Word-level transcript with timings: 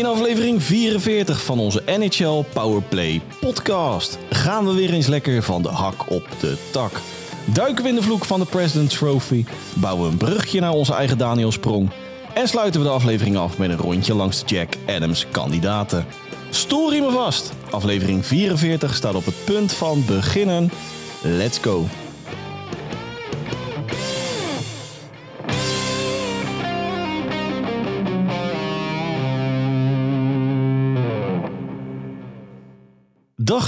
In 0.00 0.06
aflevering 0.06 0.62
44 0.62 1.44
van 1.44 1.58
onze 1.58 1.82
NHL 1.86 2.44
Powerplay 2.52 3.20
podcast 3.40 4.18
gaan 4.30 4.66
we 4.66 4.74
weer 4.74 4.92
eens 4.92 5.06
lekker 5.06 5.42
van 5.42 5.62
de 5.62 5.68
hak 5.68 6.10
op 6.10 6.26
de 6.40 6.56
tak. 6.70 7.00
Duiken 7.44 7.82
we 7.82 7.88
in 7.88 7.94
de 7.94 8.02
vloek 8.02 8.24
van 8.24 8.40
de 8.40 8.46
President's 8.46 8.94
Trophy, 8.94 9.44
bouwen 9.74 10.04
we 10.04 10.10
een 10.10 10.16
brugje 10.16 10.60
naar 10.60 10.72
onze 10.72 10.94
eigen 10.94 11.18
Daniel 11.18 11.52
Sprong 11.52 11.90
en 12.34 12.48
sluiten 12.48 12.80
we 12.80 12.86
de 12.86 12.92
aflevering 12.92 13.36
af 13.36 13.58
met 13.58 13.70
een 13.70 13.76
rondje 13.76 14.14
langs 14.14 14.40
de 14.40 14.54
Jack 14.54 14.74
Adams 14.86 15.26
kandidaten. 15.30 16.06
Stoel 16.50 16.90
me 16.90 17.10
vast. 17.10 17.52
Aflevering 17.70 18.26
44 18.26 18.94
staat 18.94 19.14
op 19.14 19.24
het 19.24 19.44
punt 19.44 19.72
van 19.72 20.04
beginnen. 20.06 20.70
Let's 21.22 21.58
go. 21.58 21.86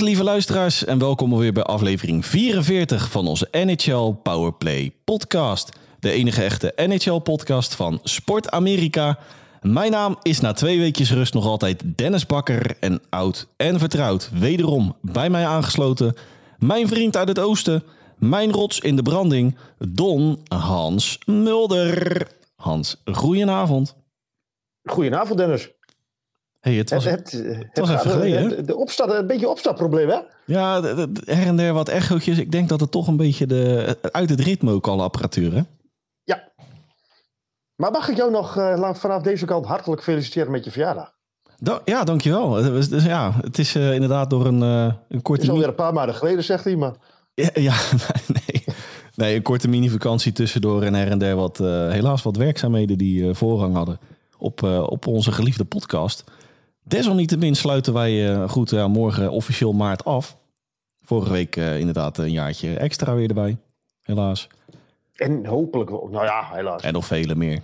Lieve 0.00 0.24
luisteraars 0.24 0.84
en 0.84 0.98
welkom 0.98 1.36
weer 1.36 1.52
bij 1.52 1.62
aflevering 1.62 2.26
44 2.26 3.10
van 3.10 3.26
onze 3.26 3.48
NHL 3.50 4.10
Powerplay 4.22 4.92
podcast. 5.04 5.78
De 5.98 6.10
enige 6.10 6.42
echte 6.42 6.72
NHL 6.76 7.18
podcast 7.18 7.74
van 7.74 8.00
Sport 8.02 8.50
Amerika. 8.50 9.18
Mijn 9.60 9.90
naam 9.90 10.16
is 10.22 10.40
na 10.40 10.52
twee 10.52 10.78
weekjes 10.78 11.12
rust 11.12 11.34
nog 11.34 11.46
altijd 11.46 11.82
Dennis 11.96 12.26
Bakker 12.26 12.76
en 12.80 13.00
oud 13.10 13.48
en 13.56 13.78
vertrouwd 13.78 14.30
wederom 14.32 14.96
bij 15.00 15.30
mij 15.30 15.46
aangesloten. 15.46 16.14
Mijn 16.58 16.88
vriend 16.88 17.16
uit 17.16 17.28
het 17.28 17.38
oosten, 17.38 17.82
mijn 18.18 18.52
rots 18.52 18.80
in 18.80 18.96
de 18.96 19.02
branding, 19.02 19.56
Don 19.78 20.40
Hans 20.48 21.18
Mulder. 21.26 22.28
Hans, 22.56 23.02
goedenavond. 23.04 23.94
Goedenavond 24.82 25.38
Dennis. 25.38 25.70
Hey, 26.62 26.74
het 26.74 26.90
was, 26.90 27.04
het, 27.04 27.32
het, 27.32 27.78
was 27.78 27.90
even 27.90 28.10
geleden. 28.10 28.66
De, 28.66 28.76
opstap, 28.76 29.10
een 29.10 29.26
beetje 29.26 29.48
opstapprobleem, 29.48 30.08
hè? 30.08 30.18
Ja, 30.46 30.80
de, 30.80 31.10
her 31.24 31.46
en 31.46 31.56
der 31.56 31.72
wat 31.72 31.88
echootjes. 31.88 32.38
Ik 32.38 32.52
denk 32.52 32.68
dat 32.68 32.80
het 32.80 32.90
toch 32.90 33.06
een 33.06 33.16
beetje 33.16 33.46
de, 33.46 33.96
uit 34.12 34.30
het 34.30 34.40
ritme 34.40 34.72
ook 34.72 34.86
al 34.86 35.02
apparatuur, 35.02 35.52
hè? 35.54 35.62
Ja. 36.24 36.52
Maar 37.76 37.90
mag 37.90 38.08
ik 38.08 38.16
jou 38.16 38.30
nog 38.30 38.58
uh, 38.58 38.94
vanaf 38.94 39.22
deze 39.22 39.44
kant 39.44 39.66
hartelijk 39.66 40.02
feliciteren 40.02 40.50
met 40.50 40.64
je 40.64 40.70
verjaardag? 40.70 41.14
Da 41.58 41.80
ja, 41.84 42.04
dankjewel. 42.04 42.50
Dus, 42.50 42.88
dus, 42.88 43.04
ja, 43.04 43.32
het 43.40 43.58
is 43.58 43.76
uh, 43.76 43.94
inderdaad 43.94 44.30
door 44.30 44.46
een, 44.46 44.62
uh, 44.62 44.92
een 45.08 45.22
korte... 45.22 45.40
Het 45.40 45.42
is 45.42 45.48
alweer 45.48 45.68
een 45.68 45.74
paar 45.74 45.92
maanden 45.92 46.14
geleden, 46.14 46.44
zegt 46.44 46.64
hij, 46.64 46.76
maar... 46.76 46.94
Ja, 47.34 47.50
ja 47.68 47.74
nee. 48.46 48.64
nee, 49.14 49.36
een 49.36 49.42
korte 49.42 49.68
mini-vakantie 49.68 50.32
tussendoor 50.32 50.82
en 50.82 50.94
her 50.94 51.08
en 51.08 51.18
der 51.18 51.36
wat... 51.36 51.58
helaas 51.58 52.22
wat 52.22 52.36
werkzaamheden 52.36 52.98
die 52.98 53.34
voorrang 53.34 53.74
hadden 53.74 53.98
op, 54.38 54.62
op 54.62 55.06
onze 55.06 55.32
geliefde 55.32 55.64
podcast... 55.64 56.24
Desalniettemin 56.82 57.54
sluiten 57.54 57.92
wij 57.92 58.30
uh, 58.30 58.48
goed 58.48 58.88
morgen 58.88 59.30
officieel 59.30 59.72
maart 59.72 60.04
af. 60.04 60.36
Vorige 61.04 61.32
week 61.32 61.56
uh, 61.56 61.78
inderdaad 61.78 62.18
een 62.18 62.30
jaartje 62.30 62.76
extra 62.76 63.14
weer 63.14 63.28
erbij. 63.28 63.56
Helaas. 64.02 64.46
En 65.14 65.46
hopelijk, 65.46 65.90
nou 65.90 66.24
ja, 66.24 66.48
helaas. 66.52 66.82
En 66.82 66.92
nog 66.92 67.06
vele 67.06 67.34
meer. 67.34 67.62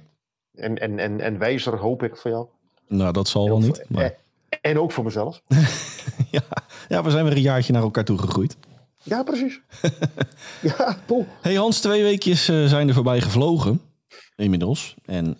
En, 0.55 0.78
en, 0.78 0.98
en, 0.98 1.20
en 1.20 1.39
wijzer 1.39 1.77
hoop 1.77 2.02
ik 2.02 2.16
voor 2.16 2.30
jou. 2.30 2.46
Nou, 2.89 3.12
dat 3.12 3.28
zal 3.28 3.48
wel 3.48 3.58
niet. 3.58 3.84
Maar... 3.89 4.14
En 4.61 4.78
ook 4.78 4.92
voor 4.92 5.05
mezelf. 5.05 5.42
ja, 6.30 6.42
ja, 6.89 7.02
we 7.02 7.11
zijn 7.11 7.24
weer 7.24 7.36
een 7.36 7.41
jaartje 7.41 7.72
naar 7.72 7.83
elkaar 7.83 8.05
toe 8.05 8.19
gegroeid. 8.19 8.56
Ja, 9.02 9.22
precies. 9.22 9.61
ja, 10.77 10.96
cool. 11.06 11.27
Hey 11.41 11.55
Hans, 11.55 11.80
twee 11.80 12.02
weekjes 12.02 12.48
uh, 12.48 12.66
zijn 12.66 12.89
er 12.89 12.94
voorbij 12.94 13.20
gevlogen. 13.20 13.80
Inmiddels. 14.36 14.94
En 15.05 15.36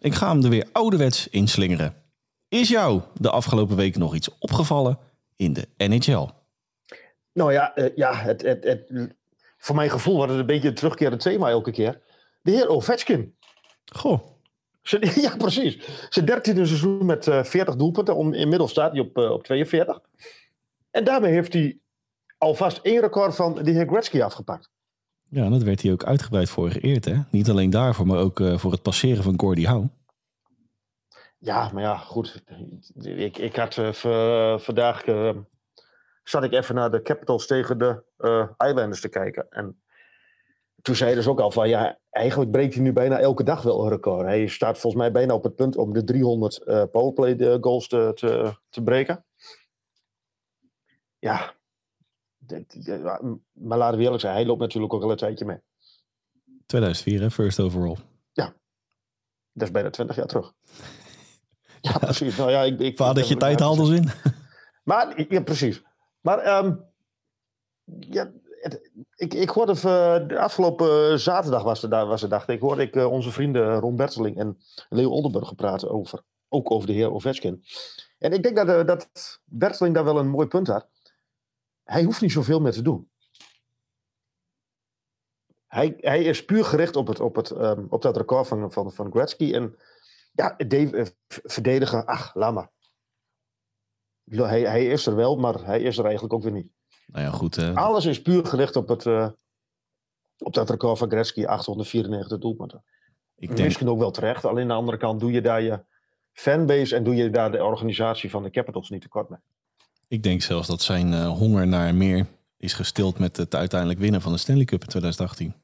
ik 0.00 0.14
ga 0.14 0.28
hem 0.28 0.44
er 0.44 0.50
weer 0.50 0.68
ouderwets 0.72 1.28
inslingeren. 1.28 2.01
Is 2.52 2.68
jou 2.68 3.00
de 3.14 3.30
afgelopen 3.30 3.76
week 3.76 3.96
nog 3.96 4.14
iets 4.14 4.38
opgevallen 4.38 4.98
in 5.36 5.52
de 5.52 5.68
NHL? 5.76 6.28
Nou 7.32 7.52
ja, 7.52 7.78
uh, 7.78 7.96
ja 7.96 8.14
het, 8.14 8.42
het, 8.42 8.64
het, 8.64 9.14
voor 9.58 9.74
mijn 9.76 9.90
gevoel 9.90 10.16
was 10.16 10.30
het 10.30 10.38
een 10.38 10.46
beetje 10.46 10.68
een 10.68 10.74
terugkerend 10.74 11.20
thema 11.20 11.48
elke 11.48 11.70
keer. 11.70 12.00
De 12.42 12.50
heer 12.50 12.68
Ovechkin. 12.68 13.34
Goh. 13.92 14.20
Ja, 15.22 15.36
precies. 15.36 15.78
Zijn 16.08 16.24
dertiende 16.24 16.66
seizoen 16.66 17.06
met 17.06 17.26
uh, 17.26 17.44
40 17.44 17.76
doelpunten. 17.76 18.16
Om, 18.16 18.32
inmiddels 18.32 18.70
staat 18.70 18.92
hij 18.92 19.00
op, 19.00 19.18
uh, 19.18 19.30
op 19.30 19.44
42. 19.44 20.00
En 20.90 21.04
daarmee 21.04 21.32
heeft 21.32 21.52
hij 21.52 21.78
alvast 22.38 22.78
één 22.82 23.00
record 23.00 23.34
van 23.34 23.54
de 23.62 23.70
heer 23.70 23.86
Gretzky 23.86 24.22
afgepakt. 24.22 24.70
Ja, 25.28 25.48
dat 25.48 25.62
werd 25.62 25.82
hij 25.82 25.92
ook 25.92 26.04
uitgebreid 26.04 26.50
voor 26.50 26.70
geëerd. 26.70 27.04
Hè? 27.04 27.14
Niet 27.30 27.50
alleen 27.50 27.70
daarvoor, 27.70 28.06
maar 28.06 28.18
ook 28.18 28.42
voor 28.56 28.72
het 28.72 28.82
passeren 28.82 29.22
van 29.22 29.40
Gordie 29.40 29.68
Howe. 29.68 29.88
Ja, 31.42 31.70
maar 31.72 31.82
ja, 31.82 31.96
goed. 31.96 32.42
Ik, 33.02 33.38
ik 33.38 33.56
had 33.56 33.76
uh, 33.76 34.58
vandaag. 34.58 35.06
Uh, 35.06 35.36
zat 36.22 36.44
ik 36.44 36.52
even 36.52 36.74
naar 36.74 36.90
de 36.90 37.02
Capitals 37.02 37.46
tegen 37.46 37.78
de 37.78 38.02
uh, 38.18 38.48
Islanders 38.68 39.00
te 39.00 39.08
kijken. 39.08 39.46
En 39.50 39.82
toen 40.82 40.94
zeiden 40.94 41.22
ze 41.22 41.30
ook 41.30 41.40
al 41.40 41.50
van 41.50 41.68
ja, 41.68 41.98
eigenlijk 42.10 42.50
breekt 42.50 42.74
hij 42.74 42.82
nu 42.82 42.92
bijna 42.92 43.18
elke 43.18 43.44
dag 43.44 43.62
wel 43.62 43.82
een 43.82 43.88
record. 43.88 44.26
Hij 44.26 44.46
staat 44.46 44.78
volgens 44.78 45.02
mij 45.02 45.12
bijna 45.12 45.34
op 45.34 45.42
het 45.42 45.56
punt 45.56 45.76
om 45.76 45.92
de 45.92 46.04
300 46.04 46.60
uh, 46.64 46.82
powerplay 46.90 47.58
goals 47.60 47.88
te, 47.88 48.12
te, 48.14 48.56
te 48.68 48.82
breken. 48.82 49.24
Ja, 51.18 51.54
maar 53.52 53.78
laten 53.78 53.98
we 53.98 54.04
eerlijk 54.04 54.20
zijn, 54.20 54.34
hij 54.34 54.46
loopt 54.46 54.60
natuurlijk 54.60 54.92
ook 54.92 55.02
al 55.02 55.10
een 55.10 55.16
tijdje 55.16 55.44
mee. 55.44 55.58
2004, 56.66 57.20
hè? 57.20 57.30
First 57.30 57.60
overall. 57.60 57.96
Ja, 58.32 58.54
dat 59.52 59.66
is 59.66 59.70
bijna 59.70 59.90
20 59.90 60.16
jaar 60.16 60.26
terug. 60.26 60.52
Ja, 61.90 61.98
precies. 61.98 62.36
Nou, 62.36 62.50
ja, 62.50 62.62
ik, 62.62 62.80
ik, 62.80 62.98
haalt 63.60 63.78
ons 63.78 63.90
in. 63.90 64.08
Maar, 64.84 65.32
ja, 65.32 65.40
precies. 65.40 65.82
Maar 66.20 66.64
um, 66.64 66.84
ja, 68.00 68.30
het, 68.60 68.90
ik, 69.14 69.34
ik 69.34 69.48
hoorde 69.48 69.72
uh, 69.72 70.28
de 70.28 70.38
afgelopen 70.38 71.20
zaterdag 71.20 71.62
was 71.62 71.82
het, 71.82 71.90
was 71.90 72.20
het 72.20 72.30
dacht 72.30 72.48
ik, 72.48 72.60
hoorde 72.60 72.82
ik 72.82 72.96
uh, 72.96 73.12
onze 73.12 73.30
vrienden 73.30 73.78
Ron 73.78 73.96
Berteling 73.96 74.38
en 74.38 74.58
Leo 74.88 75.10
Oldenburg 75.10 75.54
praten 75.54 75.90
over, 75.90 76.22
ook 76.48 76.70
over 76.70 76.86
de 76.86 76.92
heer 76.92 77.12
Ovechkin. 77.12 77.64
En 78.18 78.32
ik 78.32 78.42
denk 78.42 78.56
dat, 78.56 78.68
uh, 78.68 78.84
dat 78.84 79.40
Berteling 79.44 79.94
daar 79.94 80.04
wel 80.04 80.18
een 80.18 80.28
mooi 80.28 80.46
punt 80.46 80.66
had. 80.66 80.88
Hij 81.84 82.02
hoeft 82.02 82.20
niet 82.20 82.32
zoveel 82.32 82.60
meer 82.60 82.72
te 82.72 82.82
doen. 82.82 83.10
Hij, 85.66 85.94
hij 85.96 86.22
is 86.22 86.44
puur 86.44 86.64
gericht 86.64 86.96
op, 86.96 87.06
het, 87.06 87.20
op, 87.20 87.36
het, 87.36 87.50
um, 87.50 87.86
op 87.88 88.02
dat 88.02 88.16
record 88.16 88.48
van, 88.48 88.72
van, 88.72 88.92
van 88.92 89.10
Gretzky 89.10 89.54
en 89.54 89.76
ja, 90.32 90.54
Dave, 90.56 91.14
verdedigen, 91.26 92.06
ach, 92.06 92.34
laat 92.34 92.54
maar. 92.54 92.70
Hij, 94.24 94.60
hij 94.60 94.86
is 94.86 95.06
er 95.06 95.16
wel, 95.16 95.36
maar 95.36 95.64
hij 95.64 95.80
is 95.80 95.98
er 95.98 96.04
eigenlijk 96.04 96.34
ook 96.34 96.42
weer 96.42 96.52
niet. 96.52 96.72
Nou 97.06 97.24
ja, 97.24 97.30
goed. 97.30 97.56
Uh... 97.56 97.76
Alles 97.76 98.04
is 98.04 98.22
puur 98.22 98.46
gericht 98.46 98.76
op, 98.76 98.88
het, 98.88 99.04
uh, 99.04 99.28
op 100.38 100.54
dat 100.54 100.70
record 100.70 100.98
van 100.98 101.10
Gretzky, 101.10 101.44
894 101.44 102.38
doelpunten. 102.38 102.84
Ik 103.36 103.48
denk... 103.48 103.60
Misschien 103.60 103.88
ook 103.88 103.98
wel 103.98 104.10
terecht. 104.10 104.44
Alleen 104.44 104.62
aan 104.62 104.68
de 104.68 104.74
andere 104.74 104.96
kant 104.96 105.20
doe 105.20 105.32
je 105.32 105.40
daar 105.40 105.62
je 105.62 105.84
fanbase 106.32 106.96
en 106.96 107.04
doe 107.04 107.14
je 107.14 107.30
daar 107.30 107.52
de 107.52 107.64
organisatie 107.64 108.30
van 108.30 108.42
de 108.42 108.50
Capitals 108.50 108.90
niet 108.90 109.02
tekort 109.02 109.28
mee. 109.28 109.38
Ik 110.08 110.22
denk 110.22 110.42
zelfs 110.42 110.68
dat 110.68 110.82
zijn 110.82 111.12
uh, 111.12 111.28
honger 111.28 111.66
naar 111.66 111.94
meer 111.94 112.26
is 112.56 112.72
gestild 112.72 113.18
met 113.18 113.36
het 113.36 113.54
uiteindelijk 113.54 114.00
winnen 114.00 114.20
van 114.20 114.32
de 114.32 114.38
Stanley 114.38 114.64
Cup 114.64 114.80
in 114.82 114.88
2018. 114.88 115.54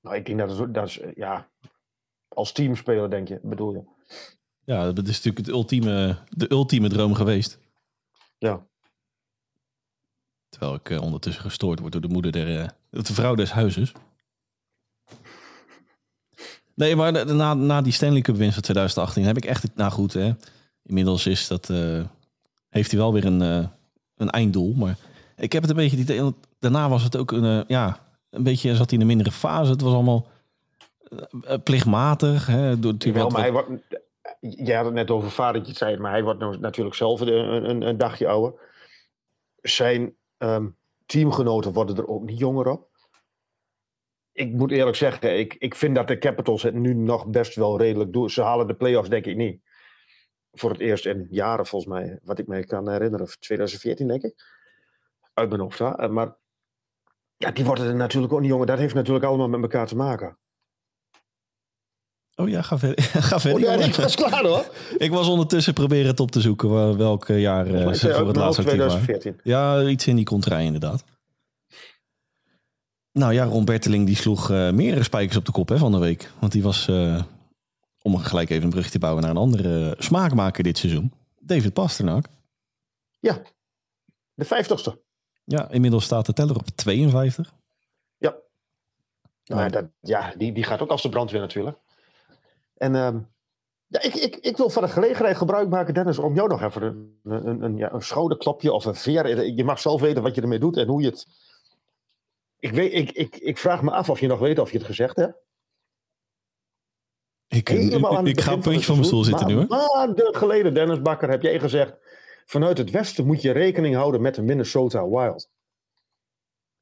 Nou, 0.00 0.16
ik 0.16 0.26
denk 0.26 0.38
dat 0.38 0.74
dat 0.74 0.86
is 0.86 1.00
ja, 1.14 1.48
als 2.34 2.52
teamspeler, 2.52 3.10
denk 3.10 3.28
je, 3.28 3.40
bedoel 3.42 3.72
je? 3.72 3.82
Ja, 4.64 4.92
dat 4.92 5.08
is 5.08 5.16
natuurlijk 5.16 5.46
het 5.46 5.54
ultieme, 5.54 6.16
de 6.28 6.50
ultieme 6.50 6.88
droom 6.88 7.14
geweest. 7.14 7.58
Ja. 8.38 8.66
Terwijl 10.48 10.74
ik 10.74 10.90
uh, 10.90 11.02
ondertussen 11.02 11.42
gestoord 11.42 11.78
word 11.78 11.92
door 11.92 12.00
de 12.00 12.08
moeder 12.08 12.32
der, 12.32 12.48
uh, 12.48 12.68
de 12.90 13.14
vrouw 13.14 13.34
des 13.34 13.50
huizes. 13.50 13.92
Nee, 16.74 16.96
maar 16.96 17.34
na, 17.34 17.54
na 17.54 17.82
die 17.82 17.92
Stanley 17.92 18.20
Cup 18.20 18.36
winst 18.36 18.54
van 18.54 18.62
2018 18.62 19.24
heb 19.24 19.36
ik 19.36 19.44
echt, 19.44 19.74
nou 19.74 19.92
goed, 19.92 20.12
hè. 20.12 20.32
Inmiddels 20.82 21.26
is 21.26 21.48
dat, 21.48 21.68
uh, 21.68 22.04
heeft 22.68 22.90
hij 22.90 23.00
wel 23.00 23.12
weer 23.12 23.24
een, 23.24 23.40
een 24.16 24.30
einddoel. 24.30 24.74
Maar 24.74 24.96
ik 25.36 25.52
heb 25.52 25.62
het 25.62 25.70
een 25.70 25.76
beetje, 25.76 26.04
die, 26.04 26.34
daarna 26.58 26.88
was 26.88 27.02
het 27.02 27.16
ook 27.16 27.32
een, 27.32 27.64
ja, 27.68 28.06
een 28.30 28.42
beetje, 28.42 28.76
zat 28.76 28.90
hij 28.90 28.94
in 28.94 29.00
een 29.00 29.06
mindere 29.06 29.32
fase. 29.32 29.70
Het 29.70 29.80
was 29.80 29.92
allemaal 29.92 30.26
plichtmatig. 31.62 32.46
Hè, 32.46 32.76
maar 32.76 33.40
hij 33.40 33.52
wordt, 33.52 33.70
jij 34.40 34.76
had 34.76 34.84
het 34.84 34.94
net 34.94 35.10
over 35.10 35.30
vadertje 35.30 35.74
zei, 35.74 35.96
maar 35.96 36.10
hij 36.10 36.22
wordt 36.22 36.40
nou 36.40 36.58
natuurlijk 36.58 36.96
zelf 36.96 37.20
een, 37.20 37.68
een, 37.70 37.82
een 37.82 37.98
dagje 37.98 38.28
ouder. 38.28 38.60
Zijn 39.60 40.16
um, 40.38 40.76
teamgenoten 41.06 41.72
worden 41.72 41.96
er 41.96 42.08
ook 42.08 42.22
niet 42.22 42.38
jonger 42.38 42.68
op. 42.68 42.90
Ik 44.32 44.52
moet 44.52 44.70
eerlijk 44.70 44.96
zeggen, 44.96 45.38
ik, 45.38 45.54
ik 45.54 45.74
vind 45.74 45.94
dat 45.94 46.08
de 46.08 46.18
Capitals 46.18 46.62
het 46.62 46.74
nu 46.74 46.94
nog 46.94 47.26
best 47.26 47.54
wel 47.54 47.78
redelijk 47.78 48.12
doen. 48.12 48.30
Ze 48.30 48.42
halen 48.42 48.66
de 48.66 48.74
playoffs 48.74 49.08
denk 49.08 49.26
ik 49.26 49.36
niet. 49.36 49.60
Voor 50.52 50.70
het 50.70 50.80
eerst 50.80 51.06
in 51.06 51.26
jaren 51.30 51.66
volgens 51.66 51.92
mij, 51.92 52.18
wat 52.22 52.38
ik 52.38 52.46
me 52.46 52.66
kan 52.66 52.90
herinneren. 52.90 53.26
2014 53.38 54.08
denk 54.08 54.22
ik. 54.22 54.34
Uit 55.34 55.48
mijn 55.48 55.60
hoofd. 55.60 55.78
Hè? 55.78 56.08
Maar 56.08 56.36
ja, 57.36 57.50
die 57.50 57.64
worden 57.64 57.86
er 57.86 57.94
natuurlijk 57.94 58.32
ook 58.32 58.40
niet 58.40 58.50
jonger. 58.50 58.66
Dat 58.66 58.78
heeft 58.78 58.94
natuurlijk 58.94 59.24
allemaal 59.24 59.48
met 59.48 59.62
elkaar 59.62 59.86
te 59.86 59.96
maken. 59.96 60.38
Oh 62.36 62.48
ja, 62.48 62.62
ga 62.62 62.78
verder. 62.78 63.04
ga 63.28 63.40
verder. 63.40 63.70
Oh, 63.70 63.78
ja, 63.80 63.84
ik 63.86 63.94
was 63.94 64.14
klaar 64.14 64.42
hoor. 64.44 64.70
ik 64.98 65.10
was 65.10 65.28
ondertussen 65.28 65.74
proberen 65.74 66.06
het 66.06 66.20
op 66.20 66.30
te 66.30 66.40
zoeken 66.40 66.70
wel- 66.70 66.96
welk 66.96 67.28
eh, 67.28 67.40
jaar 67.40 67.66
eh, 67.66 67.92
ze 67.92 68.08
ik, 68.08 68.14
voor 68.14 68.20
uh, 68.22 68.26
het 68.26 68.36
laatst 68.36 68.56
waren. 68.62 68.72
2014. 68.72 69.40
Ja, 69.44 69.82
iets 69.82 70.06
in 70.06 70.16
die 70.16 70.24
contrai 70.24 70.64
inderdaad. 70.66 71.04
Nou 73.12 73.32
ja, 73.32 73.44
Ron 73.44 73.64
Berteling 73.64 74.06
die 74.06 74.16
sloeg 74.16 74.50
eh, 74.50 74.70
meerdere 74.70 75.02
spijkers 75.02 75.36
op 75.36 75.44
de 75.44 75.52
kop 75.52 75.68
hè, 75.68 75.78
van 75.78 75.92
de 75.92 75.98
week. 75.98 76.30
Want 76.38 76.52
die 76.52 76.62
was, 76.62 76.88
eh, 76.88 77.22
om 78.02 78.16
gelijk 78.16 78.50
even 78.50 78.64
een 78.64 78.70
brug 78.70 78.90
te 78.90 78.98
bouwen 78.98 79.22
naar 79.22 79.30
een 79.30 79.36
andere 79.36 79.94
smaakmaker 79.98 80.62
dit 80.62 80.78
seizoen. 80.78 81.12
David 81.40 81.72
Pasternak. 81.72 82.24
Ja, 83.20 83.42
de 84.34 84.44
vijftigste. 84.44 85.00
Ja, 85.44 85.70
inmiddels 85.70 86.04
staat 86.04 86.26
de 86.26 86.32
teller 86.32 86.56
op 86.56 86.66
52. 86.68 87.52
Ja. 88.18 88.30
Nou, 89.44 89.60
Ja. 89.60 89.62
ja, 89.66 89.68
dat, 89.68 89.84
ja 90.00 90.34
die, 90.36 90.52
die 90.52 90.64
gaat 90.64 90.80
ook 90.80 90.90
als 90.90 91.02
de 91.02 91.08
brandweer 91.08 91.40
natuurlijk. 91.40 91.76
En 92.82 92.94
ehm, 92.94 93.18
ja, 93.86 94.02
ik, 94.02 94.14
ik, 94.14 94.36
ik 94.36 94.56
wil 94.56 94.70
van 94.70 94.82
de 94.82 94.88
gelegenheid 94.88 95.36
gebruik 95.36 95.68
maken, 95.68 95.94
Dennis, 95.94 96.18
om 96.18 96.34
jou 96.34 96.48
nog 96.48 96.62
even 96.62 96.82
een, 96.82 97.20
een, 97.22 97.62
een, 97.62 97.76
ja, 97.76 97.92
een 97.92 98.02
schouderklopje 98.02 98.72
of 98.72 98.84
een 98.84 98.94
veer. 98.94 99.46
Je 99.46 99.64
mag 99.64 99.80
zelf 99.80 100.00
weten 100.00 100.22
wat 100.22 100.34
je 100.34 100.40
ermee 100.40 100.58
doet 100.58 100.76
en 100.76 100.88
hoe 100.88 101.02
je 101.02 101.08
het. 101.08 101.26
Ik, 102.58 102.72
weet, 102.72 102.92
ik, 102.92 103.10
ik, 103.10 103.36
ik 103.36 103.58
vraag 103.58 103.82
me 103.82 103.90
af 103.90 104.10
of 104.10 104.20
je 104.20 104.26
nog 104.26 104.38
weet 104.38 104.58
of 104.58 104.70
je 104.70 104.78
het 104.78 104.86
gezegd 104.86 105.16
hebt. 105.16 105.36
Ik, 107.48 107.68
Helemaal 107.68 108.16
aan 108.16 108.26
ik, 108.26 108.40
ga 108.40 108.52
een 108.52 108.60
puntje 108.60 108.84
van 108.84 108.94
mijn 108.94 109.06
stoel 109.06 109.24
zitten 109.24 109.46
nu 109.46 109.54
hoor. 109.54 109.66
seizoen. 109.68 109.96
Maanden 109.96 110.34
geleden, 110.34 110.74
Dennis 110.74 111.02
Bakker, 111.02 111.30
heb 111.30 111.42
jij 111.42 111.60
gezegd... 111.60 111.96
vanuit 112.44 112.78
het 112.78 112.90
westen 112.90 113.26
moet 113.26 113.42
je 113.42 113.50
rekening 113.50 113.94
houden 113.94 114.20
met 114.22 114.34
de 114.34 114.42
Minnesota 114.42 115.08
Wild. 115.08 115.50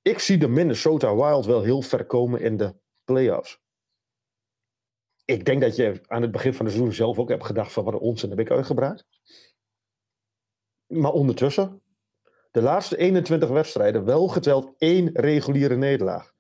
Ik 0.03 0.19
zie 0.19 0.39
de 0.39 0.49
Minnesota 0.49 1.15
Wild 1.15 1.47
wel 1.47 1.63
heel 1.63 1.83
ver 1.83 2.07
komen 2.07 2.41
in 2.41 2.57
de 2.57 2.75
playoffs. 3.05 3.61
Ik 5.31 5.45
denk 5.45 5.61
dat 5.61 5.77
je 5.77 6.01
aan 6.07 6.23
het 6.23 6.31
begin 6.31 6.55
van 6.55 6.65
het 6.65 6.75
seizoen 6.75 6.95
zelf 6.95 7.19
ook 7.19 7.29
hebt 7.29 7.47
gedacht 7.47 7.73
van 7.73 7.85
wat 7.85 7.95
een 7.95 8.01
onzin 8.01 8.31
heb 8.31 8.41
ik 8.41 8.51
uitgebracht. 8.51 9.07
Maar 10.87 11.13
ondertussen, 11.13 11.83
de 12.51 12.63
laatste 12.63 12.97
21 12.97 13.49
wedstrijden, 13.49 14.05
wel 14.05 14.29
geteld 14.29 14.73
één 14.79 15.11
reguliere 15.13 15.77
nederlaag. 15.77 16.33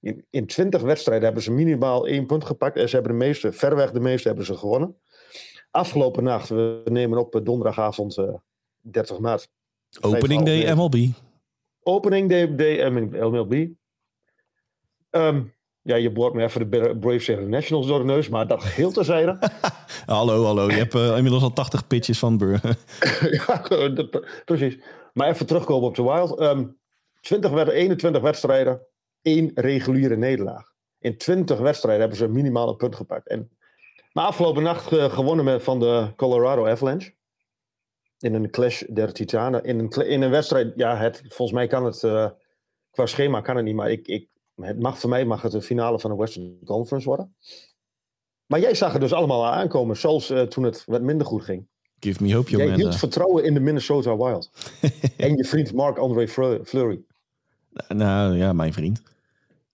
In, 0.00 0.26
in 0.30 0.46
20 0.46 0.82
wedstrijden 0.82 1.24
hebben 1.24 1.42
ze 1.42 1.52
minimaal 1.52 2.06
één 2.06 2.26
punt 2.26 2.44
gepakt. 2.44 2.76
En 2.76 2.88
ze 2.88 2.94
hebben 2.94 3.12
de 3.12 3.24
meeste, 3.24 3.52
verreweg 3.52 3.90
de 3.90 4.00
meeste, 4.00 4.28
hebben 4.28 4.46
ze 4.46 4.56
gewonnen. 4.56 5.00
Afgelopen 5.70 6.24
nacht, 6.24 6.48
we 6.48 6.82
nemen 6.84 7.18
op 7.18 7.34
eh, 7.34 7.44
donderdagavond 7.44 8.18
eh 8.18 8.34
30 8.80 9.18
maart. 9.18 9.48
Opening 10.00 10.44
day. 10.44 10.74
MLB. 10.74 11.12
Opening 11.82 12.28
day, 12.28 12.54
day 12.54 12.90
MLB. 12.90 13.68
Ehm, 15.10 15.42
ja, 15.84 15.96
je 15.96 16.10
boort 16.10 16.34
me 16.34 16.42
even 16.42 16.60
de 16.70 16.78
Bra- 16.78 16.94
Braves 16.94 17.24
tegen 17.24 17.42
de 17.42 17.48
Nationals 17.48 17.86
door 17.86 17.98
de 17.98 18.04
neus, 18.04 18.28
maar 18.28 18.46
dat 18.46 18.62
geheel 18.62 18.92
terzijde. 18.92 19.38
Hallo, 20.06 20.44
hallo. 20.44 20.66
Je 20.70 20.76
hebt 20.76 20.94
eh, 20.94 21.16
inmiddels 21.16 21.42
al 21.42 21.52
80 21.52 21.86
pitches 21.86 22.18
van 22.18 22.36
Burr. 22.38 22.60
ja, 23.46 23.88
dat- 23.88 24.26
precies. 24.44 24.78
Maar 25.12 25.28
even 25.28 25.46
terugkomen 25.46 25.88
op 25.88 25.94
de 25.94 26.02
Wild. 26.02 26.38
Ehm 26.38 26.64
20 27.20 27.50
wed- 27.50 27.68
21 27.68 28.22
wedstrijden, 28.22 28.80
één 29.22 29.50
reguliere 29.54 30.16
nederlaag. 30.16 30.72
In 30.98 31.16
20 31.18 31.58
wedstrijden 31.58 32.00
hebben 32.00 32.18
ze 32.18 32.28
minimaal 32.28 32.68
een 32.68 32.76
punt 32.76 32.96
gepakt. 32.96 33.28
En, 33.28 33.50
maar 34.12 34.24
afgelopen 34.24 34.62
nacht 34.62 34.92
eh, 34.92 35.12
gewonnen 35.12 35.44
met, 35.44 35.62
van 35.62 35.80
de 35.80 36.12
Colorado 36.16 36.66
Avalanche. 36.66 37.12
In 38.18 38.34
een 38.34 38.50
clash 38.50 38.82
der 38.82 39.12
titanen. 39.12 39.64
In 39.64 39.78
een, 39.78 39.90
in 40.08 40.22
een 40.22 40.30
wedstrijd, 40.30 40.72
ja, 40.76 40.96
het, 40.96 41.22
volgens 41.28 41.52
mij 41.52 41.66
kan 41.66 41.84
het, 41.84 42.02
eh, 42.02 42.26
qua 42.90 43.06
schema 43.06 43.40
kan 43.40 43.56
het 43.56 43.64
niet, 43.64 43.74
maar 43.74 43.90
ik, 43.90 44.06
ik, 44.06 44.28
het 44.60 44.80
mag, 44.80 44.98
voor 44.98 45.10
mij 45.10 45.24
mag 45.24 45.42
het 45.42 45.52
de 45.52 45.62
finale 45.62 45.98
van 46.00 46.10
de 46.10 46.16
Western 46.16 46.58
Conference 46.64 47.06
worden. 47.08 47.34
Maar 48.46 48.60
jij 48.60 48.74
zag 48.74 48.92
het 48.92 49.00
dus 49.00 49.12
allemaal 49.12 49.46
aankomen, 49.46 49.96
zelfs 49.96 50.30
eh, 50.30 50.42
toen 50.42 50.64
het 50.64 50.82
wat 50.86 51.02
minder 51.02 51.26
goed 51.26 51.44
ging. 51.44 51.66
Give 52.00 52.22
me 52.22 52.34
hope, 52.34 52.50
Jij 52.56 52.74
hield 52.74 52.96
vertrouwen 52.96 53.44
in 53.44 53.54
de 53.54 53.60
Minnesota 53.60 54.16
Wild. 54.16 54.50
en 55.16 55.36
je 55.36 55.44
vriend 55.44 55.72
Marc-André 55.72 56.28
Fleu- 56.28 56.64
Fleury. 56.64 57.00
Nou 57.88 58.36
ja, 58.36 58.52
mijn 58.52 58.72
vriend. 58.72 59.02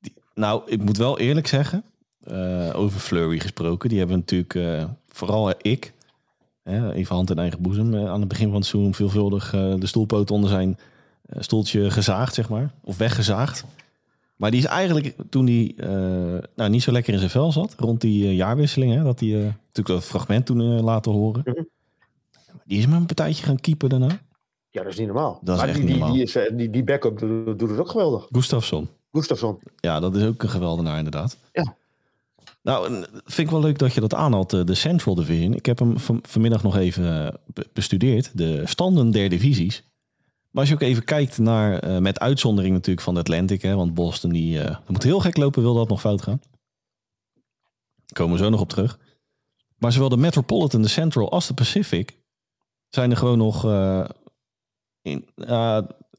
Die- 0.01 0.15
nou, 0.35 0.63
ik 0.67 0.83
moet 0.83 0.97
wel 0.97 1.19
eerlijk 1.19 1.47
zeggen, 1.47 1.85
eh, 2.21 2.71
over 2.75 3.01
Flurry 3.01 3.39
gesproken. 3.39 3.89
Die 3.89 3.99
hebben 3.99 4.17
natuurlijk, 4.17 4.55
eh, 4.55 4.85
vooral 5.09 5.53
ik, 5.63 5.93
hè, 6.63 6.93
even 6.93 7.15
hand 7.15 7.31
in 7.31 7.39
eigen 7.39 7.63
boezem, 7.63 7.95
eh, 7.95 8.09
aan 8.11 8.21
het 8.21 8.29
begin 8.29 8.47
van 8.49 8.57
het 8.57 8.67
seizoen 8.67 8.95
veelvuldig 8.95 9.55
eh, 9.55 9.75
de 9.79 9.87
stoelpoot 9.87 10.31
onder 10.31 10.51
zijn 10.51 10.79
eh, 11.27 11.41
stoeltje 11.43 11.91
gezaagd, 11.91 12.35
zeg 12.35 12.49
maar. 12.49 12.71
Of 12.85 12.97
weggezaagd. 12.97 13.65
Maar 14.41 14.51
die 14.51 14.61
is 14.61 14.67
eigenlijk, 14.67 15.15
toen 15.31 15.47
hij 15.47 15.75
eh, 15.77 15.89
nou, 16.55 16.71
niet 16.71 16.83
zo 16.83 16.93
lekker 16.93 17.13
in 17.13 17.19
zijn 17.19 17.31
vel 17.31 17.53
zat, 17.53 17.75
rond 17.79 18.01
die 18.01 18.25
eh, 18.25 18.37
jaarwisseling, 18.37 18.95
hè, 18.95 19.03
dat 19.03 19.21
hij 19.21 19.29
eh, 19.29 19.43
natuurlijk 19.43 19.87
dat 19.87 20.05
fragment 20.05 20.47
toen 20.47 20.81
laten 20.81 21.13
horen. 21.13 21.43
Mhm. 21.45 21.63
Die 22.65 22.79
is 22.79 22.87
maar 22.87 22.97
een 22.97 23.07
partijtje 23.07 23.45
gaan 23.45 23.61
keepen 23.61 23.89
daarna. 23.89 24.21
Ja, 24.71 24.83
dat 24.83 24.93
is 24.93 24.99
niet 24.99 25.07
normaal. 25.07 25.41
Dat 25.43 25.57
is 25.57 25.63
echt 25.63 25.81
die, 25.81 25.89
normaal. 25.89 26.13
Die, 26.13 26.23
is, 26.23 26.37
die, 26.53 26.71
die 26.71 26.85
backup 26.85 27.19
doet, 27.19 27.59
doet 27.59 27.71
het 27.71 27.79
ook 27.79 27.91
geweldig. 27.91 28.27
Gustafsson. 28.31 28.89
Gustafsson. 29.13 29.59
Ja, 29.81 30.01
dat 30.01 30.17
is 30.17 30.25
ook 30.25 30.43
een 30.43 30.49
geweldenaar 30.49 30.97
inderdaad. 30.97 31.37
Ja. 31.53 31.75
Nou, 32.63 33.05
vind 33.13 33.39
ik 33.39 33.51
wel 33.51 33.61
leuk 33.61 33.79
dat 33.79 33.95
je 33.95 34.01
dat 34.01 34.15
aanhaalt, 34.15 34.51
de 34.67 34.75
Central 34.75 35.15
Division. 35.15 35.55
Ik 35.55 35.67
heb 35.67 35.79
hem 35.79 35.99
van, 35.99 36.19
vanmiddag 36.23 36.63
nog 36.63 36.77
even 36.77 37.39
be- 37.47 37.69
bestudeerd, 37.73 38.39
de 38.39 38.63
standen 38.65 39.11
der 39.11 39.29
divisies. 39.29 39.90
Maar 40.51 40.61
als 40.61 40.69
je 40.69 40.75
ook 40.75 40.81
even 40.81 41.05
kijkt 41.05 41.39
naar, 41.39 41.79
eh, 41.79 41.99
met 41.99 42.19
uitzondering 42.19 42.75
natuurlijk 42.75 43.05
van 43.05 43.15
de 43.15 43.21
Atlantic, 43.21 43.63
hè, 43.63 43.75
want 43.75 43.95
Boston 43.95 44.31
die, 44.31 44.61
eh, 44.61 44.65
dat 44.65 44.89
moet 44.89 45.03
heel 45.03 45.21
gek 45.21 45.37
lopen, 45.37 45.63
wil 45.63 45.75
dat 45.75 45.89
nog 45.89 46.01
fout 46.01 46.23
gaan. 46.23 46.41
Komen 48.13 48.37
we 48.37 48.43
zo 48.43 48.51
nog 48.51 48.61
op 48.61 48.69
terug. 48.69 48.99
Maar 49.77 49.93
zowel 49.93 50.09
de 50.09 50.17
Metropolitan, 50.17 50.83
de 50.83 50.89
Central 50.89 51.31
als 51.31 51.47
de 51.47 51.55
Pacific 51.55 52.19
zijn 52.89 53.11
er 53.11 53.17
gewoon 53.17 53.39
nog, 53.39 53.65
eh, 53.65 54.09
in, 55.03 55.29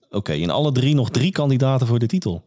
oké, 0.09 0.33
in 0.33 0.49
alle 0.49 0.71
drie 0.71 0.95
nog 0.95 1.09
drie 1.09 1.31
kandidaten 1.31 1.87
voor 1.87 1.99
de 1.99 2.07
titel. 2.07 2.43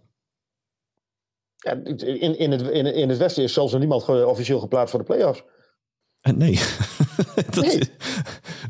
Ja, 1.56 1.72
in, 1.72 2.38
in, 2.38 2.50
het, 2.50 2.60
in, 2.60 2.94
in 2.94 3.08
het 3.08 3.18
Westen 3.18 3.42
is 3.42 3.52
zelfs 3.52 3.72
nog 3.72 3.80
niemand 3.80 4.08
officieel 4.08 4.60
geplaatst 4.60 4.90
voor 4.90 5.00
de 5.00 5.06
playoffs. 5.06 5.42
Nee. 6.20 6.60
dat, 7.50 7.64
Nee. 7.64 7.78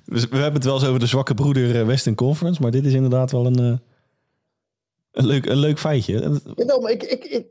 We, 0.05 0.27
we 0.31 0.37
hebben 0.37 0.55
het 0.55 0.65
wel 0.65 0.75
eens 0.75 0.87
over 0.87 1.01
de 1.01 1.07
zwakke 1.07 1.35
broeder 1.35 1.81
eh, 1.81 1.87
Western 1.87 2.15
Conference, 2.15 2.63
maar 2.63 2.71
dit 2.71 2.85
is 2.85 2.93
inderdaad 2.93 3.31
wel 3.31 3.47
een, 3.47 3.59
eh, 3.59 3.79
een, 5.13 5.27
leuk, 5.27 5.47
een 5.47 5.57
leuk 5.57 5.79
feitje. 5.79 6.41
Maar 6.81 6.91
ik, 6.91 7.03
ik, 7.03 7.25
ik, 7.25 7.47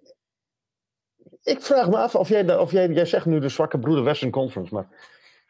ik 1.44 1.62
vraag 1.62 1.90
me 1.90 1.98
af 1.98 2.16
of 2.16 2.30
jij, 2.30 2.58
of 2.58 2.72
jij, 2.72 2.90
jij 2.90 3.06
zegt 3.06 3.26
nu 3.26 3.40
de 3.40 3.50
zwakke 3.50 3.80
broeder 3.80 4.04
Western 4.04 4.32
Conference, 4.32 4.74
maar 4.74 4.88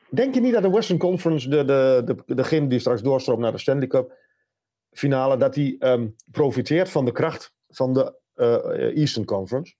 denk 0.09 0.33
je 0.33 0.41
niet 0.41 0.53
dat 0.53 0.61
de 0.61 0.69
Western 0.69 0.99
Conference, 0.99 1.49
de, 1.49 1.65
de, 1.65 2.03
de, 2.25 2.35
degene 2.35 2.67
die 2.67 2.79
straks 2.79 3.01
doorstroomt 3.01 3.39
naar 3.39 3.51
de 3.51 3.57
Stanley 3.57 3.87
Cup 3.87 4.17
finale, 4.91 5.37
dat 5.37 5.53
die 5.53 5.77
ehm, 5.79 6.07
profiteert 6.31 6.89
van 6.89 7.05
de 7.05 7.11
kracht 7.11 7.53
van 7.67 7.93
de 7.93 8.13
eh, 8.33 8.97
Eastern 8.97 9.25
Conference? 9.25 9.75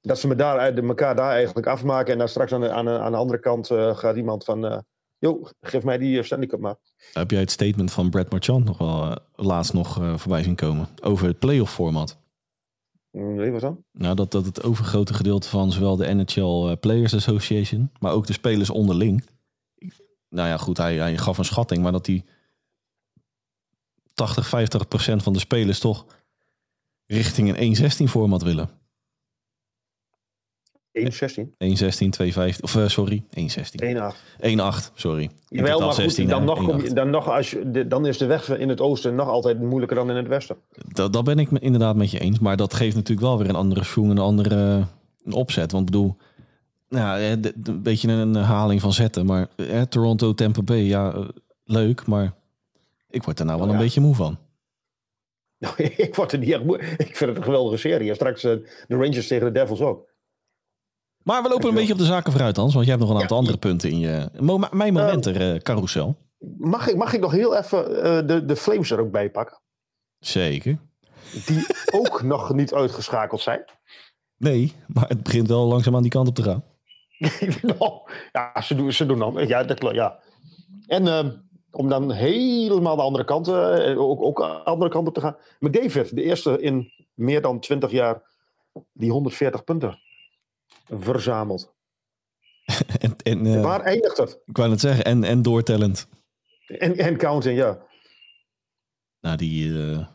Dat 0.00 0.18
ze 0.18 0.26
me 0.28 0.34
daar, 0.34 0.58
uit- 0.58 0.78
elkaar 0.78 1.14
daar 1.16 1.30
eigenlijk 1.32 1.66
afmaken 1.66 2.12
en 2.12 2.18
dan 2.18 2.28
straks 2.28 2.52
aan 2.52 2.60
de, 2.60 2.70
aan 2.70 2.84
de, 2.84 2.98
aan 2.98 3.12
de 3.12 3.18
andere 3.18 3.40
kant 3.40 3.70
eh, 3.70 3.96
gaat 3.96 4.16
iemand 4.16 4.44
van, 4.44 4.66
eh 4.66 4.78
joh, 5.18 5.46
geef 5.60 5.82
mij 5.84 5.98
die 5.98 6.18
eh, 6.18 6.24
Stanley 6.24 6.46
Cup 6.46 6.60
maar. 6.60 6.76
heb 7.12 7.30
jij 7.30 7.40
het 7.40 7.50
statement 7.50 7.92
van 7.92 8.10
Brad 8.10 8.30
Marchand 8.30 8.64
nog 8.64 8.78
wel 8.78 9.02
eh, 9.04 9.16
laatst 9.34 9.72
nog 9.72 9.98
eh, 10.00 10.16
voorbij 10.18 10.42
zien 10.42 10.54
komen 10.54 10.88
over 11.02 11.26
het 11.26 11.38
playoff 11.38 11.72
format? 11.72 12.18
Mm, 13.10 13.34
Nee, 13.34 13.50
wat 13.50 13.60
dan? 13.60 13.84
Nou, 13.92 14.14
dat, 14.14 14.30
dat 14.30 14.44
het 14.44 14.62
overgrote 14.62 15.14
gedeelte 15.14 15.48
van 15.48 15.72
zowel 15.72 15.96
de 15.96 16.14
NHL 16.14 16.66
eh, 16.68 16.72
Players 16.80 17.14
Association, 17.14 17.90
maar 17.98 18.12
ook 18.12 18.26
de 18.26 18.32
spelers 18.32 18.70
onderling. 18.70 19.24
Nou 20.28 20.48
ja, 20.48 20.56
goed, 20.56 20.76
hij, 20.76 20.96
hij 20.96 21.16
gaf 21.18 21.38
een 21.38 21.44
schatting, 21.44 21.82
maar 21.82 21.92
dat 21.92 22.04
die 22.04 22.24
80, 24.14 24.46
50 24.48 24.88
procent 24.88 25.22
van 25.22 25.32
de 25.32 25.38
spelers 25.38 25.78
toch 25.78 26.06
richting 27.06 27.58
een 27.58 28.06
1-16 28.08 28.10
format 28.10 28.42
willen. 28.42 28.70
1-16, 30.98 31.02
1-16, 31.02 32.10
2-15, 32.54 32.60
of 32.60 32.76
eh, 32.76 32.86
sorry, 32.88 33.24
1-16. 33.30 33.34
1-8. 33.82 34.16
1-8, 34.40 34.92
sorry. 34.94 35.30
Jawel, 35.48 35.78
maar 35.78 35.86
goed, 35.88 35.94
16, 35.96 36.28
dan, 36.28 36.40
hè, 36.40 36.44
nog 36.46 36.64
kom 36.64 36.80
je, 36.80 36.88
1-8. 36.90 36.92
dan, 36.94 37.10
nog 37.10 37.28
als 37.28 37.50
je, 37.50 37.70
de- 37.70 37.86
dan 37.86 38.06
is 38.06 38.18
de 38.18 38.26
weg 38.26 38.58
in 38.58 38.68
het 38.68 38.80
oosten 38.80 39.14
nog 39.14 39.28
altijd 39.28 39.60
moeilijker 39.60 39.96
dan 39.96 40.10
in 40.10 40.16
het 40.16 40.28
westen. 40.28 40.56
Dat, 40.88 41.12
dat 41.12 41.24
ben 41.24 41.38
ik 41.38 41.50
inderdaad 41.50 41.96
met 41.96 42.10
je 42.10 42.18
eens. 42.18 42.38
Maar 42.38 42.56
dat 42.56 42.74
geeft 42.74 42.94
natuurlijk 42.94 43.26
wel 43.26 43.38
weer 43.38 43.48
een 43.48 43.54
andere 43.54 43.84
schoen, 43.84 44.10
een 44.10 44.18
andere 44.18 44.54
eh, 44.54 44.86
een 45.24 45.32
opzet. 45.32 45.72
Want 45.72 45.86
ik 45.86 45.92
bedoel, 45.92 46.16
nou, 46.88 47.40
de- 47.40 47.54
een 47.62 47.82
beetje 47.82 48.08
een 48.12 48.34
herhaling 48.34 48.80
van 48.80 48.92
zetten. 48.92 49.26
Maar 49.26 49.48
eh, 49.56 49.82
Toronto, 49.82 50.34
Tampa 50.34 50.62
Bay, 50.62 50.82
ja, 50.82 51.12
eh, 51.12 51.28
leuk. 51.64 52.06
Maar 52.06 52.32
ik 53.10 53.22
word 53.22 53.38
er 53.38 53.44
nou 53.44 53.56
wel 53.58 53.66
Nou 53.66 53.78
een 53.78 53.84
beetje 53.84 54.00
moe 54.00 54.14
van. 54.14 54.38
Nou, 55.58 55.74
ik 56.06 56.14
word 56.14 56.32
er 56.32 56.38
niet 56.38 56.50
echt 56.52 56.64
moe. 56.64 56.78
Ik 56.80 57.16
vind 57.16 57.30
het 57.30 57.36
een 57.38 57.44
geweldige 57.44 57.76
serie. 57.76 58.08
En 58.08 58.14
straks 58.14 58.44
eh, 58.44 58.52
de 58.88 58.96
Rangers 58.96 59.26
tegen 59.26 59.46
de 59.46 59.52
Devils 59.60 59.80
ook. 59.80 60.08
Maar 61.30 61.42
we 61.42 61.48
lopen 61.48 61.68
een 61.68 61.74
beetje 61.74 61.92
op 61.92 61.98
de 61.98 62.04
zaken 62.04 62.32
vooruit, 62.32 62.56
Hans. 62.56 62.74
Want 62.74 62.86
jij 62.86 62.94
hebt 62.94 63.06
nog 63.06 63.16
een 63.16 63.22
aantal 63.22 63.36
andere 63.36 63.58
punten 63.58 63.90
in 63.90 63.98
je... 63.98 64.28
Mijn 64.70 64.92
momenten, 64.92 65.34
eh, 65.34 65.60
carousel. 65.60 66.16
Mag 66.58 66.88
ik, 66.88 66.96
mag 66.96 67.12
ik 67.12 67.20
nog 67.20 67.32
heel 67.32 67.56
even 67.56 68.02
eh, 68.02 68.26
de, 68.26 68.44
de 68.44 68.56
Flames 68.56 68.90
er 68.90 69.00
ook 69.00 69.10
bij 69.10 69.30
pakken? 69.30 69.60
Zeker. 70.18 70.78
Die 71.46 71.66
ook 72.00 72.22
nog 72.22 72.54
niet 72.54 72.74
uitgeschakeld 72.74 73.40
zijn. 73.40 73.64
Nee, 74.36 74.72
maar 74.86 75.08
het 75.08 75.22
begint 75.22 75.48
wel 75.48 75.66
langzaam 75.66 75.96
aan 75.96 76.02
die 76.02 76.10
kant 76.10 76.28
op 76.28 76.34
te 76.34 76.42
gaan. 76.42 76.64
nou, 77.62 77.92
ja, 78.32 78.60
ze 78.60 78.74
doen, 78.74 78.92
ze 78.92 79.06
doen 79.06 79.18
dan. 79.18 79.46
Ja, 79.46 79.62
dat 79.64 79.78
klopt, 79.78 79.94
ja. 79.94 80.18
En 80.86 81.06
ehm, 81.06 81.30
om 81.70 81.88
dan 81.88 82.12
helemaal 82.12 82.96
de 82.96 83.02
andere 83.02 83.24
kant, 83.24 83.48
eh, 83.48 84.00
ook, 84.00 84.22
ook 84.22 84.36
de 84.36 84.44
andere 84.44 84.90
kant 84.90 85.08
op 85.08 85.14
te 85.14 85.20
gaan. 85.20 85.36
McDavid, 85.58 86.14
de 86.14 86.22
eerste 86.22 86.60
in 86.60 86.92
meer 87.14 87.42
dan 87.42 87.60
20 87.60 87.90
jaar 87.90 88.22
die 88.92 89.10
140 89.10 89.64
punten 89.64 89.98
verzamelt. 90.90 91.74
En, 92.98 93.16
en, 93.22 93.46
eh, 93.46 93.62
Waar 93.62 93.80
eindigt 93.80 94.16
het? 94.16 94.40
ik 94.46 94.56
wou 94.56 94.68
net 94.68 94.80
zeggen, 94.80 95.04
en, 95.04 95.24
en 95.24 95.42
doortellend. 95.42 96.08
En, 96.66 96.96
en 96.96 97.16
counting, 97.16 97.56
ja. 97.58 97.78
Nou, 99.20 99.36
die 99.36 99.78
eh 99.92 100.06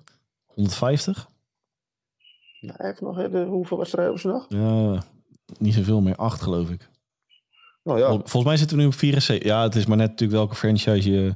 150? 0.45 1.29
Nou, 2.59 2.73
hij 2.77 2.87
heeft 2.87 3.01
nog, 3.01 3.19
eh, 3.19 3.31
de, 3.31 3.43
hoeveel 3.43 3.77
wedstrijden 3.77 4.13
hebben 4.13 4.31
ze 4.31 4.55
nog? 4.55 4.63
Ja, 4.63 5.03
niet 5.57 5.73
zoveel 5.73 6.01
meer. 6.01 6.15
Acht, 6.15 6.41
geloof 6.41 6.69
ik. 6.69 6.89
Nou 7.83 7.99
ja, 7.99 8.07
Vol- 8.07 8.17
Volgens 8.17 8.43
mij 8.43 8.57
zitten 8.57 8.77
we 8.77 8.83
nu 8.83 8.89
op 8.89 8.95
74. 8.95 9.47
Ja, 9.47 9.63
het 9.63 9.75
is 9.75 9.85
maar 9.85 9.97
net 9.97 10.09
natuurlijk 10.09 10.39
welke 10.39 10.55
franchise 10.55 11.11
je 11.11 11.35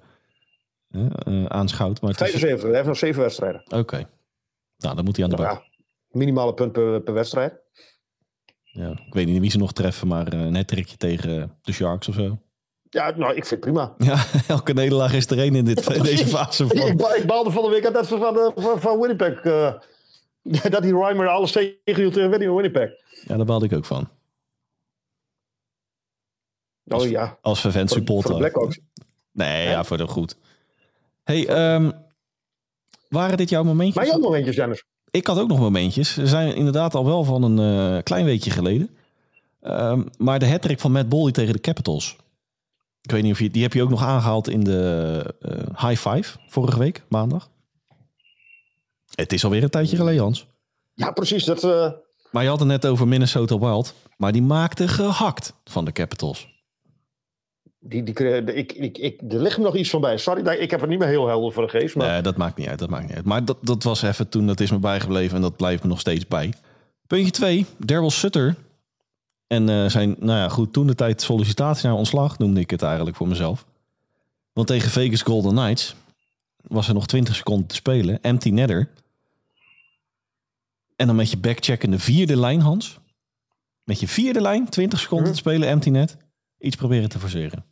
eh, 0.90 1.06
eh, 1.26 1.46
aanschouwt. 1.46 2.02
Maar 2.02 2.12
het 2.12 2.22
is... 2.22 2.26
75. 2.30 2.64
Hij 2.68 2.76
heeft 2.76 2.88
nog 2.88 2.98
zeven 2.98 3.22
wedstrijden. 3.22 3.64
Oké. 3.76 4.10
Nou, 4.78 4.96
dan 4.96 5.06
moet 5.06 5.16
hij 5.16 5.26
aan 5.26 5.32
de 5.32 5.38
Nou, 5.38 5.48
bak. 5.56 5.64
ja, 5.64 5.70
minimale 6.18 6.54
punt 6.54 6.72
per, 6.72 7.02
per 7.02 7.14
wedstrijd. 7.14 7.62
Ja, 8.80 8.90
ik 8.92 9.14
weet 9.14 9.28
niet 9.28 9.40
wie 9.40 9.50
ze 9.52 9.58
nog 9.58 9.74
treffen, 9.74 10.08
maar 10.08 10.28
eh, 10.28 10.40
een 10.40 10.66
trekje 10.66 10.98
tegen 10.98 11.58
de 11.62 11.72
Sharks 11.72 12.08
of 12.08 12.16
zo. 12.16 12.38
Ja, 12.90 13.10
nou, 13.16 13.36
ik 13.36 13.46
vind 13.46 13.50
het 13.50 13.60
prima. 13.60 13.94
Ja, 13.98 14.26
elke 14.56 14.74
nederlaag 14.74 15.14
is 15.14 15.26
er 15.30 15.40
één 15.40 15.56
in 15.56 15.66
dit, 15.66 16.02
deze 16.04 16.28
fase 16.28 16.64
Ik, 16.64 16.78
van. 16.78 16.96
ba- 16.98 17.14
ik 17.16 17.26
baalde 17.26 17.52
van 17.52 17.64
de 17.64 17.70
week 17.70 17.86
uit 17.86 18.08
van, 18.08 18.20
van, 18.20 18.52
van, 18.56 18.82
van 18.82 19.00
Winnipeg. 19.00 19.42
eh, 19.42 19.74
dat 20.72 20.82
die 20.82 20.96
Reimer 20.98 21.28
alles 21.28 21.52
tegenhield 21.52 22.18
in 22.18 22.30
Winnipeg. 22.30 22.90
Ja, 23.26 23.36
daar 23.38 23.46
baalde 23.46 23.66
ik 23.66 23.74
ook 23.74 23.86
van. 23.86 24.10
Oh 26.88 27.08
ja, 27.10 27.38
Als 27.42 27.62
vervent 27.62 27.90
supporter. 27.92 28.32
voor 28.32 28.40
de 28.42 28.50
Blackhawks. 28.50 28.80
Nee, 29.32 29.68
ja, 29.70 29.84
voor 29.84 29.98
de 29.98 30.08
goed. 30.08 30.38
hey, 31.24 31.48
ehm, 31.48 31.92
waren 33.10 33.38
dit 33.38 33.50
jouw 33.50 33.64
momentjes? 33.64 33.96
Maar 33.96 34.06
jouw 34.08 34.20
momentjes, 34.20 34.56
Dennis. 34.56 34.84
Ik 35.12 35.28
had 35.28 35.40
ook 35.40 35.48
nog 35.48 35.60
momentjes. 35.60 36.14
Ze 36.14 36.28
zijn 36.28 36.56
inderdaad 36.56 36.96
al 36.96 37.06
wel 37.06 37.24
van 37.24 37.44
een 37.44 37.60
eh, 37.96 38.04
klein 38.04 38.26
weekje 38.26 38.52
geleden. 38.52 38.90
Ehm, 39.62 40.04
maar 40.18 40.40
de 40.40 40.50
hattrick 40.50 40.80
van 40.80 40.92
Matt 40.92 41.10
Boldy 41.10 41.32
tegen 41.32 41.54
de 41.54 41.62
Capitals. 41.62 42.16
Ik 43.02 43.12
weet 43.12 43.24
niet 43.24 43.32
of 43.32 43.40
je... 43.40 43.52
Die 43.52 43.62
heb 43.62 43.74
je 43.74 43.82
ook 43.82 43.90
nog 43.90 44.04
aangehaald 44.04 44.50
in 44.50 44.64
de 44.64 45.36
eh, 45.40 45.88
high 45.90 46.10
five 46.10 46.38
vorige 46.48 46.80
week, 46.80 47.04
maandag. 47.10 47.50
Het 49.16 49.34
is 49.34 49.44
alweer 49.44 49.64
een 49.64 49.70
tijdje 49.70 49.96
geleden, 49.96 50.22
Hans. 50.22 50.48
Ja, 50.94 51.12
precies. 51.12 51.44
Dat, 51.44 51.64
eh, 51.64 51.92
Maar 52.32 52.44
je 52.44 52.50
had 52.50 52.60
het 52.60 52.68
net 52.68 52.86
over 52.86 53.08
Minnesota 53.08 53.60
Wild. 53.60 53.94
Maar 54.18 54.32
die 54.32 54.42
maakte 54.42 54.88
gehakt 54.88 55.54
van 55.64 55.86
de 55.86 55.92
Capitals. 55.92 56.48
Die, 57.80 58.04
die, 58.04 58.44
ik, 58.54 58.72
ik, 58.72 58.98
ik, 58.98 59.22
er 59.32 59.42
ligt 59.42 59.58
me 59.58 59.64
nog 59.64 59.76
iets 59.76 59.90
van 59.90 60.02
bij. 60.02 60.18
Sorry, 60.18 60.48
ik 60.48 60.72
heb 60.72 60.80
het 60.80 60.90
niet 60.90 61.00
meer 61.00 61.08
heel 61.08 61.28
helder 61.28 61.54
voor 61.54 61.64
de 61.64 61.70
geest. 61.70 61.96
Maar 61.96 62.08
Nee, 62.08 62.22
dat 62.22 62.38
maakt 62.38 62.58
niet 62.58 62.68
uit. 62.68 62.80
Dat 62.80 62.90
maakt 62.90 63.08
niet 63.08 63.16
uit. 63.16 63.26
Maar 63.26 63.46
dat, 63.46 63.58
dat 63.62 63.84
was 63.84 64.02
even 64.02 64.30
toen, 64.30 64.48
dat 64.48 64.60
is 64.60 64.72
me 64.72 64.78
bijgebleven 64.78 65.36
en 65.36 65.42
dat 65.42 65.56
blijft 65.56 65.84
me 65.84 65.90
nog 65.90 66.00
steeds 66.00 66.28
bij. 66.28 66.54
Puntje 67.08 67.32
2, 67.32 67.66
Daryl 67.78 68.12
Sutter. 68.12 68.56
En 69.48 69.70
eh, 69.70 69.86
zijn, 69.86 70.16
nou 70.20 70.40
ja, 70.40 70.50
goed, 70.50 70.74
toen 70.74 70.88
de 70.88 70.96
tijd 70.96 71.22
sollicitatie 71.22 71.88
naar 71.88 71.98
ontslag 71.98 72.38
noemde 72.38 72.60
ik 72.60 72.70
het 72.70 72.82
eigenlijk 72.82 73.16
voor 73.16 73.28
mezelf. 73.28 73.66
Want 74.54 74.68
tegen 74.68 74.90
Vegas 74.90 75.22
Golden 75.22 75.52
Knights 75.52 75.96
was 76.62 76.88
er 76.88 76.94
nog 76.94 77.08
20 77.08 77.36
seconden 77.36 77.68
te 77.68 77.76
spelen. 77.76 78.22
Empty 78.22 78.50
netter. 78.50 78.90
En 80.96 81.08
dan 81.08 81.16
met 81.16 81.32
je 81.32 81.38
backcheck 81.38 81.84
in 81.84 81.92
de 81.92 82.00
vierde 82.00 82.38
lijn, 82.38 82.62
Hans. 82.62 83.00
Met 83.84 84.00
je 84.00 84.08
vierde 84.08 84.42
lijn, 84.42 84.70
20 84.70 85.00
seconden 85.00 85.32
te 85.32 85.38
spelen, 85.38 85.68
empty 85.68 85.90
net. 85.90 86.18
Iets 86.60 86.76
proberen 86.76 87.10
te 87.10 87.20
forceren. 87.20 87.66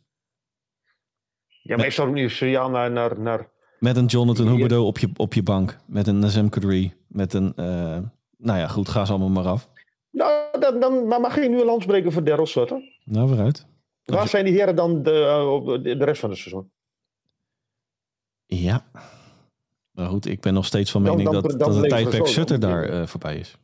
Ja, 1.68 1.76
maar 1.76 1.86
ik 1.86 1.92
zou 1.92 2.08
ook 2.08 2.14
niet 2.14 2.40
naar, 2.70 2.90
naar, 2.90 3.20
naar... 3.20 3.48
Met 3.78 3.96
een 3.96 4.06
Jonathan. 4.06 4.48
Huberdeau 4.48 4.84
op 4.84 4.98
je, 4.98 5.08
op 5.16 5.34
je 5.34 5.42
bank. 5.42 5.76
Met 5.86 6.06
een 6.06 6.18
Nazem 6.18 6.48
Kadri. 6.48 6.94
Met 7.06 7.32
een... 7.34 7.52
eh, 7.56 7.98
nou 8.36 8.58
ja, 8.58 8.66
goed, 8.68 8.88
ga 8.88 9.04
ze 9.04 9.10
allemaal 9.10 9.28
maar 9.42 9.46
af. 9.46 9.68
Nou, 10.10 10.60
dan, 10.60 10.80
dan, 10.80 11.06
maar 11.06 11.20
mag 11.20 11.34
je 11.34 11.48
nu 11.48 11.60
een 11.60 11.66
lans 11.66 11.86
breken 11.86 12.12
voor 12.12 12.24
Daryl 12.24 12.46
Sutter? 12.46 12.82
Nou, 13.04 13.28
vooruit. 13.28 13.66
Waar 14.04 14.28
zijn 14.28 14.44
die 14.44 14.54
heren 14.54 14.76
dan 14.76 15.02
de, 15.02 15.10
eh, 15.10 15.82
de, 15.82 15.96
de 15.96 16.04
rest 16.04 16.20
van 16.20 16.30
het 16.30 16.38
seizoen? 16.38 16.70
Ja. 18.46 18.84
Maar 19.90 20.06
goed, 20.08 20.26
ik 20.26 20.40
ben 20.40 20.54
nog 20.54 20.64
steeds 20.66 20.90
van 20.90 21.02
mening 21.02 21.22
dan- 21.30 21.32
dat, 21.32 21.50
dan 21.50 21.58
dat 21.58 21.68
het 21.68 21.80
we 21.80 21.88
tijdperk 21.88 22.26
Sutter 22.26 22.60
daar 22.60 22.84
eh, 22.88 23.06
voorbij 23.06 23.36
is. 23.36 23.56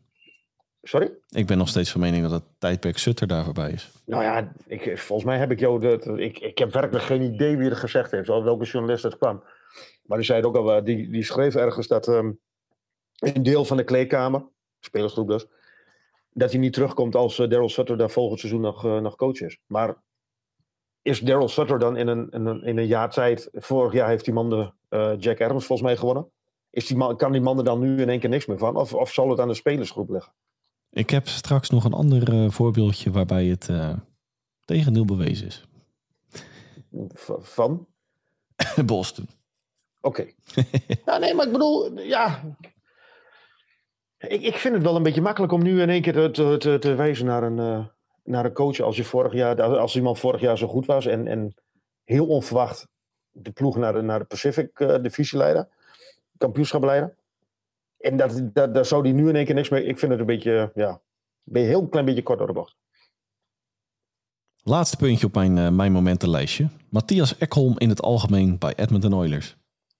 Sorry? 0.84 1.10
Ik 1.28 1.46
ben 1.46 1.58
nog 1.58 1.68
steeds 1.68 1.90
van 1.90 2.00
mening 2.00 2.22
dat 2.22 2.30
het 2.30 2.42
tijdperk 2.58 2.98
Sutter 2.98 3.26
daar 3.26 3.44
voorbij 3.44 3.70
is. 3.70 3.90
Nou 4.06 4.22
ja, 4.22 4.52
ik, 4.66 4.98
volgens 4.98 5.28
mij 5.28 5.38
heb 5.38 5.50
ik 5.50 5.60
jou... 5.60 5.80
De- 5.80 6.22
ik, 6.22 6.38
ik 6.38 6.58
heb 6.58 6.72
werkelijk 6.72 7.04
geen 7.04 7.22
idee 7.22 7.56
wie 7.56 7.70
er 7.70 7.76
gezegd 7.76 8.10
heeft. 8.10 8.28
Of 8.28 8.44
welke 8.44 8.64
journalist 8.64 9.02
het 9.02 9.18
kwam. 9.18 9.42
Maar 10.02 10.18
die 10.18 10.26
zei 10.26 10.38
het 10.38 10.46
ook 10.46 10.56
al. 10.56 10.84
Die, 10.84 11.10
die 11.10 11.24
schreef 11.24 11.54
ergens 11.54 11.86
dat 11.86 12.08
ehm, 12.08 12.32
een 13.18 13.42
deel 13.42 13.64
van 13.64 13.76
de 13.76 13.84
kleedkamer... 13.84 14.44
Spelersgroep 14.80 15.28
dus... 15.28 15.46
Dat 16.32 16.50
hij 16.50 16.60
niet 16.60 16.72
terugkomt 16.72 17.14
als 17.14 17.38
eh, 17.38 17.48
Daryl 17.48 17.68
Sutter 17.68 17.96
daar 17.96 18.10
volgend 18.10 18.40
seizoen 18.40 18.60
nog, 18.60 18.84
eh, 18.84 19.00
nog 19.00 19.16
coach 19.16 19.40
is. 19.40 19.58
Maar 19.66 19.96
is 21.02 21.20
Daryl 21.20 21.48
Sutter 21.48 21.78
dan 21.78 21.96
in 21.96 22.06
een, 22.06 22.30
in, 22.30 22.46
een, 22.46 22.62
in 22.62 22.78
een 22.78 22.86
jaar 22.86 23.10
tijd... 23.10 23.48
Vorig 23.52 23.92
jaar 23.92 24.08
heeft 24.08 24.24
die 24.24 24.34
man 24.34 24.50
de 24.50 24.72
eh, 24.88 25.12
Jack 25.18 25.40
Adams 25.40 25.66
volgens 25.66 25.88
mij 25.88 25.96
gewonnen. 25.96 26.30
Is 26.70 26.86
die 26.86 26.96
man, 26.96 27.16
kan 27.16 27.32
die 27.32 27.40
man 27.40 27.58
er 27.58 27.64
dan 27.64 27.80
nu 27.80 28.00
in 28.00 28.08
één 28.08 28.20
keer 28.20 28.28
niks 28.28 28.46
meer 28.46 28.58
van? 28.58 28.76
Of, 28.76 28.94
of 28.94 29.12
zal 29.12 29.30
het 29.30 29.40
aan 29.40 29.48
de 29.48 29.54
spelersgroep 29.54 30.10
liggen? 30.10 30.32
Ik 30.94 31.10
heb 31.10 31.28
straks 31.28 31.70
nog 31.70 31.84
een 31.84 31.92
ander 31.92 32.32
eh, 32.32 32.50
voorbeeldje 32.50 33.10
waarbij 33.10 33.44
het 33.44 33.68
eh 33.68 33.96
tegendeel 34.64 35.04
bewezen 35.04 35.46
is. 35.46 35.64
Van? 37.38 37.86
Boston. 38.86 39.28
Oké. 40.00 40.26
ja, 41.06 41.18
nee, 41.18 41.34
maar 41.34 41.46
ik 41.46 41.52
bedoel, 41.52 41.98
ja. 41.98 42.56
Ik, 44.18 44.42
ik 44.42 44.54
vind 44.54 44.74
het 44.74 44.82
wel 44.82 44.96
een 44.96 45.02
beetje 45.02 45.20
makkelijk 45.20 45.52
om 45.52 45.62
nu 45.62 45.80
in 45.80 45.90
één 45.90 46.02
keer 46.02 46.32
te, 46.32 46.58
te, 46.58 46.78
te, 46.78 46.94
wijzen 46.94 47.26
naar 47.26 47.42
een, 47.42 47.58
eh, 47.58 47.86
naar 48.24 48.44
een 48.44 48.52
coach. 48.52 48.80
Als, 48.80 48.96
je 48.96 49.04
vorig 49.04 49.32
jaar, 49.32 49.62
als 49.62 49.96
iemand 49.96 50.18
vorig 50.18 50.40
jaar 50.40 50.58
zo 50.58 50.66
goed 50.66 50.86
was 50.86 51.06
en, 51.06 51.26
en 51.26 51.54
heel 52.04 52.26
onverwacht 52.26 52.88
de 53.30 53.52
ploeg 53.52 53.76
naar 53.76 53.92
de, 53.92 54.00
naar 54.00 54.18
de 54.18 54.24
Pacific 54.24 54.98
divisie 55.02 55.38
leiden, 55.38 55.68
kampioenschap 56.38 56.84
leiden. 56.84 57.16
En 58.04 58.16
dat, 58.16 58.54
dat, 58.54 58.74
daar 58.74 58.84
zou 58.84 59.02
die 59.02 59.12
nu 59.12 59.28
in 59.28 59.36
één 59.36 59.44
keer 59.44 59.54
niks 59.54 59.68
mee. 59.68 59.84
Ik 59.84 59.98
vind 59.98 60.10
het 60.10 60.20
een 60.20 60.26
beetje, 60.26 60.70
ja, 60.74 61.02
ben 61.42 61.62
je 61.62 61.68
heel 61.68 61.88
klein 61.88 62.04
beetje 62.04 62.22
kort 62.22 62.38
door 62.38 62.46
de 62.46 62.52
bocht. 62.52 62.76
Laatste 64.62 64.96
puntje 64.96 65.26
op 65.26 65.34
mijn, 65.34 65.58
eh, 65.58 65.70
mijn 65.70 65.92
momentenlijstje. 65.92 66.68
Matthias 66.90 67.38
Ekholm 67.38 67.78
in 67.78 67.88
het 67.88 68.02
algemeen 68.02 68.58
bij 68.58 68.74
Edmonton 68.74 69.12
Oilers. 69.12 69.56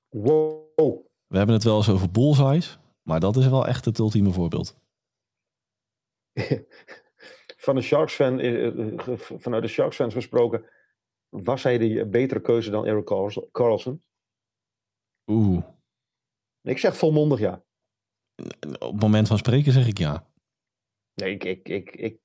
Wow. 0.08 1.06
We 1.26 1.36
hebben 1.36 1.54
het 1.54 1.64
wel 1.64 1.76
eens 1.76 1.88
over 1.88 2.10
bullseyes, 2.10 2.78
maar 3.02 3.20
dat 3.20 3.36
is 3.36 3.48
wel 3.48 3.66
echt 3.66 3.84
het 3.84 3.98
ultieme 3.98 4.30
voorbeeld. 4.32 4.76
Van 7.64 7.74
de 7.74 7.82
Sharks 7.82 8.14
fan, 8.14 8.40
eh, 8.40 8.66
eh, 8.66 9.18
vanuit 9.18 9.62
de 9.62 9.68
Sharks 9.68 9.96
fans 9.96 10.14
gesproken, 10.14 10.64
was 11.28 11.62
hij 11.62 11.78
de 11.78 12.06
betere 12.06 12.40
keuze 12.40 12.70
dan 12.70 12.86
Eric 12.86 13.04
Carls- 13.04 13.40
Carlson? 13.52 14.02
Oeh, 15.26 15.64
Ik 16.62 16.78
zeg 16.78 16.96
volmondig 16.96 17.38
ja. 17.38 17.64
Op 18.78 18.92
het 18.92 19.00
moment 19.00 19.28
van 19.28 19.38
spreken 19.38 19.72
zeg 19.72 19.86
ik 19.86 19.98
ja. 19.98 20.26
Nee, 21.14 21.32
ik, 21.32 21.44
ik, 21.44 21.68
ik, 21.68 21.90
ik, 21.90 22.16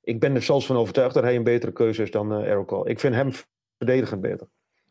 ik 0.00 0.20
ben 0.20 0.34
er 0.34 0.42
zelfs 0.42 0.66
van 0.66 0.76
overtuigd 0.76 1.14
dat 1.14 1.22
hij 1.22 1.36
een 1.36 1.44
betere 1.44 1.72
keuze 1.72 2.02
is 2.02 2.10
dan 2.10 2.32
eh 2.32 2.64
Carlson. 2.64 2.88
Ik 2.88 3.00
vind 3.00 3.14
hem 3.14 3.32
verdedigend 3.78 4.20
beter. 4.20 4.48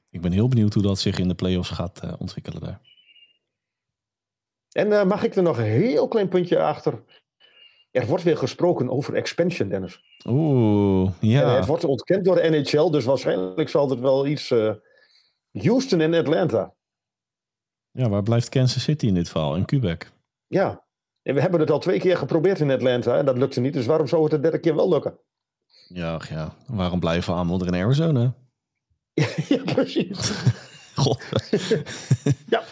Ik 0.09 0.21
ben 0.21 0.31
heel 0.31 0.47
benieuwd 0.47 0.74
hoe 0.74 0.83
dat 0.83 1.00
zich 1.00 1.19
in 1.19 1.27
de 1.27 1.36
playoffs 1.36 1.69
gaat 1.69 2.00
eh, 2.00 2.13
ontwikkelen 2.19 2.62
daar. 2.62 2.81
En 4.71 4.91
eh, 4.91 5.05
mag 5.05 5.24
ik 5.24 5.36
er 5.36 5.43
nog 5.43 5.57
een 5.57 5.63
heel 5.63 6.07
klein 6.07 6.27
puntje 6.27 6.62
achter? 6.62 7.03
Er 7.91 8.05
wordt 8.05 8.24
weer 8.24 8.38
gesproken 8.38 8.89
over 8.89 9.13
expansion, 9.13 9.69
Dennis. 9.69 10.01
Oeh, 10.25 11.12
En 11.21 11.27
ja. 11.27 11.55
het 11.55 11.65
wordt 11.65 11.83
ontkend 11.83 12.25
door 12.25 12.36
de 12.36 12.50
NHL, 12.50 12.89
dus 12.89 13.05
waarschijnlijk 13.05 13.69
zal 13.69 13.89
het 13.89 14.00
wel 14.00 14.27
iets... 14.27 14.53
Houston 15.51 16.01
en 16.01 16.13
Atlanta. 16.13 16.74
Ja, 17.91 18.09
waar 18.09 18.24
blijft 18.24 18.50
Kansas 18.50 18.83
City 18.83 19.07
in 19.07 19.13
dit 19.13 19.29
verhaal? 19.29 19.55
In 19.55 19.65
Quebec. 19.65 20.12
Ja. 20.48 20.86
En 21.22 21.34
we 21.34 21.42
hebben 21.42 21.60
het 21.60 21.72
al 21.72 21.80
twee 21.80 22.00
keer 22.00 22.18
geprobeerd 22.18 22.60
in 22.60 22.72
Atlanta 22.72 23.18
en 23.18 23.25
dat 23.25 23.38
lukte 23.38 23.60
niet. 23.60 23.74
Dus 23.74 23.86
waarom 23.86 24.08
zou 24.08 24.22
het 24.24 24.32
de 24.32 24.39
derde 24.39 24.60
keer 24.60 24.75
wel 24.75 24.89
lukken? 24.89 25.20
Ja, 25.88 26.13
ach 26.13 26.30
ja. 26.30 26.54
Waarom 26.68 27.00
blijven 27.00 27.34
we 27.34 27.39
aanmodderen 27.39 27.74
in 27.74 27.84
Arizona? 27.84 28.34
ja, 29.48 29.74
precies. 29.74 30.32
God. 30.96 31.24
Ja. 32.50 32.63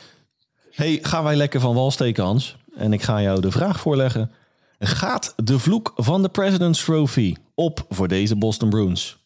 Hey, 0.71 0.99
gaan 1.01 1.23
wij 1.23 1.35
lekker 1.35 1.59
van 1.59 1.75
wal 1.75 1.91
steken, 1.91 2.23
Hans? 2.23 2.57
En 2.75 2.93
ik 2.93 3.01
ga 3.01 3.21
jou 3.21 3.41
de 3.41 3.51
vraag 3.51 3.79
voorleggen. 3.79 4.31
Gaat 4.79 5.33
de 5.43 5.59
vloek 5.59 5.93
van 5.95 6.21
de 6.21 6.29
President's 6.29 6.83
Trophy 6.83 7.35
op 7.53 7.85
voor 7.89 8.07
deze 8.07 8.35
Boston 8.35 8.69
Bruins? 8.69 9.17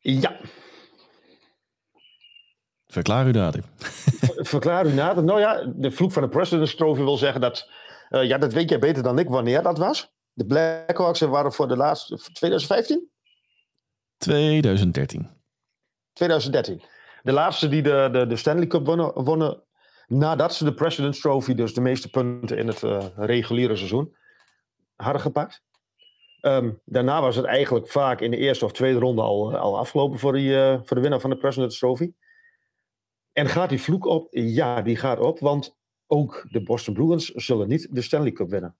Ja, 0.00 0.36
Verklaar 2.96 3.26
u 3.26 3.30
dader. 3.30 3.62
verklaar 4.54 4.86
u 4.86 4.92
nader. 4.92 5.24
Nou 5.24 5.40
ja, 5.40 5.72
de 5.74 5.90
vloek 5.90 6.12
van 6.12 6.22
de 6.22 6.28
President's 6.28 6.74
Trophy 6.74 7.02
wil 7.02 7.16
zeggen 7.16 7.40
dat... 7.40 7.70
eh, 8.08 8.24
ja, 8.24 8.38
dat 8.38 8.52
weet 8.52 8.70
jij 8.70 8.78
beter 8.78 9.02
dan 9.02 9.18
ik 9.18 9.28
wanneer 9.28 9.62
dat 9.62 9.78
was. 9.78 10.12
De 10.32 10.46
Blackhawks 10.46 11.20
waren 11.20 11.52
voor 11.52 11.68
de 11.68 11.76
laatste... 11.76 12.16
2015? 12.32 13.10
2013. 14.18 15.30
2013. 16.12 16.82
De 17.22 17.32
laatste 17.32 17.68
die 17.68 17.82
de, 17.82 18.08
de, 18.12 18.26
de 18.26 18.36
Stanley 18.36 18.66
Cup 18.66 18.86
wonnen, 18.86 19.22
wonnen 19.22 19.62
nadat 20.06 20.54
ze 20.54 20.64
de 20.64 20.74
President's 20.74 21.20
Trophy, 21.20 21.54
dus 21.54 21.74
de 21.74 21.80
meeste 21.80 22.10
punten 22.10 22.58
in 22.58 22.66
het 22.66 22.82
uh, 22.82 23.04
reguliere 23.16 23.76
seizoen, 23.76 24.16
hadden 24.94 25.22
gepakt. 25.22 25.62
Um, 26.40 26.80
daarna 26.84 27.20
was 27.20 27.36
het 27.36 27.44
eigenlijk 27.44 27.88
vaak 27.88 28.20
in 28.20 28.30
de 28.30 28.36
eerste 28.36 28.64
of 28.64 28.72
tweede 28.72 28.98
ronde 28.98 29.22
al, 29.22 29.56
al 29.56 29.78
afgelopen 29.78 30.18
voor, 30.18 30.32
die, 30.32 30.50
uh, 30.50 30.78
voor 30.82 30.96
de 30.96 31.02
winnaar 31.02 31.20
van 31.20 31.30
de 31.30 31.36
President's 31.36 31.78
Trophy. 31.78 32.12
En 33.36 33.48
gaat 33.48 33.68
die 33.68 33.80
vloek 33.80 34.04
op? 34.04 34.28
Ja, 34.30 34.82
die 34.82 34.96
gaat 34.96 35.18
op, 35.18 35.38
want 35.38 35.76
ook 36.06 36.46
de 36.50 36.62
Boston 36.62 36.94
Bruins 36.94 37.30
zullen 37.30 37.68
niet 37.68 37.88
de 37.90 38.02
Stanley 38.02 38.32
Cup 38.32 38.50
winnen. 38.50 38.76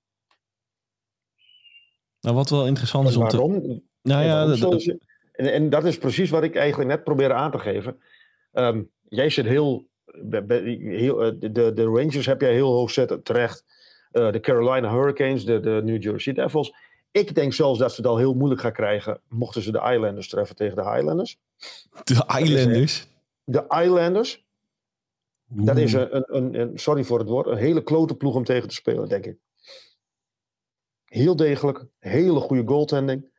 Nou, 2.21 2.35
wat 2.35 2.51
wel 2.51 2.67
interessant 2.67 3.09
is 3.09 3.17
om 3.17 3.23
waarom? 3.23 3.61
te... 3.61 3.83
Nou 4.03 4.25
ja, 4.25 4.43
en, 5.33 5.53
en, 5.53 5.71
dat 5.71 5.85
is 5.85 5.99
precies 5.99 6.31
wat 6.31 6.43
ik 6.43 6.57
eigenlijk 6.57 6.91
net 6.91 7.05
probeer 7.05 7.33
aan 7.33 7.51
te 7.51 7.59
geven. 7.59 8.03
Um, 8.53 8.91
jij 9.09 9.31
zit 9.31 9.47
heel, 9.47 9.89
heel 10.31 11.27
uh, 11.27 11.33
de, 11.39 11.73
de 11.73 11.85
Rangers 11.85 12.27
heb 12.27 12.41
jij 12.41 12.53
heel 12.53 12.73
hoog 12.73 12.91
zetten, 12.91 13.23
terecht. 13.23 13.65
Uh, 14.13 14.33
de 14.33 14.41
Carolina 14.41 14.91
Hurricanes, 14.91 15.45
de, 15.45 15.61
de 15.61 15.81
New 15.85 16.03
Jersey 16.03 16.33
Devils. 16.33 16.75
Ik 17.11 17.35
denk 17.35 17.53
zelfs 17.53 17.79
dat 17.79 17.91
ze 17.91 18.01
het 18.01 18.11
al 18.11 18.17
heel 18.17 18.35
moeilijk 18.35 18.61
gaan 18.61 18.73
krijgen, 18.73 19.21
mochten 19.29 19.63
ze 19.63 19.73
de 19.73 19.91
Islanders 19.93 20.29
treffen 20.29 20.57
tegen 20.57 20.77
de 20.77 20.91
Highlanders. 20.91 21.39
De 22.05 22.39
Islanders? 22.41 23.07
De 23.45 23.65
Islanders. 23.83 24.46
Dat 25.49 25.77
is 25.77 25.93
een, 25.93 26.37
een, 26.37 26.61
een, 26.61 26.79
sorry 26.79 27.05
voor 27.05 27.19
het 27.19 27.29
woord, 27.29 27.47
een 27.47 27.57
hele 27.57 27.83
klote 27.83 28.17
ploeg 28.17 28.35
om 28.35 28.45
tegen 28.45 28.69
te 28.69 28.75
spelen, 28.75 29.09
denk 29.09 29.27
ik. 29.27 29.39
Heel 31.05 31.37
degelijk, 31.37 31.85
hele 31.99 32.41
goede 32.41 32.67
goaltending. 32.67 33.35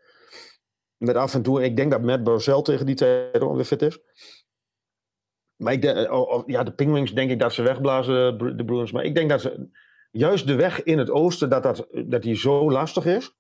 Met 0.97 1.15
af 1.15 1.33
en 1.33 1.41
toe, 1.41 1.63
ik 1.63 1.75
denk 1.75 1.91
dat 1.91 2.01
Matt 2.01 2.23
Barzell 2.23 2.61
tegen 2.61 2.85
die 2.85 2.95
tijd 2.95 3.37
weer 3.37 3.65
fit 3.65 3.81
is. 3.81 3.99
Maar 5.55 5.73
ik 5.73 5.81
denk, 5.81 6.11
oh, 6.11 6.31
oh, 6.31 6.43
ja, 6.45 6.63
de 6.63 6.73
Penguins 6.73 7.13
denk 7.13 7.31
ik 7.31 7.39
dat 7.39 7.53
ze 7.53 7.61
wegblazen, 7.61 8.37
de 8.57 8.65
Bruins. 8.65 8.91
Maar 8.91 9.03
ik 9.03 9.15
denk 9.15 9.29
dat 9.29 9.41
ze, 9.41 9.69
juist 10.11 10.47
de 10.47 10.55
weg 10.55 10.83
in 10.83 10.97
het 10.97 11.09
oosten, 11.09 11.49
dat, 11.49 11.63
dat, 11.63 11.87
dat 12.05 12.21
die 12.21 12.35
zo 12.35 12.71
lastig 12.71 13.05
is. 13.05 13.35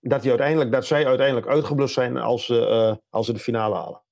Dat, 0.00 0.20
die 0.20 0.30
uiteindelijk, 0.30 0.72
dat 0.72 0.86
zij 0.86 1.06
uiteindelijk 1.06 1.46
uitgeblust 1.46 1.94
zijn 1.94 2.16
als, 2.16 2.46
ze, 2.46 2.54
uh, 2.54 2.96
als 3.10 3.26
ze 3.26 3.32
de 3.32 3.38
finale 3.38 3.74
halen. 3.74 4.02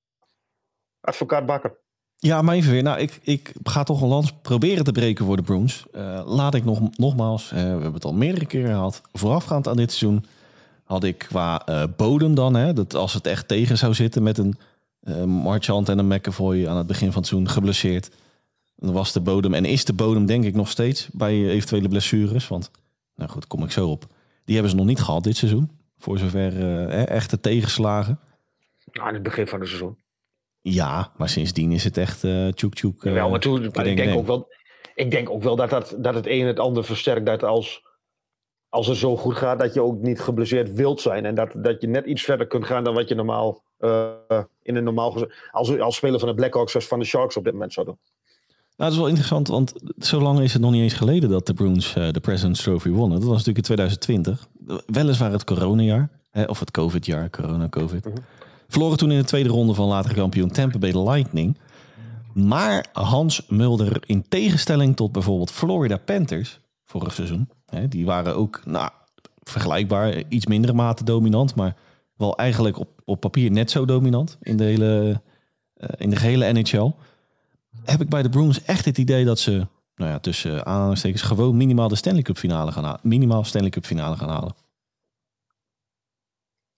Advocaat 0.99 1.45
Bakker. 1.45 1.79
Ja, 2.19 2.41
maar 2.41 2.55
even 2.55 2.71
weer. 2.71 2.83
Nou, 2.83 2.99
ik, 2.99 3.19
ik 3.23 3.53
ga 3.63 3.83
toch 3.83 4.01
een 4.01 4.07
lans 4.07 4.33
proberen 4.41 4.83
te 4.83 4.91
breken 4.91 5.25
voor 5.25 5.35
de 5.35 5.41
Bruins. 5.41 5.85
Uh, 5.95 6.21
laat 6.25 6.53
ik 6.53 6.65
nog, 6.65 6.97
nogmaals, 6.97 7.43
uh, 7.43 7.49
we 7.49 7.57
hebben 7.57 7.93
het 7.93 8.05
al 8.05 8.13
meerdere 8.13 8.45
keren 8.45 8.69
gehad. 8.69 9.01
Voorafgaand 9.13 9.67
aan 9.67 9.75
dit 9.75 9.91
seizoen 9.91 10.25
had 10.83 11.03
ik 11.03 11.17
qua 11.17 11.69
uh, 11.69 11.83
bodem 11.97 12.35
dan, 12.35 12.53
hè, 12.53 12.73
dat 12.73 12.95
als 12.95 13.13
het 13.13 13.27
echt 13.27 13.47
tegen 13.47 13.77
zou 13.77 13.93
zitten 13.93 14.23
met 14.23 14.37
een 14.37 14.57
Marchand 15.25 15.89
en 15.89 15.99
een 15.99 16.07
McAvoy 16.07 16.67
aan 16.67 16.77
het 16.77 16.87
begin 16.87 17.11
van 17.11 17.21
het 17.21 17.27
seizoen 17.27 17.49
geblesseerd. 17.49 18.11
Dan 18.75 18.93
was 18.93 19.11
de 19.11 19.21
bodem 19.21 19.53
en 19.53 19.65
is 19.65 19.85
de 19.85 19.93
bodem 19.93 20.25
denk 20.25 20.43
ik 20.43 20.55
nog 20.55 20.69
steeds 20.69 21.09
bij 21.11 21.49
eventuele 21.49 21.87
blessures. 21.87 22.47
Want, 22.47 22.71
nou 23.15 23.29
goed, 23.29 23.47
kom 23.47 23.63
ik 23.63 23.71
zo 23.71 23.89
op. 23.89 24.05
Die 24.45 24.53
hebben 24.53 24.71
ze 24.71 24.77
nog 24.77 24.85
niet 24.85 25.01
gehad 25.01 25.23
dit 25.23 25.37
seizoen. 25.37 25.71
Voor 25.97 26.17
zover 26.17 26.89
echte 26.89 27.39
tegenslagen. 27.39 28.19
Nou, 28.91 29.07
in 29.07 29.13
het 29.13 29.23
begin 29.23 29.47
van 29.47 29.59
het 29.59 29.67
seizoen. 29.67 29.97
Ja, 30.73 31.11
maar 31.17 31.29
sindsdien 31.29 31.71
is 31.71 31.83
het 31.83 31.97
echt 31.97 32.23
uh, 32.23 32.47
tjoek 32.47 32.73
tjoek. 32.73 33.03
Uh, 33.03 33.13
wel, 33.13 33.29
maar 33.29 33.39
toen, 33.39 33.69
maar 33.73 33.85
ik, 33.85 33.97
denk 33.97 34.17
ook 34.17 34.27
wel, 34.27 34.47
ik 34.95 35.11
denk 35.11 35.29
ook 35.29 35.43
wel 35.43 35.55
dat, 35.55 35.69
dat, 35.69 35.95
dat 35.97 36.13
het 36.13 36.27
een 36.27 36.45
het 36.45 36.59
ander 36.59 36.83
versterkt. 36.83 37.25
Dat 37.25 37.43
als, 37.43 37.81
als 38.69 38.87
het 38.87 38.97
zo 38.97 39.17
goed 39.17 39.35
gaat, 39.35 39.59
dat 39.59 39.73
je 39.73 39.81
ook 39.81 40.01
niet 40.01 40.19
geblesseerd 40.19 40.73
wilt 40.73 41.01
zijn. 41.01 41.25
En 41.25 41.35
dat, 41.35 41.51
dat 41.57 41.81
je 41.81 41.87
net 41.87 42.05
iets 42.05 42.23
verder 42.23 42.47
kunt 42.47 42.65
gaan 42.65 42.83
dan 42.83 42.93
wat 42.93 43.07
je 43.07 43.15
normaal 43.15 43.63
uh, 43.79 44.09
in 44.61 44.75
een 44.75 44.83
normaal 44.83 45.27
als, 45.51 45.79
als 45.79 45.95
speler 45.95 46.19
van 46.19 46.29
de 46.29 46.35
Blackhawks 46.35 46.75
of 46.75 46.87
van 46.87 46.99
de 46.99 47.05
Sharks 47.05 47.37
op 47.37 47.43
dit 47.43 47.53
moment 47.53 47.73
zou 47.73 47.85
doen. 47.85 47.97
Nou, 48.75 48.89
dat 48.89 48.91
is 48.91 48.97
wel 48.97 49.07
interessant, 49.07 49.47
want 49.47 49.73
zo 49.97 50.21
lang 50.21 50.39
is 50.39 50.53
het 50.53 50.61
nog 50.61 50.71
niet 50.71 50.81
eens 50.81 50.93
geleden 50.93 51.29
dat 51.29 51.45
de 51.45 51.53
Bruins 51.53 51.93
de 51.93 52.19
President's 52.21 52.63
Trophy 52.63 52.89
wonnen. 52.89 53.19
Dat 53.19 53.27
was 53.27 53.45
natuurlijk 53.45 53.57
in 53.57 53.75
2020. 53.75 54.47
Weliswaar 54.85 55.31
het 55.31 55.43
coronajaar, 55.43 56.09
hè, 56.31 56.43
of 56.43 56.59
het 56.59 56.71
COVID-jaar, 56.71 57.29
corona-COVID. 57.29 58.05
Mm 58.05 58.13
-hmm. 58.13 58.23
Verloren 58.67 58.97
toen 58.97 59.11
in 59.11 59.17
de 59.17 59.23
tweede 59.23 59.49
ronde 59.49 59.73
van 59.73 59.87
latere 59.87 60.13
kampioen 60.13 60.51
Tampa 60.51 60.77
Bay 60.77 61.09
Lightning. 61.09 61.57
Maar 62.33 62.85
Hans 62.93 63.45
Mulder, 63.47 64.01
in 64.05 64.25
tegenstelling 64.27 64.95
tot 64.95 65.11
bijvoorbeeld 65.11 65.51
Florida 65.51 65.97
Panthers 65.97 66.59
vorig 66.85 67.13
seizoen, 67.13 67.49
hè, 67.65 67.87
die 67.87 68.05
waren 68.05 68.35
ook 68.35 68.61
nou, 68.65 68.89
vergelijkbaar, 69.43 70.23
iets 70.29 70.45
mindere 70.45 70.73
mate 70.73 71.03
dominant, 71.03 71.55
maar 71.55 71.75
wel 72.15 72.37
eigenlijk 72.37 72.79
op, 72.79 72.89
op 73.05 73.19
papier 73.19 73.51
net 73.51 73.71
zo 73.71 73.85
dominant 73.85 74.37
in 74.41 74.57
de 74.57 74.63
hele, 74.63 75.21
uh, 75.77 75.89
in 75.97 76.09
de 76.09 76.15
gehele 76.15 76.51
NHL. 76.53 76.91
Heb 77.83 78.01
ik 78.01 78.09
bij 78.09 78.21
de 78.21 78.29
Bruins 78.29 78.63
echt 78.63 78.85
het 78.85 78.97
idee 78.97 79.25
dat 79.25 79.39
ze, 79.39 79.67
nou 79.95 80.11
ja, 80.11 80.19
tussen 80.19 80.65
aanhalingstekens, 80.65 81.21
gewoon 81.21 81.57
minimaal 81.57 81.87
de 81.87 81.95
Stanley 81.95 82.21
Cup 82.21 82.37
finale 82.37 82.71
gaan 82.71 82.83
halen. 82.83 82.99
Minimaal 83.03 83.43
Stanley 83.43 83.69
Cup 83.69 83.85
finale 83.85 84.17
gaan 84.17 84.29
halen. 84.29 84.55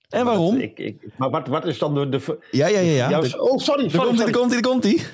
En 0.10 0.26
waarom? 0.26 0.54
Maar, 0.54 0.64
ik, 0.64 0.80
ik, 0.80 1.18
maar 1.18 1.30
wat, 1.30 1.48
wat 1.48 1.66
is 1.66 1.78
dan 1.78 1.94
de... 1.94 2.10
de 2.10 2.40
ja, 2.52 2.68
ja, 2.68 2.80
ja. 2.80 3.10
ja. 3.10 3.20
Oh, 3.20 3.58
sorry. 3.58 3.88
Daar 3.88 4.06
komt 4.06 4.18
hij, 4.18 4.32
daar 4.32 4.40
komt 4.40 4.52
hij, 4.52 4.62
daar 4.62 4.72
komt 4.72 4.84
hij. 4.84 5.06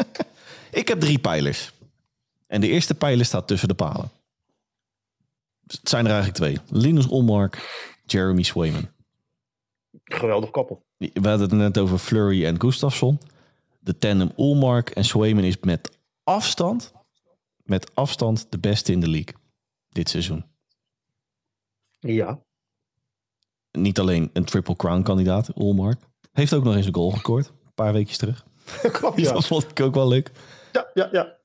ik 0.80 0.88
heb 0.88 1.00
drie 1.00 1.18
pijlers. 1.18 1.72
En 2.46 2.60
de 2.60 2.68
eerste 2.68 2.94
pijler 2.94 3.24
staat 3.24 3.46
tussen 3.46 3.68
de 3.68 3.74
palen. 3.74 4.10
Het 5.66 5.88
zijn 5.88 6.06
er 6.06 6.12
eigenlijk 6.12 6.40
twee. 6.40 6.80
Linus 6.80 7.06
Olmark, 7.06 7.82
Jeremy 8.06 8.42
Swayman. 8.42 8.88
Geweldig 10.04 10.50
koppel. 10.50 10.82
We 10.96 11.08
hadden 11.12 11.40
het 11.40 11.52
net 11.52 11.78
over 11.78 11.98
Flurry 11.98 12.44
en 12.44 12.60
Gustafsson. 12.60 13.18
De 13.80 13.98
tandem 13.98 14.30
Olmark 14.34 14.90
en 14.90 15.04
Swayman 15.04 15.44
is 15.44 15.56
met 15.60 15.98
afstand, 16.24 16.92
met 17.64 17.94
afstand 17.94 18.46
de 18.48 18.58
beste 18.58 18.92
in 18.92 19.00
de 19.00 19.08
league 19.08 19.34
dit 19.88 20.08
seizoen. 20.08 20.44
Ja 21.98 22.42
niet 23.78 23.98
alleen 23.98 24.30
een 24.32 24.44
Triple 24.44 24.76
Crown 24.76 25.02
kandidaat, 25.02 25.52
Olmark. 25.52 26.00
Heeft 26.32 26.54
ook 26.54 26.64
nog 26.64 26.74
eens 26.74 26.86
een 26.86 26.94
goal 26.94 27.10
gescoord. 27.10 27.46
Een 27.46 27.74
paar 27.74 27.92
weekjes 27.92 28.16
terug. 28.16 28.46
Klopt, 28.92 29.20
ja. 29.20 29.32
Dat 29.32 29.46
vond 29.46 29.70
ik 29.70 29.80
ook 29.80 29.94
wel 29.94 30.08
leuk. 30.08 30.30
Ja, 30.72 30.86
ja, 30.94 31.08
ja. 31.12 31.36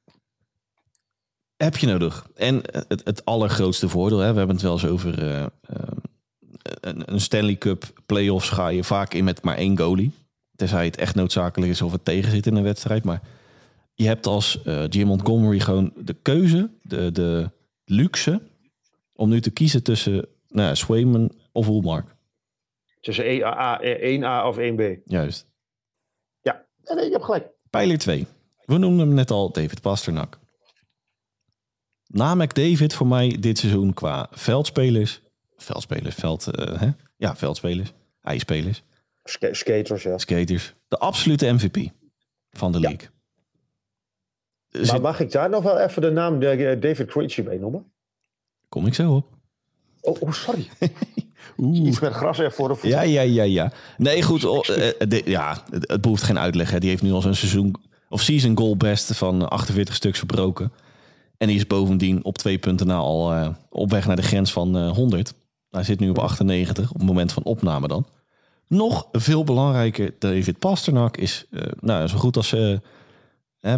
Heb 1.57 1.77
je 1.77 1.87
nodig. 1.87 2.27
En 2.35 2.61
het, 2.87 3.01
het 3.03 3.25
allergrootste 3.25 3.89
voordeel, 3.89 4.17
hè, 4.17 4.31
we 4.31 4.37
hebben 4.37 4.55
het 4.55 4.65
wel 4.65 4.73
eens 4.73 4.85
over 4.85 5.23
uh, 5.23 5.39
uh, 5.39 5.47
een, 6.63 7.13
een 7.13 7.21
Stanley 7.21 7.55
Cup 7.55 8.01
playoffs 8.05 8.49
ga 8.49 8.67
je 8.67 8.83
vaak 8.83 9.13
in 9.13 9.23
met 9.23 9.43
maar 9.43 9.57
één 9.57 9.77
goalie. 9.77 10.11
Tenzij 10.55 10.85
het 10.85 10.97
echt 10.97 11.15
noodzakelijk 11.15 11.71
is 11.71 11.81
of 11.81 11.91
het 11.91 12.05
tegen 12.05 12.31
zit 12.31 12.47
in 12.47 12.55
een 12.55 12.63
wedstrijd. 12.63 13.03
Maar 13.03 13.21
je 13.93 14.05
hebt 14.05 14.27
als 14.27 14.59
uh, 14.65 14.87
Jim 14.87 15.07
Montgomery 15.07 15.59
gewoon 15.59 15.93
de 15.95 16.15
keuze, 16.21 16.69
de, 16.81 17.11
de 17.11 17.51
luxe, 17.85 18.41
om 19.13 19.29
nu 19.29 19.41
te 19.41 19.49
kiezen 19.49 19.83
tussen 19.83 20.27
nou, 20.47 20.75
Swayman 20.75 21.31
of 21.51 21.65
Woolmark. 21.65 22.15
Tussen 22.99 23.25
1A, 23.25 23.79
1A 23.81 24.45
of 24.45 24.57
1B. 24.57 25.03
Juist. 25.05 25.47
Ja, 26.41 26.65
nee, 26.83 27.05
je 27.05 27.11
hebt 27.11 27.23
gelijk. 27.23 27.47
Pijler 27.69 27.97
2. 27.97 28.27
We 28.65 28.77
noemden 28.77 29.07
hem 29.07 29.15
net 29.15 29.31
al 29.31 29.51
David 29.51 29.81
Pasternak. 29.81 30.39
Na 32.05 32.35
McDavid 32.35 32.93
voor 32.93 33.07
mij 33.07 33.37
dit 33.39 33.57
seizoen 33.57 33.93
qua 33.93 34.27
veldspelers. 34.31 35.21
Veldspelers, 35.55 36.15
veld, 36.15 36.47
uh, 36.59 36.79
hè? 36.79 36.89
Ja, 37.17 37.35
veldspelers. 37.35 37.93
IJspelers. 38.21 38.83
Sk 39.23 39.47
skaters, 39.51 40.03
ja. 40.03 40.17
Skaters. 40.17 40.73
De 40.87 40.97
absolute 40.97 41.51
MVP 41.51 41.91
van 42.51 42.71
de 42.71 42.79
league. 42.79 43.09
Maar 44.87 45.01
mag 45.01 45.19
ik 45.19 45.31
daar 45.31 45.49
nog 45.49 45.63
wel 45.63 45.79
even 45.79 46.01
de 46.01 46.11
naam 46.11 46.39
David 46.79 47.05
Krejci 47.05 47.43
bij 47.43 47.57
noemen? 47.57 47.91
Kom 48.69 48.85
ik 48.85 48.93
zo 48.93 49.15
op. 49.15 49.38
Oh, 50.01 50.21
oh 50.21 50.31
sorry. 50.31 50.67
Iets 51.73 51.99
met 51.99 52.13
gras 52.13 52.39
ervoor. 52.39 52.69
Of 52.69 52.83
ja, 52.83 53.01
ja, 53.01 53.21
ja, 53.21 53.43
ja. 53.43 53.71
Nee, 53.97 54.21
goed. 54.21 54.43
Uh, 54.43 55.21
ja, 55.25 55.63
het, 55.69 55.91
het 55.91 56.01
behoeft 56.01 56.23
geen 56.23 56.39
uitleg. 56.39 56.71
Hè. 56.71 56.79
Die 56.79 56.89
heeft 56.89 57.01
nu 57.01 57.11
al 57.11 57.21
zijn 57.21 57.35
seizoen 57.35 57.75
of 58.09 58.21
season 58.21 58.57
goal 58.57 58.77
best 58.77 59.17
van 59.17 59.49
48 59.49 59.95
stuks 59.95 60.17
verbroken. 60.17 60.71
En 61.37 61.47
die 61.47 61.55
is 61.55 61.67
bovendien 61.67 62.23
op 62.23 62.37
twee 62.37 62.57
punten 62.57 62.87
na 62.87 62.95
al 62.95 63.33
uh, 63.33 63.49
op 63.69 63.91
weg 63.91 64.07
naar 64.07 64.15
de 64.15 64.21
grens 64.21 64.51
van 64.51 64.77
uh, 64.77 64.91
100. 64.91 65.33
Hij 65.69 65.83
zit 65.83 65.99
nu 65.99 66.09
op 66.09 66.17
98 66.17 66.89
op 66.89 66.97
het 66.97 67.07
moment 67.07 67.31
van 67.31 67.43
opname 67.43 67.87
dan. 67.87 68.07
Nog 68.67 69.07
veel 69.11 69.43
belangrijker, 69.43 70.13
David 70.19 70.59
Pasternak 70.59 71.17
is 71.17 71.45
uh, 71.49 71.61
nou, 71.79 72.07
zo 72.07 72.17
goed 72.17 72.37
als 72.37 72.55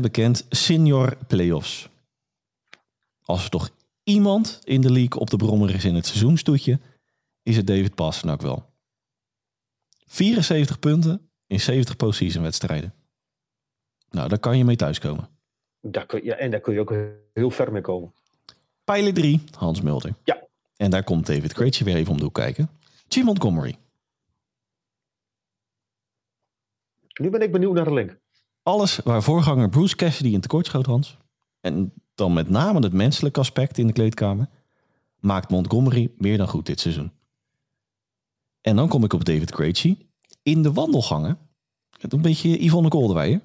bekend 0.01 0.45
senior 0.49 1.17
playoffs. 1.27 1.89
Als 3.23 3.43
er 3.43 3.49
toch 3.49 3.69
iemand 4.11 4.59
in 4.63 4.81
de 4.81 4.91
league 4.91 5.19
op 5.19 5.29
de 5.29 5.37
brommer 5.37 5.75
is 5.75 5.85
in 5.85 5.95
het 5.95 6.05
seizoenstoetje, 6.05 6.79
is 7.43 7.55
het 7.55 7.67
David 7.67 7.95
Pasternak 7.95 8.41
wel. 8.41 8.69
74 10.05 10.79
punten 10.79 11.29
in 11.47 11.59
70 11.59 11.95
postseason 11.95 12.41
wedstrijden. 12.41 12.93
Nou, 14.09 14.29
daar 14.29 14.39
kan 14.39 14.57
je 14.57 14.65
mee 14.65 14.75
thuiskomen. 14.75 15.29
Daar 15.81 16.05
kun, 16.05 16.23
ja, 16.23 16.35
en 16.35 16.51
daar 16.51 16.59
kun 16.59 16.73
je 16.73 16.79
ook 16.79 16.93
heel 17.33 17.49
ver 17.49 17.71
mee 17.71 17.81
komen. 17.81 18.13
Pijler 18.83 19.13
3, 19.13 19.43
Hans 19.57 19.81
Mulder. 19.81 20.13
Ja. 20.23 20.47
En 20.75 20.89
daar 20.89 21.03
komt 21.03 21.25
David 21.25 21.53
Krejci 21.53 21.83
weer 21.83 21.95
even 21.95 22.11
om 22.11 22.17
de 22.17 22.23
hoek 22.23 22.33
kijken. 22.33 22.69
Jim 23.07 23.25
Montgomery. 23.25 23.75
Nu 27.21 27.29
ben 27.29 27.41
ik 27.41 27.51
benieuwd 27.51 27.73
naar 27.73 27.85
de 27.85 27.93
link. 27.93 28.19
Alles 28.63 28.97
waar 28.97 29.23
voorganger 29.23 29.69
Bruce 29.69 29.95
Cassidy 29.95 30.29
in 30.29 30.41
tekort 30.41 30.65
schoot, 30.65 30.85
Hans. 30.85 31.17
En 31.59 31.93
dan 32.21 32.33
met 32.33 32.49
name 32.49 32.79
het 32.79 32.93
menselijke 32.93 33.39
aspect 33.39 33.77
in 33.77 33.87
de 33.87 33.93
kleedkamer. 33.93 34.47
Maakt 35.19 35.49
Montgomery 35.49 36.11
meer 36.17 36.37
dan 36.37 36.47
goed 36.47 36.65
dit 36.65 36.79
seizoen. 36.79 37.11
En 38.61 38.75
dan 38.75 38.87
kom 38.87 39.03
ik 39.03 39.13
op 39.13 39.25
David 39.25 39.51
Krejci. 39.51 40.07
In 40.43 40.61
de 40.63 40.71
wandelgangen. 40.73 41.37
Een 41.99 42.21
beetje 42.21 42.63
Yvonne 42.63 42.89
Kolderweijer. 42.89 43.41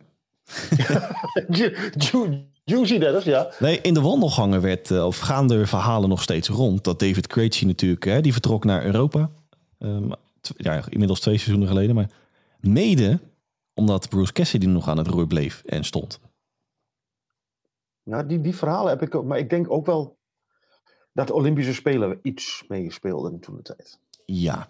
Ju- 1.49 1.91
ju- 1.97 2.45
Juicy 2.65 2.99
Dennis, 2.99 3.25
ja. 3.25 3.51
Nee, 3.59 3.81
in 3.81 3.95
de 3.95 4.01
wandelgangen 4.01 4.61
werd, 4.61 4.91
eh, 4.91 5.07
of 5.07 5.19
gaan 5.19 5.49
de 5.49 5.67
verhalen 5.67 6.09
nog 6.09 6.23
steeds 6.23 6.49
rond. 6.49 6.85
Dat 6.85 6.99
David 7.01 7.27
Krejci 7.27 7.67
natuurlijk, 7.67 8.05
hè, 8.05 8.21
die 8.21 8.33
vertrok 8.33 8.65
naar 8.65 8.85
Europa. 8.85 9.31
Ehm, 9.79 10.11
ja, 10.57 10.85
inmiddels 10.89 11.21
twee 11.21 11.37
seizoenen 11.37 11.69
geleden. 11.69 11.95
Maar 11.95 12.11
mede 12.61 13.21
omdat 13.75 14.09
Bruce 14.09 14.33
Cassidy 14.33 14.67
nog 14.67 14.89
aan 14.89 14.99
het 14.99 15.07
roer 15.07 15.27
bleef 15.27 15.63
en 15.67 15.85
stond. 15.85 16.21
Nou, 18.07 18.27
die, 18.27 18.41
die 18.41 18.55
verhalen 18.57 18.89
heb 18.91 19.03
ik 19.03 19.15
ook. 19.15 19.25
Maar 19.25 19.39
ik 19.39 19.51
denk 19.51 19.71
ook 19.71 19.87
wel 19.87 20.19
dat 21.13 21.27
de 21.27 21.35
Olympische 21.35 21.75
Spelen 21.75 22.19
iets 22.23 22.65
meespeelden 22.69 23.41
toen 23.41 23.57
de 23.57 23.63
tijd. 23.63 23.99
Ja, 24.25 24.69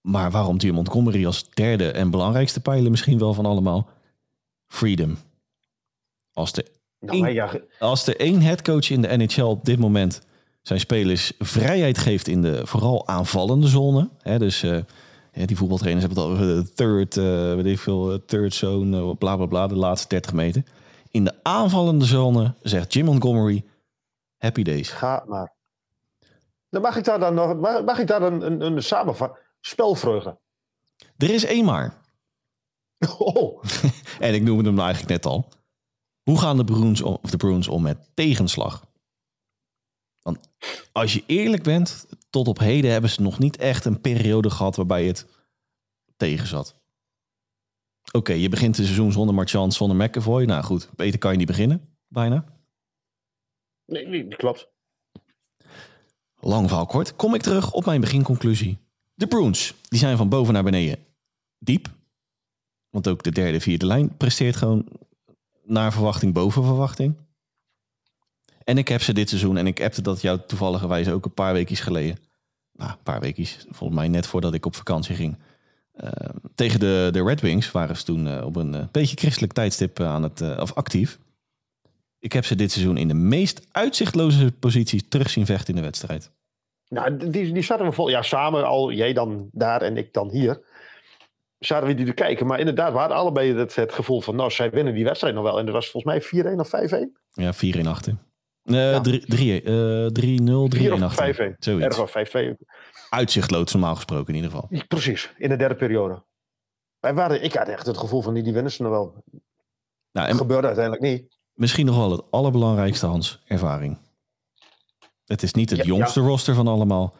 maar 0.00 0.30
waarom 0.30 0.56
Jim 0.56 0.74
Montgomery 0.74 1.26
als 1.26 1.50
derde 1.50 1.90
en 1.90 2.10
belangrijkste 2.10 2.60
pijler 2.60 2.90
misschien 2.90 3.18
wel 3.18 3.34
van 3.34 3.46
allemaal? 3.46 3.88
Freedom. 4.66 5.16
Als 6.32 6.52
Nou, 7.00 7.28
ja, 7.28 7.46
ge- 7.46 7.68
als 7.78 8.06
er 8.06 8.16
één 8.20 8.40
headcoach 8.40 8.90
in 8.90 9.02
de 9.02 9.16
NHL 9.16 9.42
op 9.42 9.64
dit 9.64 9.78
moment 9.78 10.22
zijn 10.62 10.80
spelers 10.80 11.32
vrijheid 11.38 11.98
geeft 11.98 12.28
in 12.28 12.42
de 12.42 12.66
vooral 12.66 13.06
aanvallende 13.08 13.66
zone. 13.66 14.10
Hè, 14.22 14.38
dus 14.38 14.60
ja, 14.60 15.46
die 15.46 15.56
voetbaltrainers 15.56 16.06
hebben 16.06 16.22
het 16.24 16.32
al 16.32 16.38
over 16.46 16.64
de 16.64 16.72
third, 16.72 17.16
eh 17.16 17.54
weet 17.54 17.66
ik 17.66 17.78
veel, 17.78 18.12
eh, 18.12 18.18
third 18.26 18.54
zone, 18.54 19.16
bla 19.16 19.36
bla 19.36 19.46
bla, 19.46 19.66
de 19.66 19.74
laatste 19.76 20.08
30 20.08 20.32
meter. 20.32 20.62
In 21.14 21.24
de 21.24 21.40
aanvallende 21.42 22.04
zone 22.04 22.54
zegt 22.62 22.92
Jim 22.92 23.04
Montgomery, 23.04 23.64
happy 24.36 24.62
days. 24.62 24.88
ga 24.88 25.24
maar. 25.26 25.54
Dan 26.68 26.82
mag 26.82 26.96
ik 26.96 27.04
daar 27.04 27.18
dan 27.18 27.34
nog. 27.34 27.56
Mag, 27.56 27.84
mag 27.84 27.98
ik 27.98 28.06
daar 28.06 28.22
een, 28.22 28.46
een, 28.46 28.60
een 28.60 28.82
samenvatting? 28.82 29.46
Spelvreugde. 29.60 30.38
Er 31.16 31.30
is 31.30 31.44
één 31.44 31.64
maar. 31.64 32.02
Oh, 33.18 33.62
En 34.20 34.34
ik 34.34 34.42
noemde 34.42 34.68
hem 34.68 34.78
eigenlijk 34.78 35.10
net 35.10 35.26
al. 35.26 35.48
Hoe 36.22 36.38
gaan 36.38 36.56
de 36.56 36.64
Bruins 36.64 37.02
om, 37.02 37.18
of 37.22 37.30
de 37.30 37.36
Bruins 37.36 37.68
om 37.68 37.82
met 37.82 38.10
tegenslag? 38.14 38.84
Want 40.22 40.48
als 40.92 41.12
je 41.12 41.22
eerlijk 41.26 41.62
bent, 41.62 42.06
tot 42.30 42.48
op 42.48 42.58
heden 42.58 42.90
hebben 42.90 43.10
ze 43.10 43.22
nog 43.22 43.38
niet 43.38 43.56
echt 43.56 43.84
een 43.84 44.00
periode 44.00 44.50
gehad 44.50 44.76
waarbij 44.76 45.06
het 45.06 45.26
tegen 46.16 46.46
zat. 46.46 46.82
Oké, 48.12 48.32
je 48.32 48.48
begint 48.48 48.76
het 48.76 48.84
seizoen 48.84 49.12
zonder 49.12 49.34
Marchand, 49.34 49.74
zonder 49.74 49.96
McAvoy. 49.96 50.44
Nou 50.44 50.64
goed, 50.64 50.90
beter 50.96 51.18
kan 51.18 51.30
je 51.30 51.36
niet 51.38 51.46
beginnen, 51.46 51.96
bijna. 52.08 52.44
nee, 53.86 54.06
nee, 54.06 54.28
dat 54.28 54.38
klopt. 54.38 54.68
Lang 56.40 56.68
verhaal 56.68 56.86
kort, 56.86 57.16
kom 57.16 57.34
ik 57.34 57.42
terug 57.42 57.72
op 57.72 57.84
mijn 57.84 58.00
beginconclusie. 58.00 58.78
De 59.14 59.26
Bruins, 59.26 59.74
die 59.88 59.98
zijn 59.98 60.16
van 60.16 60.28
boven 60.28 60.54
naar 60.54 60.62
beneden 60.62 60.98
diep. 61.58 61.88
Want 62.90 63.08
ook 63.08 63.22
de 63.22 63.30
derde, 63.30 63.60
vierde 63.60 63.86
lijn 63.86 64.16
presteert 64.16 64.56
gewoon 64.56 64.88
naar 65.62 65.92
verwachting 65.92 66.32
boven 66.32 66.64
verwachting. 66.64 67.16
En 68.64 68.78
ik 68.78 68.88
heb 68.88 69.02
ze 69.02 69.12
dit 69.12 69.28
seizoen, 69.28 69.56
en 69.56 69.66
ik 69.66 69.82
appte 69.82 70.02
dat 70.02 70.20
jou 70.20 70.40
toevalligerwijs 70.46 71.08
ook 71.08 71.24
een 71.24 71.34
paar 71.34 71.52
weekjes 71.52 71.80
geleden. 71.80 72.18
Nou, 72.72 72.90
een 72.90 73.02
paar 73.02 73.20
weekjes, 73.20 73.66
volgens 73.70 73.98
mij 73.98 74.08
net 74.08 74.26
voordat 74.26 74.54
ik 74.54 74.66
op 74.66 74.74
vakantie 74.74 75.14
ging. 75.14 75.38
Tegen 76.54 76.80
de, 76.80 77.08
de 77.12 77.22
Red 77.22 77.40
Wings 77.40 77.72
waren 77.72 77.96
ze 77.96 78.04
toen 78.04 78.28
eh, 78.28 78.46
op 78.46 78.56
een 78.56 78.74
eh, 78.74 78.84
beetje 78.92 79.16
christelijk 79.16 79.52
tijdstip 79.52 80.00
eh, 80.00 80.06
aan 80.06 80.22
het, 80.22 80.40
of 80.40 80.74
actief. 80.74 81.18
Ik 82.18 82.32
heb 82.32 82.44
ze 82.44 82.54
dit 82.54 82.72
seizoen 82.72 82.96
in 82.96 83.08
de 83.08 83.14
meest 83.14 83.66
uitzichtloze 83.72 84.52
posities 84.52 85.08
terug 85.08 85.30
zien 85.30 85.46
vechten 85.46 85.68
in 85.68 85.80
de 85.80 85.86
wedstrijd. 85.86 86.30
Nou, 86.88 87.16
die, 87.16 87.52
die 87.52 87.62
zaten 87.62 87.86
we 87.86 87.92
vol. 87.92 88.08
Ja, 88.08 88.22
samen 88.22 88.66
al. 88.66 88.92
Jij 88.92 89.12
dan 89.12 89.48
daar 89.52 89.82
en 89.82 89.96
ik 89.96 90.12
dan 90.12 90.30
hier. 90.30 90.60
Zaten 91.58 91.86
we 91.88 91.94
die 91.94 92.06
te 92.06 92.12
kijken. 92.12 92.46
Maar 92.46 92.58
inderdaad, 92.58 92.92
we 92.92 92.98
hadden 92.98 93.16
allebei 93.16 93.54
het, 93.54 93.74
het 93.74 93.92
gevoel 93.92 94.20
van. 94.20 94.36
Nou, 94.36 94.50
zij 94.50 94.70
winnen 94.70 94.94
die 94.94 95.04
wedstrijd 95.04 95.34
nog 95.34 95.44
wel. 95.44 95.58
En 95.58 95.64
dat 95.64 95.74
was 95.74 95.90
volgens 95.90 96.32
mij 96.32 96.44
4-1 96.44 96.58
of 96.58 96.68
5-1. 96.68 96.98
Ja, 97.30 97.52
4 97.52 97.76
in 97.76 97.86
achter. 97.86 98.16
Eh 98.64 98.74
Ja. 98.74 99.00
3 99.00 99.26
3 99.26 99.62
eh, 99.62 99.72
3-0, 99.72 100.10
3 100.10 100.68
4 100.68 100.80
in 100.80 100.92
of 100.92 101.02
achter. 101.02 101.54
5-1. 101.54 101.58
Zoiets. 101.58 101.84
Ergens 101.84 102.30
wel 102.30 102.52
5-2. 102.52 102.56
Uitzichtloos 103.14 103.72
normaal 103.72 103.94
gesproken 103.94 104.34
in 104.34 104.42
ieder 104.42 104.50
geval. 104.50 104.68
Precies, 104.88 105.32
in 105.38 105.48
de 105.48 105.56
derde 105.56 105.74
periode. 105.74 106.22
Wij 107.00 107.14
waren, 107.14 107.42
ik 107.44 107.54
had 107.54 107.68
echt 107.68 107.86
het 107.86 107.98
gevoel 107.98 108.22
van 108.22 108.34
die, 108.34 108.42
die 108.42 108.52
winnen 108.52 108.72
ze 108.72 108.82
nog 108.82 108.90
wel. 108.90 109.04
Nou, 109.32 109.46
Dat 110.12 110.26
en 110.28 110.36
gebeurde 110.36 110.66
uiteindelijk 110.66 111.04
niet. 111.04 111.38
misschien 111.54 111.86
nog 111.86 111.96
wel 111.96 112.10
het 112.10 112.22
allerbelangrijkste, 112.30 113.06
Hans, 113.06 113.42
ervaring. 113.46 113.98
Het 115.24 115.42
is 115.42 115.52
niet 115.52 115.70
het 115.70 115.78
Ja, 115.78 115.84
jongste 115.84 116.20
roster 116.20 116.54
van 116.54 116.66
allemaal. 116.68 117.14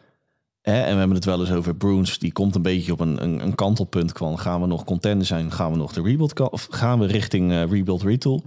Hè? 0.61 0.81
En 0.81 0.91
we 0.91 0.97
hebben 0.97 1.15
het 1.15 1.25
wel 1.25 1.39
eens 1.39 1.51
over 1.51 1.75
Bruins. 1.75 2.19
Die 2.19 2.31
komt 2.31 2.55
een 2.55 2.61
beetje 2.61 2.91
op 2.91 2.99
een, 2.99 3.23
een, 3.23 3.39
een 3.39 3.55
kantelpunt. 3.55 4.11
Van, 4.11 4.39
gaan 4.39 4.61
we 4.61 4.67
nog 4.67 4.83
contender 4.83 5.27
zijn? 5.27 5.51
Gaan 5.51 5.71
we 5.71 5.77
nog 5.77 5.93
de 5.93 6.01
rebuild? 6.01 6.39
Of 6.39 6.67
gaan 6.69 6.99
we 6.99 7.05
richting 7.05 7.51
eh, 7.51 7.63
rebuild 7.69 8.01
retool? 8.01 8.43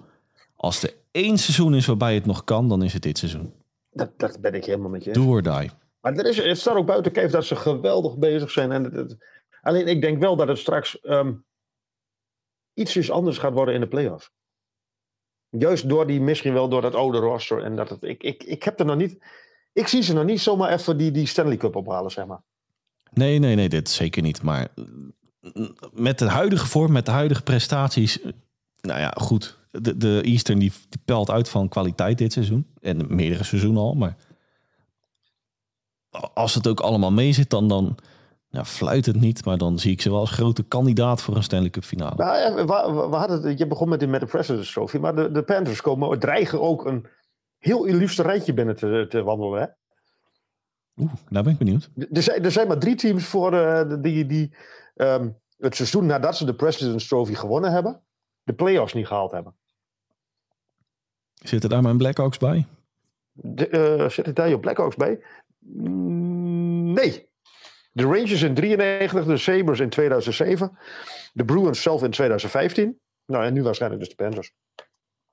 Als 0.57 0.83
er 0.83 0.95
één 1.11 1.39
seizoen 1.39 1.75
is 1.75 1.87
waarbij 1.87 2.15
het 2.15 2.27
nog 2.27 2.45
kan, 2.45 2.69
dan 2.69 2.83
is 2.83 2.93
het 2.93 3.03
dit 3.03 3.19
seizoen. 3.19 3.53
Dat, 3.91 4.11
dat 4.17 4.41
ben 4.41 4.55
ik 4.55 4.65
helemaal 4.65 4.91
met 4.91 5.05
je. 5.05 5.13
Do 5.13 5.27
or 5.29 5.43
die. 5.43 5.71
Maar 6.01 6.17
er 6.17 6.27
is, 6.27 6.37
het 6.37 6.59
staat 6.59 6.77
ook 6.77 6.87
buiten 6.87 7.13
kijf 7.13 7.31
dat 7.31 7.45
ze 7.45 7.57
geweldig 7.57 8.19
bezig 8.19 8.51
zijn. 8.51 8.73
En 8.73 8.85
het, 8.85 9.17
alleen 9.61 9.87
ik 9.87 10.01
denk 10.01 10.19
wel 10.19 10.37
dat 10.37 10.49
het 10.49 10.59
straks 10.59 11.01
ehm 11.01 11.33
ietsjes 12.75 13.11
anders 13.11 13.39
gaat 13.39 13.53
worden 13.53 13.75
in 13.75 13.81
de 13.81 13.89
playoffs. 13.89 14.31
Juist 15.49 15.89
door 15.89 16.07
die, 16.07 16.21
misschien 16.21 16.53
wel 16.53 16.69
door 16.69 16.83
dat 16.83 16.95
oude 16.95 17.19
roster. 17.19 17.63
En 17.63 17.77
dat 17.77 17.89
het, 17.89 18.03
ik, 18.03 18.23
ik, 18.23 18.43
ik 18.43 18.63
heb 18.63 18.81
er 18.81 18.87
nog 18.87 18.97
niet. 18.97 19.19
Ik 19.73 19.89
zie 19.89 20.03
ze 20.03 20.15
nog 20.15 20.25
niet 20.25 20.41
zomaar 20.41 20.73
even 20.73 20.97
die, 20.97 21.11
die 21.11 21.27
Stanley 21.27 21.57
Cup 21.57 21.77
ophalen, 21.77 22.11
zeg 22.11 22.27
maar. 22.27 22.43
Nee, 23.11 23.39
nee, 23.39 23.55
nee, 23.55 23.69
dit 23.69 23.89
zeker 23.89 24.23
niet. 24.23 24.43
Maar 24.43 24.69
met 25.93 26.19
de 26.19 26.29
huidige 26.29 26.67
vorm, 26.67 26.93
met 26.93 27.07
de 27.07 27.11
huidige 27.11 27.43
prestaties. 27.43 28.19
Nou 28.81 29.01
ja, 29.01 29.15
goed. 29.17 29.59
De, 29.71 29.97
de 29.97 30.21
Eastern 30.23 30.59
die, 30.59 30.73
die 30.89 31.01
pelt 31.05 31.31
uit 31.31 31.49
van 31.49 31.69
kwaliteit 31.69 32.19
dit 32.19 32.33
seizoen. 32.33 32.67
En 32.81 33.15
meerdere 33.15 33.45
seizoenen 33.45 33.83
al. 33.83 33.95
Maar 33.95 34.17
als 36.35 36.55
het 36.55 36.67
ook 36.67 36.81
allemaal 36.81 37.13
mee 37.13 37.33
zit, 37.33 37.51
dan, 37.51 37.69
dan 37.69 37.97
ja, 38.49 38.65
fluit 38.65 39.07
het 39.07 39.21
niet. 39.21 39.45
Maar 39.45 39.59
dan 39.59 39.79
zie 39.79 39.93
ik 39.93 40.01
ze 40.01 40.11
wel 40.11 40.19
als 40.21 40.31
grote 40.31 40.63
kandidaat 40.63 41.23
voor 41.23 41.37
een 41.37 41.43
Stanley 41.43 41.71
Cup 41.71 41.85
finale. 41.85 42.15
Nou, 42.17 42.37
ja, 42.39 42.55
we, 42.55 42.65
we, 42.65 43.09
we 43.09 43.17
hadden 43.17 43.57
je 43.59 43.67
begon 43.67 43.89
met, 43.89 44.01
de- 44.01 44.07
met 44.07 44.21
de 44.21 44.27
President's 44.27 44.73
Trophy. 44.73 44.97
Maar 44.97 45.15
de, 45.17 45.31
de 45.31 45.43
Panthers 45.43 45.81
komen, 45.81 46.19
dreigen 46.19 46.61
ook 46.61 46.87
een 46.87 47.07
heel 47.59 47.85
illustre 47.85 48.23
rijtje 48.23 48.55
binnen 48.55 48.77
te, 48.77 49.07
te 49.09 49.23
wandelen. 49.23 49.61
Hè? 49.61 49.67
Oeh, 51.03 51.13
daar 51.29 51.43
ben 51.43 51.53
ik 51.53 51.59
benieuwd. 51.59 51.91
Er 52.13 52.23
zijn, 52.23 52.45
er 52.45 52.53
zijn 52.53 52.69
maar 52.69 52.79
drie 52.79 52.95
teams 52.95 53.25
voor 53.25 53.53
eh, 53.53 54.01
die, 54.03 54.27
die 54.27 54.57
ehm, 54.95 55.29
het 55.59 55.77
seizoen 55.77 56.07
nadat 56.07 56.37
ze 56.37 56.45
de 56.45 56.55
President's 56.55 57.09
Trophy 57.09 57.35
gewonnen 57.35 57.73
hebben, 57.73 58.03
de 58.43 58.53
playoffs 58.55 58.95
niet 58.95 59.07
gehaald 59.07 59.33
hebben. 59.33 59.55
Zitten 61.35 61.71
daar 61.71 61.83
mijn 61.83 61.97
Blackhawks 61.97 62.39
bij? 62.39 62.67
De, 63.33 63.69
eh, 63.69 64.09
zit 64.09 64.27
er 64.27 64.35
daar 64.35 64.49
je 64.49 64.59
Blackhawks 64.59 64.97
bij? 64.97 65.21
Mm, 65.75 66.93
nee. 66.93 67.27
De 67.93 68.03
Rangers 68.03 68.43
in 68.43 68.55
93, 68.55 69.25
de 69.25 69.37
Sabres 69.37 69.81
in 69.81 69.89
2007, 69.89 70.79
de 71.33 71.45
Bruins 71.45 71.83
zelf 71.83 72.03
in 72.03 72.11
2015. 72.11 72.99
Nou, 73.27 73.45
en 73.45 73.53
nu 73.53 73.63
waarschijnlijk 73.63 74.01
dus 74.03 74.11
de 74.11 74.23
Panthers. 74.25 74.53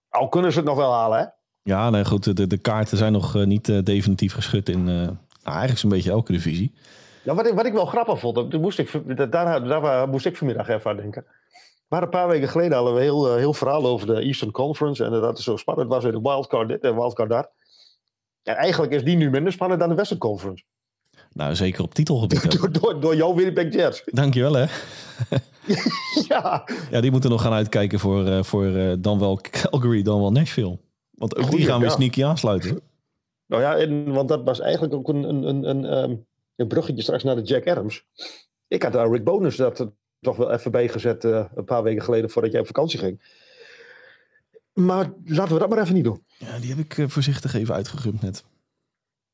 Al 0.09 0.29
kunnen 0.29 0.51
ze 0.51 0.57
het 0.57 0.67
nog 0.67 0.77
wel 0.77 0.93
halen, 0.93 1.19
hè? 1.19 1.25
Ja, 1.61 1.89
nee, 1.89 2.05
goed. 2.05 2.37
De, 2.37 2.47
de 2.47 2.57
kaarten 2.57 2.97
zijn 2.97 3.11
nog 3.11 3.35
eh, 3.35 3.43
niet 3.45 3.69
eh, 3.69 3.79
definitief 3.83 4.33
geschud 4.33 4.69
in 4.69 4.79
eh, 4.79 4.93
nou, 4.93 5.17
eigenlijk 5.43 5.77
zo'n 5.79 5.89
beetje 5.89 6.11
elke 6.11 6.31
divisie. 6.31 6.73
Nou, 7.23 7.37
wat, 7.37 7.47
ik, 7.47 7.53
wat 7.53 7.65
ik 7.65 7.73
wel 7.73 7.85
grappig 7.85 8.19
vond, 8.19 8.35
dat 8.35 8.61
moest 8.61 8.79
ik, 8.79 9.17
dat- 9.17 9.31
daar, 9.31 9.63
daar 9.63 10.09
moest 10.09 10.25
ik 10.25 10.37
vanmiddag 10.37 10.67
even 10.67 10.91
aan 10.91 10.97
denken. 10.97 11.25
Maar 11.87 12.03
een 12.03 12.09
paar 12.09 12.27
weken 12.27 12.47
geleden 12.49 12.73
hadden 12.77 12.93
we 12.95 13.01
heel, 13.01 13.35
heel 13.35 13.53
verhaal 13.53 13.85
over 13.85 14.07
de 14.07 14.19
Eastern 14.21 14.51
Conference. 14.51 15.03
En 15.03 15.11
dat 15.11 15.23
het 15.23 15.39
zo 15.39 15.57
spannend 15.57 15.89
was 15.89 16.03
in 16.03 16.11
de 16.11 16.21
wildcard 16.21 16.67
dit 16.67 16.83
en 16.83 16.95
wildcard 16.95 17.29
dat. 17.29 17.49
En 18.45 18.55
eigenlijk 18.55 18.93
is 18.93 19.03
die 19.03 19.15
nu 19.15 19.29
minder 19.29 19.51
spannend 19.51 19.79
dan 19.79 19.89
de 19.89 19.95
Western 19.95 20.19
Conference. 20.19 20.63
Nou, 21.33 21.55
zeker 21.55 21.83
op 21.83 21.93
titelgebied. 21.93 22.51
door, 22.59 22.71
door, 22.71 22.99
door 22.99 23.15
jouw 23.15 23.35
Winnipeg 23.35 23.73
Jets. 23.73 24.03
Dankjewel 24.21 24.53
hè. 24.53 24.65
ja, 26.27 26.67
Ja, 26.91 27.01
die 27.01 27.11
moeten 27.11 27.29
nog 27.29 27.41
gaan 27.41 27.53
uitkijken 27.53 27.99
voor, 27.99 28.25
eh, 28.25 28.43
voor 28.43 28.65
eh, 28.65 28.93
dan 28.99 29.19
wel 29.19 29.39
Calgary, 29.51 30.01
dan 30.01 30.19
wel 30.19 30.31
Nashville. 30.31 30.79
Want 31.11 31.37
ook 31.37 31.51
die 31.51 31.65
gaan 31.65 31.81
ja. 31.81 31.89
sneaky 31.89 32.23
aansluiten. 32.23 32.81
nou 33.45 33.61
ja, 33.61 33.77
en, 33.77 34.11
want 34.11 34.29
dat 34.29 34.43
was 34.43 34.59
eigenlijk 34.59 34.93
ook 34.93 35.07
een, 35.07 35.23
een, 35.23 35.43
een, 35.43 35.69
een, 35.69 35.85
ehm, 35.85 36.15
een 36.55 36.67
bruggetje 36.67 37.01
straks 37.01 37.23
naar 37.23 37.35
de 37.35 37.41
Jack 37.41 37.67
Adams. 37.67 38.05
Ik 38.67 38.83
had 38.83 38.93
daar 38.93 39.11
Rick 39.11 39.23
Bonus 39.23 39.55
dat 39.55 39.79
er 39.79 39.91
toch 40.19 40.35
wel 40.35 40.51
even 40.51 40.71
bijgezet 40.71 41.25
eh, 41.25 41.45
een 41.55 41.65
paar 41.65 41.83
weken 41.83 42.03
geleden 42.03 42.29
voordat 42.29 42.51
jij 42.51 42.59
op 42.59 42.67
vakantie 42.67 42.99
ging. 42.99 43.21
Maar 44.75 45.13
laten 45.23 45.53
we 45.53 45.59
dat 45.59 45.69
maar 45.69 45.81
even 45.81 45.93
niet 45.93 46.03
doen. 46.03 46.25
Ja, 46.37 46.59
die 46.59 46.69
heb 46.69 46.85
ik 46.85 46.97
eh, 46.97 47.07
voorzichtig 47.07 47.53
even 47.53 47.75
uitgegumpt 47.75 48.21
net. 48.21 48.45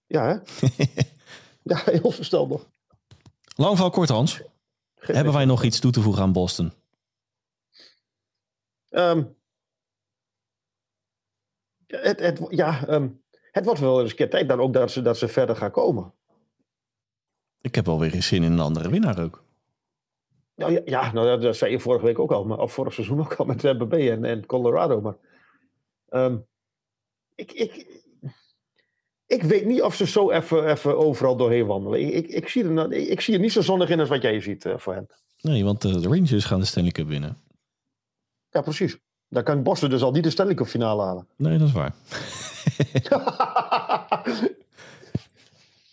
Ja, 0.06 0.28
hè? 0.28 0.68
Ja, 1.64 1.82
heel 1.86 2.12
verstandig. 2.12 2.70
Lang 3.56 3.72
verhaal 3.72 3.90
kort, 3.90 4.10
Hans. 4.10 4.42
Hebben 4.96 5.34
wij 5.34 5.46
nog 5.46 5.64
iets 5.64 5.80
toe 5.80 5.92
te 5.92 6.02
voegen 6.02 6.24
aan 6.24 6.32
Boston? 6.32 6.74
Ehm, 8.90 9.24
het, 11.88 12.20
het, 12.20 12.46
ja, 12.50 12.88
ehm, 12.88 13.10
het 13.52 13.66
wordt 13.66 13.80
wel 13.80 14.02
eens 14.02 14.10
een 14.10 14.16
keer 14.16 14.30
tijd 14.30 14.48
dan 14.48 14.60
ook 14.60 14.74
dat 14.74 14.92
ze, 14.92 15.02
dat 15.02 15.18
ze 15.18 15.28
verder 15.28 15.56
gaan 15.56 15.72
komen. 15.72 16.14
Ik 17.62 17.76
heb 17.76 17.86
wel 17.86 18.00
weer 18.00 18.14
eens 18.14 18.28
zin 18.28 18.44
in 18.44 18.52
een 18.52 18.60
andere 18.60 18.90
winnaar 18.90 19.24
ook. 19.24 19.44
Nou, 20.56 20.72
ja, 20.72 20.82
ja 20.86 21.12
nou, 21.12 21.28
dat, 21.28 21.42
dat 21.42 21.56
zei 21.56 21.72
je 21.72 21.80
vorige 21.80 22.06
week 22.06 22.20
ook 22.20 22.32
al, 22.32 22.46
maar, 22.46 22.60
of 22.60 22.74
vorig 22.74 22.94
seizoen 22.94 23.20
ook 23.20 23.34
al 23.34 23.46
met 23.46 23.60
Tampa 23.60 23.86
Bay 23.86 24.12
en, 24.12 24.26
en 24.26 24.46
Colorado. 24.46 25.02
Maar 25.02 25.16
ehm, 26.12 26.38
ik, 27.36 27.52
ik, 27.52 27.86
ik 29.26 29.44
weet 29.44 29.66
niet 29.66 29.82
of 29.82 29.96
ze 29.96 30.08
zo 30.08 30.32
even, 30.32 30.70
even 30.70 30.98
overal 30.98 31.36
doorheen 31.36 31.66
wandelen. 31.66 32.00
Ik, 32.02 32.14
ik, 32.14 32.28
ik, 32.28 32.48
zie 32.48 32.64
er, 32.64 32.72
nou- 32.72 32.96
ik, 32.96 33.08
ik 33.08 33.22
zie 33.22 33.34
er 33.34 33.40
niet 33.40 33.52
zo 33.52 33.62
zonnig 33.62 33.90
in 33.90 34.00
als 34.00 34.10
wat 34.10 34.22
jij 34.22 34.42
ziet 34.42 34.66
eh, 34.66 34.78
voor 34.78 34.94
hen. 34.94 35.08
Nee, 35.42 35.64
want 35.64 35.86
eh, 35.86 35.94
de 35.94 36.08
Rangers 36.08 36.46
gaan 36.46 36.60
de 36.60 36.66
Stanley 36.66 36.92
Cup 36.92 37.08
winnen. 37.08 37.38
Ja, 38.50 38.62
precies. 38.62 38.98
Dan 39.28 39.44
kan 39.44 39.64
Boston 39.64 39.90
dus 39.90 40.02
al 40.02 40.12
niet 40.12 40.24
de 40.24 40.30
Stanley 40.30 40.56
Cup 40.56 40.68
finale 40.68 41.02
halen. 41.02 41.28
Nee, 41.36 41.58
dat 41.58 41.68
is 41.68 41.74
waar. 41.74 41.94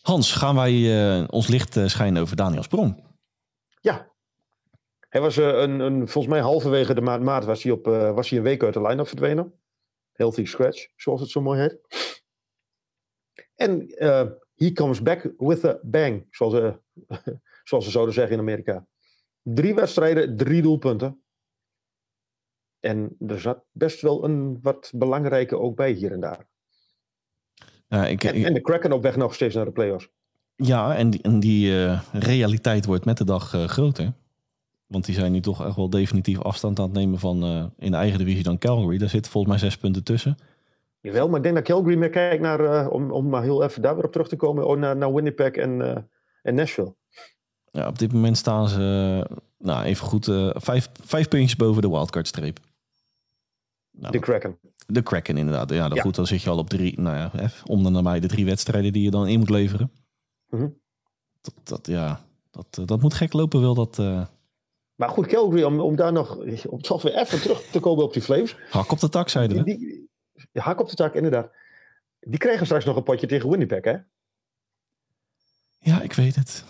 Hans, 0.03 0.33
gaan 0.33 0.55
wij 0.55 0.73
eh, 1.21 1.25
ons 1.29 1.49
licht 1.49 1.77
schijnen 1.87 2.23
over 2.23 2.37
Daniel 2.37 2.63
Sprong? 2.63 3.03
ja. 3.81 4.07
Hij 5.09 5.21
was 5.21 5.37
een, 5.37 5.81
een, 5.81 6.09
volgens 6.09 6.35
mij 6.35 6.43
halverwege 6.43 6.95
de 6.95 7.01
maand 7.01 7.23
maart 7.23 7.45
was 7.45 7.63
hij, 7.63 7.73
op, 7.73 7.85
was 8.15 8.29
hij 8.29 8.39
een 8.39 8.45
week 8.45 8.63
uit 8.63 8.75
de 8.75 8.83
line-up 8.83 9.09
verdwenen. 9.09 9.53
Healthy 10.19 10.45
scratch, 10.45 10.87
zoals 10.97 11.21
het 11.21 11.31
zo 11.31 11.41
mooi 11.41 11.61
heet. 11.61 11.79
En 13.55 13.89
eh 13.89 14.27
he 14.55 14.73
comes 14.73 15.03
back 15.03 15.33
with 15.37 15.65
a 15.65 15.79
bang, 15.83 16.27
zoals, 16.31 16.55
eh, 16.55 16.75
zoals 17.69 17.85
ze 17.85 17.91
zouden 17.91 18.15
zeggen 18.15 18.33
in 18.35 18.39
Amerika. 18.41 18.87
Drie 19.43 19.75
wedstrijden, 19.75 20.37
drie 20.37 20.63
doelpunten. 20.63 21.23
En 22.81 23.17
er 23.27 23.41
zat 23.41 23.65
best 23.73 24.01
wel 24.01 24.25
een 24.25 24.59
wat 24.63 24.93
belangrijke 24.95 25.59
ook 25.59 25.77
bij 25.77 25.93
hier 25.93 26.13
en 26.13 26.21
daar. 26.21 26.49
Ja, 27.89 28.07
ik, 28.07 28.25
En, 28.25 28.35
ik- 28.35 28.45
en 28.45 28.55
de 28.55 28.61
Kraken 28.61 28.93
op 28.93 29.03
weg 29.03 29.17
nog 29.17 29.35
steeds 29.35 29.55
naar 29.55 29.65
de 29.65 29.73
playoffs. 29.73 30.09
ja 30.57 30.97
en 30.97 31.11
die, 31.11 31.23
en 31.23 31.41
die 31.41 31.85
eh, 31.85 32.03
realiteit 32.13 32.85
wordt 32.87 33.05
met 33.05 33.17
de 33.19 33.25
dag 33.25 33.49
groter. 33.67 34.13
Want 34.89 35.05
die 35.05 35.15
zijn 35.15 35.33
nu 35.33 35.41
toch 35.41 35.67
echt 35.67 35.77
wel 35.77 35.91
definitief 35.91 36.41
afstand 36.43 36.79
aan 36.79 36.85
het 36.85 36.95
nemen 36.95 37.19
van 37.19 37.43
eh, 37.43 37.65
in 37.79 37.91
de 37.91 37.97
eigen 37.97 38.19
divisie 38.19 38.43
dan 38.43 38.59
Calgary. 38.59 38.99
Daar 38.99 39.09
zitten 39.09 39.33
volgens 39.33 39.53
mij 39.53 39.63
zes 39.71 39.79
punten 39.79 40.05
tussen. 40.05 40.37
Jawel, 41.01 41.29
maar 41.29 41.37
ik 41.37 41.43
denk 41.43 41.55
dat 41.55 41.65
Calgary 41.65 41.97
meer 41.97 42.11
kijkt 42.11 42.43
naar, 42.43 42.61
eh, 42.61 42.93
om, 42.93 43.11
om 43.11 43.29
maar 43.29 43.43
heel 43.43 43.63
even 43.63 43.83
daar 43.83 43.95
weer 43.95 44.05
op 44.05 44.13
terug 44.13 44.29
te 44.29 44.37
komen, 44.37 44.67
oh, 44.67 44.79
naar, 44.79 44.97
naar 44.97 45.15
Winnipeg 45.15 45.53
en, 45.53 45.83
eh, 45.83 46.03
en 46.43 46.55
Nashville. 46.55 46.95
Ja, 47.71 47.89
op 47.89 47.99
dit 47.99 48.13
moment 48.13 48.37
staan 48.37 48.69
ze, 48.69 48.81
nou 49.59 49.85
even 49.85 50.07
goed, 50.07 50.25
vijf, 50.55 50.89
vijf 51.05 51.29
puntjes 51.29 51.57
boven 51.57 51.83
de 51.83 51.89
wildcard-streep. 51.89 52.59
Nou, 53.91 54.13
De 54.13 54.19
Kraken. 54.19 54.59
de 54.87 55.03
Kraken 55.03 55.37
inderdaad. 55.37 55.71
Ja, 55.71 55.89
dan 55.89 55.97
Ja. 55.97 56.03
goed, 56.03 56.15
dan 56.15 56.27
zit 56.27 56.43
je 56.43 56.51
al 56.51 56.59
op 56.59 56.69
drie, 56.69 57.01
nou 57.01 57.17
ja, 57.17 57.31
om 57.67 57.83
dan 57.83 57.93
nabij 57.93 58.21
de 58.21 58.27
drie 58.27 58.45
wedstrijden 58.45 58.93
die 58.93 59.03
je 59.03 59.11
dan 59.11 59.27
in 59.29 59.39
moet 59.39 59.51
leveren. 59.51 59.91
Mhm. 60.51 60.69
dat, 61.41 61.55
dat, 61.65 61.87
ja, 61.87 62.21
dat, 62.51 62.89
dat 62.89 63.01
moet 63.01 63.15
gek 63.15 63.33
lopen, 63.33 63.61
wil 63.61 63.75
dat 63.75 63.99
Maar 64.99 65.09
goed, 65.09 65.27
Calgary, 65.27 65.63
om, 65.63 65.81
om 65.81 65.97
daar 65.97 66.13
nog, 66.13 66.39
om 66.67 66.81
toch 66.83 67.03
weer 67.03 67.15
even 67.15 67.41
terug 67.41 67.63
te 67.71 67.81
komen 67.81 68.05
op 68.05 68.13
die 68.13 68.23
Flames. 68.23 68.57
hak 68.71 68.91
op 68.93 68.99
de 69.01 69.09
tak, 69.09 69.29
zeiden 69.29 69.65
Die, 69.65 69.75
we. 70.35 70.41
die, 70.53 70.63
hak 70.63 70.81
op 70.81 70.89
de 70.89 70.95
tak, 70.95 71.15
inderdaad. 71.15 71.51
Die 72.21 72.39
krijgen 72.39 72.67
straks 72.67 72.85
nog 72.85 72.97
een 72.97 73.03
potje 73.03 73.27
tegen 73.27 73.51
Winnipeg, 73.51 73.85
hè? 73.85 73.97
Ja, 75.79 76.01
ik 76.03 76.13
weet 76.13 76.35
het. 76.35 76.65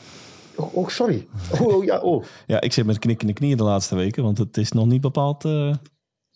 Oh, 0.57 0.77
oh, 0.77 0.89
sorry. 0.89 1.29
Oh, 1.53 1.67
oh, 1.67 1.85
ja, 1.85 1.99
oh. 2.01 2.25
Ja, 2.47 2.61
ik 2.61 2.73
zit 2.73 2.87
met 2.87 2.99
knikkende 2.99 3.33
knieën 3.33 3.57
de 3.57 3.63
laatste 3.63 3.95
weken, 3.97 4.23
want 4.23 4.39
het 4.39 4.57
is 4.57 4.73
nog 4.73 4.87
niet 4.87 5.01
bepaald 5.01 5.45
eh, 5.45 5.75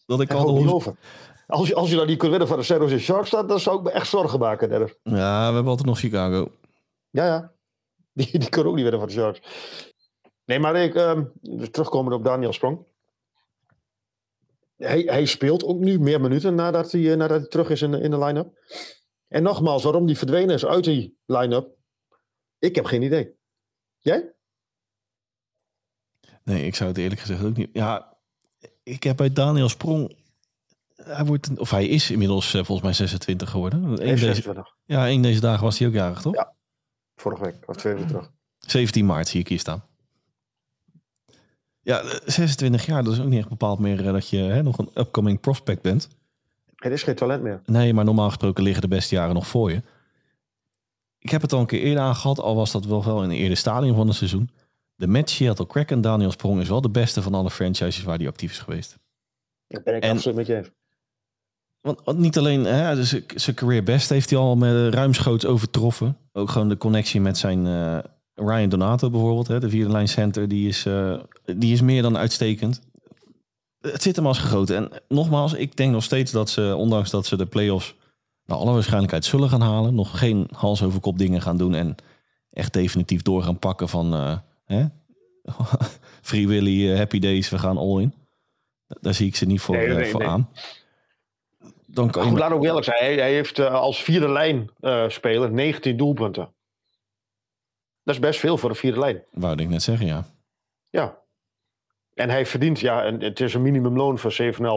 dat 0.07 0.21
ik 0.21 0.33
al 0.33 0.57
niet 0.57 0.69
over. 0.69 0.95
Als 1.47 1.69
je, 1.69 1.75
als 1.75 1.91
je 1.91 1.97
dan 1.97 2.07
niet 2.07 2.19
kunt 2.19 2.31
winnen 2.31 2.49
van 2.49 2.59
de 2.59 2.65
San 2.65 2.79
Jose 2.81 2.99
Sharks, 2.99 3.31
dan, 3.31 3.47
dan 3.47 3.61
zou 3.61 3.77
ik 3.79 3.83
me 3.83 3.91
echt 3.91 4.09
zorgen 4.09 4.39
maken. 4.39 4.69
Dennis. 4.69 4.95
Ja, 5.03 5.49
we 5.49 5.55
hebben 5.55 5.67
altijd 5.71 5.87
nog 5.89 5.99
Chicago. 5.99 6.51
Ja, 7.11 7.25
ja. 7.27 7.53
Die, 8.15 8.39
die 8.39 8.49
kunnen 8.49 8.71
ook 8.71 8.77
niet 8.77 8.89
winnen 8.89 9.01
van 9.01 9.09
de 9.09 9.15
Sharks. 9.15 9.41
Nee, 10.53 10.61
maar 10.61 10.77
ik, 10.77 10.93
terugkomen 11.73 12.13
op 12.13 12.25
Daniel 12.25 12.53
Sprong. 12.53 12.85
Hij, 14.77 15.01
hij 15.01 15.25
speelt 15.25 15.65
ook 15.65 15.79
nu 15.79 15.99
meer 15.99 16.21
minuten 16.21 16.55
nadat 16.55 16.93
hij, 16.93 17.11
eh, 17.11 17.17
nadat 17.17 17.41
hij 17.41 17.49
terug 17.49 17.71
is 17.71 17.83
in 17.83 17.91
de, 17.91 18.01
in 18.01 18.11
de 18.11 18.19
line-up. 18.19 18.59
En 19.29 19.43
nogmaals, 19.43 19.83
waarom 19.83 20.07
die 20.07 20.19
verdwenen 20.19 20.55
is 20.55 20.67
uit 20.67 20.85
die 20.85 21.19
line-up, 21.27 21.77
ik 22.59 22.75
heb 22.75 22.85
geen 22.85 23.03
idee. 23.03 23.35
Jij? 23.99 24.33
Nee, 26.45 26.67
ik 26.67 26.75
zou 26.75 26.89
het 26.89 26.99
eerlijk 26.99 27.21
gezegd 27.21 27.45
ook 27.45 27.57
niet. 27.57 27.71
Ja, 27.73 28.19
ik 28.83 29.03
heb 29.03 29.17
bij 29.17 29.33
Daniel 29.33 29.69
Sprong. 29.69 30.17
Hij, 30.95 31.25
wordt, 31.25 31.59
of 31.59 31.71
hij 31.71 31.87
is 31.87 32.11
inmiddels 32.11 32.47
eh, 32.55 32.65
volgens 32.65 32.83
mij 32.83 32.93
26 32.93 33.51
geworden. 33.51 33.85
Eén 33.85 33.97
deze, 33.97 34.25
26. 34.25 34.77
ja, 34.85 35.07
één 35.07 35.23
deze 35.23 35.41
dagen 35.41 35.65
was 35.65 35.79
hij 35.79 35.89
ook 35.89 35.95
jarig, 35.95 36.21
toch? 36.21 36.35
Ja. 36.35 36.55
Vorige 37.15 37.43
week, 37.43 37.69
of 37.69 37.77
twee 37.77 37.93
weken 37.93 38.09
terug. 38.09 38.31
17 38.59 39.07
maart 39.07 39.29
zie 39.29 39.41
ik 39.41 39.49
hier 39.49 39.59
staan. 39.59 39.91
Ja, 41.83 42.01
eh, 42.01 42.19
26 42.25 42.87
jaar, 42.87 43.05
dat 43.05 43.13
is 43.13 43.21
ook 43.21 43.27
niet 43.27 43.39
echt 43.39 43.49
bepaald 43.49 43.79
meer 43.79 44.07
eh, 44.07 44.13
dat 44.13 44.29
je 44.29 44.37
hè, 44.39 44.63
nog 44.63 44.79
een 44.79 44.91
upcoming 44.95 45.41
prospect 45.41 45.83
bent. 45.83 46.09
Het 46.77 46.93
is 46.93 47.03
geen 47.03 47.15
talent 47.15 47.43
meer. 47.43 47.61
Nee, 47.67 47.95
maar 47.95 48.05
normaal 48.05 48.29
gesproken 48.29 48.63
liggen 48.63 48.83
de 48.83 48.89
beste 48.89 49.15
jaren 49.15 49.35
nog 49.35 49.47
voor 49.47 49.71
je. 49.71 49.83
Ik 51.19 51.31
heb 51.31 51.43
het 51.43 51.53
al 51.53 51.61
een 51.61 51.67
keer 51.67 51.81
eerder 51.83 52.03
aangehad, 52.03 52.41
al 52.41 52.55
was 52.55 52.73
dat 52.73 52.85
wel 52.85 53.05
wel 53.05 53.23
in 53.23 53.31
een 53.31 53.37
eerder 53.37 53.57
stadium 53.57 53.95
van 53.95 54.07
het 54.07 54.17
seizoen. 54.17 54.51
De 54.95 55.07
match 55.07 55.31
Seattle 55.33 55.67
Kraken, 55.67 56.01
Daniel 56.01 56.31
Sprong, 56.31 56.61
is 56.61 56.69
wel 56.69 56.81
de 56.81 56.91
beste 56.91 57.23
van 57.23 57.35
alle 57.35 57.51
franchises 57.51 58.03
waar 58.03 58.19
hij 58.19 58.29
actief 58.29 58.51
is 58.51 58.59
geweest. 58.59 58.99
Dat 59.69 59.85
ben 59.85 59.95
ik 59.97 60.03
En- 60.03 60.11
absoluut 60.11 60.37
met 60.37 60.47
je 60.47 60.57
eens. 60.57 60.71
Want 61.81 62.19
niet 62.19 62.39
alleen 62.39 62.65
hè, 62.65 62.95
dus 62.95 63.09
zijn- 63.09 63.25
zijn 63.35 63.57
career 63.57 63.83
best 63.83 64.09
heeft 64.09 64.31
hij 64.31 64.39
al 64.39 64.57
met 64.57 64.75
eh, 64.75 64.89
ruimschoots 64.89 65.47
overtroffen. 65.47 66.17
Ook 66.33 66.51
gewoon 66.51 66.69
de 66.69 66.77
connectie 66.77 67.21
met 67.21 67.39
zijn 67.39 67.67
eh, 67.67 67.99
Ryan 68.35 68.69
Donato 68.69 69.11
bijvoorbeeld, 69.11 69.49
hè, 69.49 69.61
de 69.61 69.69
vierde 69.69 69.93
lijn 69.93 70.09
center, 70.09 70.49
die 70.49 70.69
is, 70.69 70.87
eh, 70.87 71.19
die 71.45 71.73
is 71.73 71.81
meer 71.81 72.03
dan 72.03 72.17
uitstekend. 72.17 72.81
Het 73.81 74.03
zit 74.03 74.17
hem 74.17 74.27
als 74.27 74.39
gegoten. 74.39 74.77
En 74.77 75.03
nogmaals, 75.09 75.53
ik 75.53 75.77
denk 75.77 75.93
nog 75.93 76.03
steeds 76.03 76.33
dat 76.33 76.51
ze, 76.51 76.75
ondanks 76.77 77.11
dat 77.11 77.27
ze 77.27 77.37
de 77.37 77.47
play-offs 77.47 77.95
naar 78.45 78.59
alle 78.59 78.73
waarschijnlijkheid 78.73 79.25
zullen 79.25 79.49
gaan 79.49 79.61
halen, 79.61 79.95
nog 79.95 80.19
geen 80.19 80.49
hals 80.57 80.83
over 80.83 81.01
kop 81.01 81.19
dingen 81.19 81.43
gaan 81.43 81.57
doen 81.57 81.75
en 81.75 81.95
echt 82.51 82.73
definitief 82.73 83.23
door 83.23 83.43
gaan 83.43 83.59
pakken 83.59 83.89
van 83.89 84.15
eh, 84.15 84.39
hè? 84.65 84.85
Free 86.23 86.49
Willy, 86.49 86.91
eh, 86.91 86.97
Happy 86.97 87.19
Days, 87.19 87.51
we 87.51 87.59
gaan 87.59 87.77
all 87.77 88.01
in. 88.01 88.15
Daar 89.01 89.15
zie 89.15 89.27
ik 89.27 89.37
ze 89.37 89.47
niet 89.47 89.61
voor, 89.61 89.77
Nee, 89.77 89.89
nee, 89.89 90.11
voor 90.11 90.21
nee. 90.21 90.29
aan. 90.29 90.49
Dan 91.87 92.11
kan 92.11 92.23
Maar 92.23 92.25
je 92.25 92.31
goed, 92.31 92.39
laat 92.39 92.53
ook 92.53 92.65
eerlijk 92.65 92.85
zijn. 92.85 92.99
Hij, 92.99 93.15
hij 93.15 93.33
heeft 93.33 93.59
als 93.59 94.03
vierde 94.03 94.29
lijn 94.29 94.71
eh, 94.81 95.09
speler 95.09 95.53
19 95.53 95.97
doelpunten. 95.97 96.53
Dat 98.05 98.15
is 98.15 98.21
best 98.21 98.41
veel 98.41 98.59
voor 98.59 98.69
de 98.71 98.75
vierde 98.75 98.99
lijn. 98.99 99.25
Wou 99.31 99.57
ik 99.63 99.69
net 99.69 99.83
zeggen, 99.83 100.07
ja. 100.07 100.25
Ja. 100.91 101.21
En 102.15 102.31
hij 102.31 102.47
verdient, 102.47 102.81
ja, 102.81 103.05
en 103.05 103.21
het 103.23 103.41
is 103.41 103.55
een 103.55 103.63
minimumloon 103.63 104.19
van 104.19 104.31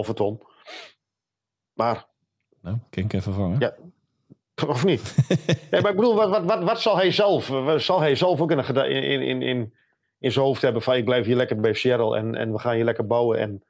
7,5 0.07 0.13
ton. 0.13 0.41
Maar, 1.73 2.05
Nou, 2.61 2.77
kan 2.89 3.03
ik 3.03 3.13
even 3.13 3.33
vangen. 3.33 3.59
Ja. 3.59 3.75
of 4.67 4.85
niet? 4.85 5.15
nee, 5.71 5.81
maar 5.81 5.91
ik 5.91 5.95
bedoel, 5.97 6.15
wat, 6.15 6.29
wat, 6.29 6.43
wat, 6.45 6.63
wat 6.63 6.81
zal 6.81 6.95
hij 6.97 7.11
zelf? 7.11 7.49
eh, 7.49 7.75
Zal 7.77 7.99
hij 7.99 8.15
zelf 8.15 8.41
ook 8.41 8.51
in, 8.51 8.57
een 8.57 8.63
geda- 8.65 8.85
in, 8.85 9.03
in, 9.03 9.41
in, 9.41 9.73
in, 10.19 10.31
zijn 10.31 10.45
hoofd 10.45 10.61
hebben 10.61 10.81
van 10.81 10.95
ik 10.95 11.05
blijf 11.05 11.25
hier 11.25 11.35
lekker 11.35 11.59
bij 11.59 11.73
Seattle 11.73 12.17
en, 12.17 12.35
en 12.35 12.51
we 12.51 12.59
gaan 12.59 12.75
hier 12.75 12.83
lekker 12.83 13.07
bouwen 13.07 13.39
en 13.39 13.63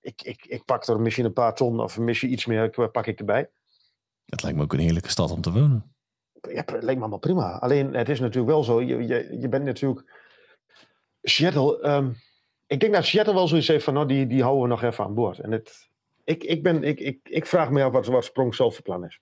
ik, 0.00 0.22
ik, 0.22 0.44
ik 0.46 0.64
pak 0.64 0.86
er 0.86 1.00
misschien 1.00 1.24
een 1.24 1.32
paar 1.32 1.54
ton 1.54 1.80
of 1.80 1.98
misschien 1.98 2.32
iets 2.32 2.46
meer 2.46 2.90
pak 2.90 3.06
ik 3.06 3.18
erbij. 3.18 3.50
Het 4.26 4.42
lijkt 4.42 4.56
me 4.58 4.62
ook 4.64 4.72
een 4.72 4.78
heerlijke 4.78 5.08
stad 5.10 5.30
om 5.30 5.40
te 5.40 5.52
wonen. 5.52 5.94
Ja, 6.48 6.62
het 6.66 6.70
lijkt 6.70 6.94
me 6.94 7.00
allemaal 7.00 7.18
prima. 7.18 7.58
Alleen, 7.58 7.94
het 7.94 8.08
is 8.08 8.20
natuurlijk 8.20 8.52
wel 8.52 8.64
zo. 8.64 8.82
Je, 8.82 9.06
je, 9.06 9.36
je 9.40 9.48
bent 9.48 9.64
natuurlijk. 9.64 10.18
Seattle. 11.22 11.80
ehm, 11.80 12.10
ik 12.66 12.80
denk 12.80 12.94
dat 12.94 13.04
Seattle 13.04 13.34
wel 13.34 13.48
zoiets 13.48 13.68
heeft 13.68 13.84
van. 13.84 13.94
Nou, 13.94 14.06
die, 14.06 14.26
die 14.26 14.42
houden 14.42 14.62
we 14.62 14.68
nog 14.68 14.82
even 14.82 15.04
aan 15.04 15.14
boord. 15.14 15.38
En 15.38 15.52
het, 15.52 15.88
ik, 16.24 16.44
ik, 16.44 16.62
ben, 16.62 16.84
ik, 16.84 17.00
ik, 17.00 17.18
ik 17.22 17.46
vraag 17.46 17.70
me 17.70 17.84
af 17.84 17.92
wat, 17.92 18.06
wat 18.06 18.24
Sprong 18.24 18.54
zelf 18.54 18.74
van 18.74 18.82
plan 18.82 19.04
is. 19.04 19.20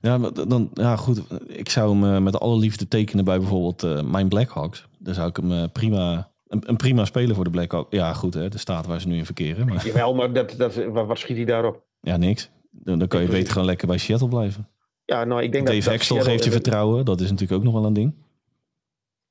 Ja, 0.00 0.18
dan, 0.18 0.70
ja, 0.74 0.96
goed. 0.96 1.22
Ik 1.46 1.68
zou 1.68 1.92
hem 1.92 2.14
eh, 2.14 2.22
met 2.22 2.40
alle 2.40 2.58
liefde 2.58 2.88
tekenen 2.88 3.24
bij 3.24 3.38
bijvoorbeeld 3.38 3.82
eh, 3.82 4.02
mijn 4.02 4.28
Blackhawks. 4.28 4.88
Dan 4.98 5.14
zou 5.14 5.28
ik 5.28 5.36
hem 5.36 5.52
eh, 5.52 5.64
prima, 5.72 6.30
een, 6.46 6.62
een 6.68 6.76
prima 6.76 7.04
speler 7.04 7.34
voor 7.34 7.44
de 7.44 7.50
Blackhawks. 7.50 7.96
Ja, 7.96 8.12
goed, 8.12 8.34
hè, 8.34 8.48
de 8.48 8.58
staat 8.58 8.86
waar 8.86 9.00
ze 9.00 9.08
nu 9.08 9.16
in 9.16 9.24
verkeren. 9.24 9.66
Maar 9.66 9.86
Jawel, 9.86 10.14
maar 10.14 10.32
dat, 10.32 10.54
dat, 10.56 10.74
wat, 10.74 11.06
wat 11.06 11.18
schiet 11.18 11.36
hij 11.36 11.44
daarop? 11.44 11.82
ja, 12.00 12.16
niks. 12.16 12.50
Dan, 12.70 12.98
dan 12.98 13.08
kan 13.08 13.22
je 13.22 13.28
beter 13.28 13.52
gewoon 13.52 13.66
lekker 13.66 13.86
bij 13.86 13.98
Seattle 13.98 14.28
blijven. 14.28 14.68
Ja, 15.10 15.24
nou, 15.24 15.42
ik 15.42 15.52
denk 15.52 15.66
dat. 15.66 15.74
Dave 15.74 15.90
dat 15.90 16.02
Seattle- 16.02 16.30
geeft 16.30 16.44
je 16.44 16.50
vertrouwen. 16.50 17.04
Dat 17.04 17.20
is 17.20 17.30
natuurlijk 17.30 17.58
ook 17.58 17.64
nog 17.64 17.74
wel 17.74 17.84
een 17.84 17.92
ding. 17.92 18.14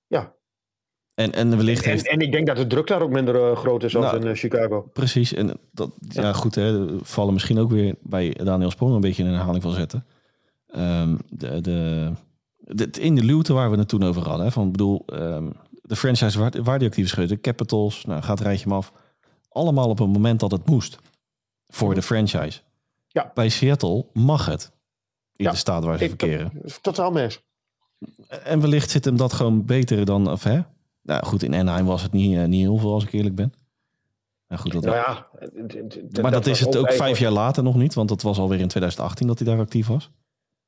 Ja. 0.08 0.34
En, 1.14 1.32
en 1.34 1.58
wellicht 1.58 1.84
En, 1.86 1.92
heeft... 1.92 2.08
en 2.08 2.20
ik 2.20 2.32
denk 2.32 2.48
dat 2.48 2.56
de 2.56 2.68
druk 2.68 2.88
daar 2.88 3.02
ook 3.02 3.10
minder 3.10 3.36
eh, 3.50 3.58
groot 3.58 3.84
is 3.84 3.92
dan 3.92 4.02
Nou, 4.02 4.20
in 4.20 4.28
eh, 4.28 4.36
Chicago. 4.36 4.82
Precies. 4.94 5.34
En 5.34 5.60
dat, 5.72 5.92
ja, 6.10 6.34
goed, 6.34 6.56
hè, 6.56 6.88
vallen 7.02 7.34
misschien 7.34 7.60
ook 7.60 7.72
weer 7.72 7.96
bij 8.02 8.34
Daniel 8.44 8.72
Sprong 8.72 8.94
een 8.94 9.02
beetje 9.02 9.24
een 9.24 9.34
herhaling 9.34 9.64
van 9.64 9.72
zetten. 9.72 10.06
Ehm, 10.68 11.16
de, 11.30 11.62
de 11.62 12.12
dit- 12.58 12.98
in 12.98 13.16
de 13.16 13.24
luwte 13.24 13.54
waar 13.54 13.72
we 13.72 13.78
het 13.78 13.88
toen 13.88 14.04
over 14.04 14.28
hadden. 14.28 14.46
Hè, 14.46 14.52
van, 14.52 14.72
bedoel, 14.72 15.04
ehm, 15.06 15.50
de 15.82 15.96
franchise 15.96 16.40
waar, 16.40 16.64
waar 16.64 16.80
die 16.80 16.88
actief 16.88 17.06
is 17.06 17.12
geweest, 17.12 17.32
de 17.32 17.40
Capitals, 17.42 18.06
nou, 18.06 18.22
gaat 18.22 18.40
rijtje 18.40 18.68
maar 18.68 18.78
af. 18.78 18.92
Allemaal 19.50 19.90
op 19.90 20.00
een 20.00 20.10
moment 20.10 20.40
dat 20.40 20.52
het 20.52 20.66
moest. 20.66 20.98
Voor 21.68 21.94
de 21.94 22.02
franchise. 22.02 22.60
Ja. 23.08 23.32
Bij 23.34 23.50
Seattle 23.50 24.06
mag 24.14 24.46
het. 24.46 24.72
In 25.40 25.46
Ja, 25.46 25.52
de 25.52 25.58
staat 25.58 25.84
waar 25.84 25.98
ze 25.98 26.04
Ik- 26.04 26.10
verkeren. 26.10 26.52
Totaal 26.82 27.12
mis. 27.12 27.44
En 28.44 28.62
wellicht 28.62 28.90
zit 28.90 29.06
hem 29.06 29.18
dat 29.18 29.34
gewoon 29.34 29.66
beter 29.66 30.06
dan... 30.06 30.32
Of, 30.32 30.44
hè? 30.44 30.60
Nou 31.02 31.26
goed, 31.26 31.44
in 31.44 31.54
Anaheim 31.56 31.86
was 31.86 32.02
het 32.02 32.12
niet, 32.12 32.38
eh, 32.38 32.46
niet 32.46 32.62
heel 32.62 32.78
veel 32.78 32.94
als 32.94 33.04
ik 33.04 33.12
eerlijk 33.12 33.36
ben. 33.36 33.54
Nou 34.48 34.62
goed, 34.62 34.72
dat 34.72 34.84
Nou 34.84 34.96
ja, 34.96 35.28
maar 36.22 36.32
dat, 36.32 36.46
is 36.46 36.60
het 36.60 36.76
ook 36.76 36.92
vijf 36.92 37.20
jaar 37.20 37.32
later 37.32 37.64
nog 37.64 37.76
niet. 37.76 37.94
Want 37.94 38.10
dat 38.10 38.22
was 38.22 38.38
alweer 38.38 38.60
in 38.60 38.68
2018 38.68 39.28
dat 39.28 39.40
hij 39.40 39.48
daar 39.48 39.60
actief 39.60 39.88
was. 39.88 40.12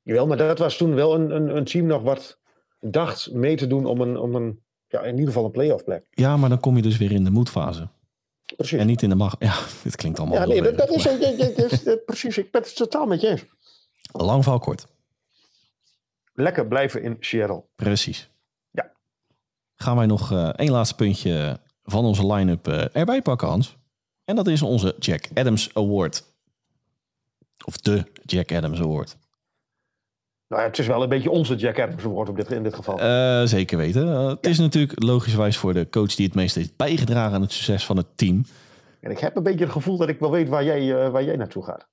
Jawel, 0.01 0.27
maar 0.27 0.37
dat 0.37 0.59
was 0.59 0.77
toen 0.77 0.95
wel 0.95 1.15
een, 1.15 1.35
een, 1.35 1.55
een 1.55 1.63
team 1.65 1.85
nog 1.85 2.01
wat 2.01 2.39
dacht 2.79 3.31
mee 3.31 3.55
te 3.55 3.67
doen 3.67 3.85
om 3.85 4.01
een, 4.01 4.17
om 4.17 4.35
een 4.35 4.63
ja, 4.87 5.01
in 5.01 5.11
ieder 5.11 5.27
geval 5.27 5.45
een 5.45 5.51
playoff 5.51 5.83
plek. 5.83 6.03
Ja, 6.09 6.37
maar 6.37 6.49
dan 6.49 6.59
kom 6.59 6.75
je 6.75 6.81
dus 6.81 6.97
weer 6.97 7.11
in 7.11 7.23
de 7.23 7.31
moedfase. 7.31 7.87
Precies. 8.55 8.79
En 8.79 8.87
niet 8.87 9.01
in 9.01 9.09
de 9.09 9.15
macht. 9.15 9.35
Ja, 9.39 9.53
dit 9.83 9.95
klinkt 9.95 10.19
allemaal 10.19 10.37
ja, 10.37 10.45
nee, 10.45 10.71
dat, 10.71 10.89
is, 11.71 11.97
precies. 12.05 12.37
Ik 12.37 12.51
ben 12.51 12.61
het 12.61 12.75
totaal 12.75 13.05
met 13.05 13.21
je 13.21 13.27
eens. 13.27 13.45
Maar 14.11 14.25
Lang 14.25 14.43
verhaal 14.43 14.59
kort. 14.59 14.87
Lekker 16.33 16.67
blijven 16.67 17.03
in 17.03 17.17
Seattle. 17.19 17.63
Precies. 17.75 18.29
Ja. 18.71 18.91
Gaan 19.75 19.95
wij 19.95 20.05
nog 20.05 20.31
eh 20.31 20.49
één 20.49 20.71
laatste 20.71 20.95
puntje 20.95 21.59
van 21.83 22.05
onze 22.05 22.33
line-up 22.33 22.67
eh, 22.67 22.95
erbij 22.95 23.21
pakken, 23.21 23.47
Hans. 23.47 23.77
En 24.25 24.35
dat 24.35 24.47
is 24.47 24.61
onze 24.61 24.95
Jack 24.99 25.27
Adams 25.33 25.69
Award. 25.73 26.23
Of 27.65 27.77
de 27.77 28.03
Jack 28.25 28.51
Adams 28.51 28.79
Award. 28.79 29.17
Nou 30.47 30.61
ja, 30.61 30.67
het 30.67 30.79
is 30.79 30.87
wel 30.87 31.03
een 31.03 31.09
beetje 31.09 31.29
onze 31.29 31.55
Jack 31.55 31.79
Adams 31.79 32.03
woord 32.03 32.29
op 32.29 32.35
dit, 32.35 32.51
in 32.51 32.63
dit 32.63 32.73
geval. 32.73 32.99
Eh, 32.99 33.41
zeker 33.43 33.77
weten. 33.77 34.07
Het 34.07 34.47
is 34.47 34.59
natuurlijk 34.59 35.03
logischwijs 35.03 35.57
voor 35.57 35.73
de 35.73 35.89
coach 35.89 36.15
die 36.15 36.25
het 36.25 36.35
meest 36.35 36.55
heeft 36.55 36.75
bijgedragen 36.75 37.33
aan 37.33 37.41
het 37.41 37.51
succes 37.51 37.85
van 37.85 37.97
het 37.97 38.17
team. 38.17 38.45
en 38.99 39.11
ik 39.11 39.19
heb 39.19 39.35
een 39.35 39.43
beetje 39.43 39.63
het 39.63 39.73
gevoel 39.73 39.97
dat 39.97 40.09
ik 40.09 40.19
wel 40.19 40.31
weet 40.31 40.49
waar 40.49 40.63
jij, 40.63 41.03
eh, 41.03 41.11
waar 41.11 41.23
jij 41.23 41.35
naartoe 41.35 41.63
gaat. 41.63 41.87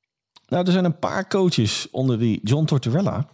Nou, 0.48 0.66
er 0.66 0.72
zijn 0.72 0.84
een 0.84 0.98
paar 0.98 1.28
coaches 1.28 1.90
onder 1.90 2.18
wie 2.18 2.40
John 2.42 2.64
Tortorella, 2.64 3.26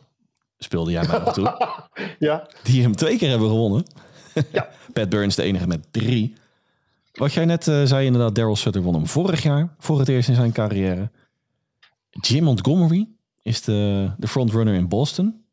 speelde 0.59 0.90
jij 0.90 1.07
mij 1.07 1.18
nog 1.18 1.33
toe, 1.33 1.79
Ja, 2.18 2.48
die 2.62 2.83
hem 2.83 2.96
twee 2.96 3.18
keer 3.18 3.31
hebben 3.31 3.48
gewonnen. 3.48 3.85
Ja. 4.53 4.68
Pat 4.92 5.09
Burns 5.09 5.35
de 5.35 5.42
enige 5.42 5.66
met 5.66 5.87
drie. 5.92 6.35
Wat 7.12 7.33
jij 7.33 7.44
net 7.44 7.68
eh, 7.68 7.83
zei 7.85 8.07
inderdaad, 8.07 8.35
Daryl 8.35 8.57
Sutter 8.57 8.83
won 8.83 8.94
hem 8.94 9.07
vorig 9.07 9.42
jaar, 9.42 9.74
voor 9.79 9.98
het 9.98 10.09
eerst 10.09 10.29
in 10.29 10.35
zijn 10.35 10.53
carrière. 10.53 11.11
Jim 12.11 12.44
Montgomery 12.44 13.09
is 13.42 13.62
de, 13.62 14.11
de 14.18 14.29
frontrunner 14.29 14.74
in 14.74 14.88
Boston. 14.88 15.44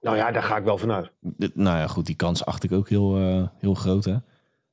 nou 0.00 0.16
ja, 0.16 0.30
daar 0.30 0.42
ga 0.42 0.56
ik 0.56 0.64
wel 0.64 0.78
vanuit. 0.78 1.10
De- 1.20 1.50
nou 1.54 1.78
ja, 1.78 1.86
goed, 1.86 2.06
die 2.06 2.14
kans 2.14 2.44
acht 2.44 2.64
ik 2.64 2.72
ook 2.72 2.88
heel, 2.88 3.16
eh, 3.16 3.46
heel 3.58 3.74
groot. 3.74 4.04
Hè? 4.04 4.16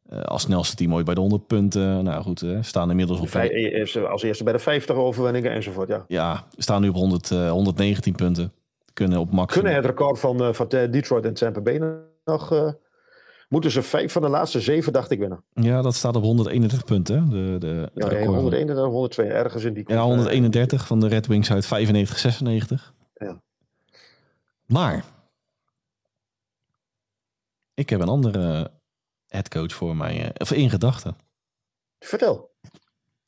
Eh, 0.09 0.21
als 0.21 0.41
snelste 0.41 0.75
team 0.75 0.93
ooit 0.93 1.05
bij 1.05 1.13
de 1.13 1.19
100 1.19 1.47
punten. 1.47 2.03
Nou 2.03 2.23
goed, 2.23 2.41
eh, 2.41 2.57
staan 2.61 2.89
inmiddels 2.89 3.19
op... 3.19 3.29
Vij- 3.29 3.49
eerst, 3.49 3.97
Als 4.05 4.23
eerste 4.23 4.43
bij 4.43 4.53
de 4.53 4.59
50 4.59 4.95
overwinningen 4.95 5.51
enzovoort. 5.51 5.87
Ja. 5.87 6.03
Ja, 6.07 6.43
staan 6.57 6.81
nu 6.81 6.89
op 6.89 6.95
100, 6.95 7.31
eh, 7.31 7.49
119 7.51 8.15
punten. 8.15 8.53
Kunnen 8.93 9.19
op 9.19 9.31
maximum. 9.31 9.63
Kunnen 9.63 9.73
het 9.83 9.85
record 9.85 10.19
van, 10.19 10.43
eh, 10.43 10.53
van 10.53 10.67
eh, 10.69 10.91
Detroit 10.91 11.25
en 11.25 11.33
Tampa 11.33 11.61
Bay 11.61 11.81
nog... 12.25 12.51
eh, 12.51 12.69
moeten 13.49 13.71
ze 13.71 13.81
vijf 13.81 14.11
van 14.11 14.21
de 14.21 14.27
laatste 14.29 14.59
zeven, 14.59 14.93
dacht 14.93 15.11
ik, 15.11 15.19
winnen. 15.19 15.43
Ja, 15.53 15.81
dat 15.81 15.95
staat 15.95 16.15
op 16.15 16.23
131 16.23 16.83
punten. 16.85 17.29
De, 17.29 17.55
de, 17.59 17.89
Ja. 17.93 18.25
101 18.25 18.69
en 18.69 18.77
102 18.77 19.27
ergens 19.27 19.63
in 19.63 19.73
die... 19.73 19.83
Ja, 19.87 20.01
131 20.03 20.87
van 20.87 20.99
de 20.99 21.07
Red 21.07 21.27
Wings 21.27 21.51
uit 21.51 21.65
95, 21.65 22.17
96. 22.19 22.93
Ja. 23.13 23.41
Maar 24.65 25.03
ik 27.73 27.89
heb 27.89 27.99
een 28.01 28.07
andere 28.07 28.71
headcoach 29.35 29.73
voor 29.73 29.95
mij, 29.95 30.23
eh, 30.23 30.29
of 30.37 30.51
in 30.51 30.69
gedachten. 30.69 31.17
Vertel. 31.99 32.53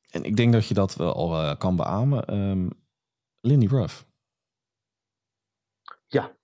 En 0.10 0.24
ik 0.24 0.36
denk 0.36 0.54
dat 0.54 0.68
je 0.68 0.74
dat 0.74 0.96
wel 0.96 1.14
al 1.14 1.34
eh, 1.34 1.58
kan 1.58 1.76
beamen. 1.76 2.26
Ehm 2.26 2.68
Lindy 3.42 3.68
Ruff. 3.68 4.06
Ja. 6.08 6.36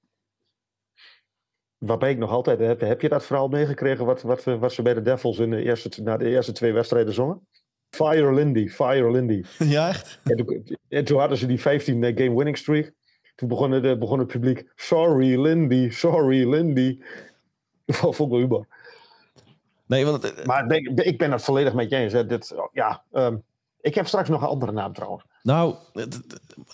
Waarbij 1.77 2.11
ik 2.11 2.17
nog 2.17 2.29
altijd 2.29 2.59
heb, 2.59 2.79
heb 2.79 3.01
je 3.01 3.09
dat 3.09 3.25
verhaal 3.25 3.47
meegekregen 3.47 4.05
wat, 4.05 4.21
wat, 4.21 4.43
wat 4.43 4.73
ze 4.73 4.81
bij 4.81 4.93
de 4.93 5.01
Devils 5.01 5.39
in 5.39 5.49
de 5.49 5.63
eerste, 5.63 6.01
na 6.01 6.17
de 6.17 6.29
eerste 6.29 6.51
twee 6.51 6.71
wedstrijden 6.71 7.13
zongen? 7.13 7.47
Fire 7.89 8.33
Lindy, 8.33 8.67
Fire 8.67 9.11
Lindy. 9.11 9.43
Ja, 9.75 9.87
echt? 9.87 10.19
En 10.23 10.37
toen, 10.37 10.77
en 10.87 11.05
toen 11.05 11.19
hadden 11.19 11.37
ze 11.37 11.45
die 11.45 11.61
15 11.61 12.03
game 12.03 12.35
winning 12.35 12.57
streak. 12.57 12.93
Toen 13.35 13.47
begon, 13.47 13.81
de, 13.81 13.97
begon 13.97 14.19
het 14.19 14.27
publiek, 14.27 14.71
sorry 14.75 15.41
Lindy, 15.41 15.89
sorry 15.89 16.49
Lindy. 16.49 16.99
Vond 18.17 18.33
ik 18.33 18.49
wel. 18.49 18.65
Nee, 19.87 20.05
want 20.05 20.23
het- 20.23 20.45
Maar 20.45 20.71
ik 20.95 21.17
ben 21.17 21.31
het 21.31 21.43
volledig 21.43 21.73
met 21.73 21.89
je 21.89 21.95
eens. 21.95 22.13
hè. 22.13 22.25
Dit, 22.25 22.55
ja, 22.71 23.03
ehm, 23.11 23.35
ik 23.81 23.95
heb 23.95 24.07
straks 24.07 24.29
nog 24.29 24.41
een 24.41 24.47
andere 24.47 24.71
naam 24.71 24.93
trouwens. 24.93 25.23
nou, 25.43 25.75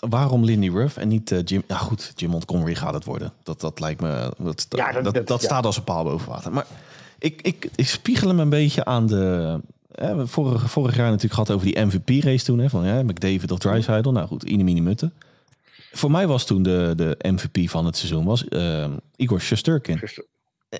waarom 0.00 0.44
Lindy 0.44 0.68
Ruff 0.70 0.96
en 0.96 1.08
niet 1.08 1.30
eh, 1.32 1.38
Jim? 1.44 1.62
Ja, 1.68 1.76
goed, 1.76 2.12
Jim 2.16 2.30
Montgomery 2.30 2.74
gaat 2.74 2.94
het 2.94 3.04
worden. 3.04 3.32
Dat, 3.42 3.60
dat 3.60 3.80
lijkt 3.80 4.00
me. 4.00 4.32
Dat, 4.38 4.66
Ja, 4.68 4.92
dat, 4.92 5.04
dat- 5.04 5.14
dat, 5.14 5.26
dat- 5.26 5.40
ja. 5.40 5.46
staat 5.46 5.66
als 5.66 5.76
een 5.76 5.84
paal 5.84 6.04
boven 6.04 6.28
water. 6.28 6.52
Maar 6.52 6.66
ik, 7.18 7.42
ik, 7.42 7.68
ik 7.74 7.86
spiegel 7.88 8.28
hem 8.28 8.38
een 8.38 8.48
beetje 8.48 8.84
aan 8.84 9.06
de. 9.06 9.60
Hè, 9.94 10.26
vorig, 10.26 10.70
vorig 10.70 10.96
jaar 10.96 11.06
natuurlijk 11.06 11.32
gehad 11.34 11.50
over 11.50 11.66
die 11.66 11.80
MVP-race 11.84 12.44
toen. 12.44 12.58
Hè, 12.58 12.68
van 12.70 12.84
ja, 12.84 13.02
McDavid 13.02 13.50
of 13.50 13.58
Drysdale. 13.58 14.12
Nou 14.12 14.26
goed, 14.26 14.42
Inemine 14.42 14.80
Mutten. 14.80 15.12
Voor 15.92 16.10
mij 16.10 16.26
was 16.26 16.44
toen 16.46 16.62
de, 16.62 16.92
de 16.96 17.16
MVP 17.22 17.68
van 17.70 17.86
het 17.86 17.96
seizoen 17.96 18.24
was, 18.24 18.48
eh, 18.48 18.86
Igor 19.16 19.40
Shesterkin. 19.40 20.00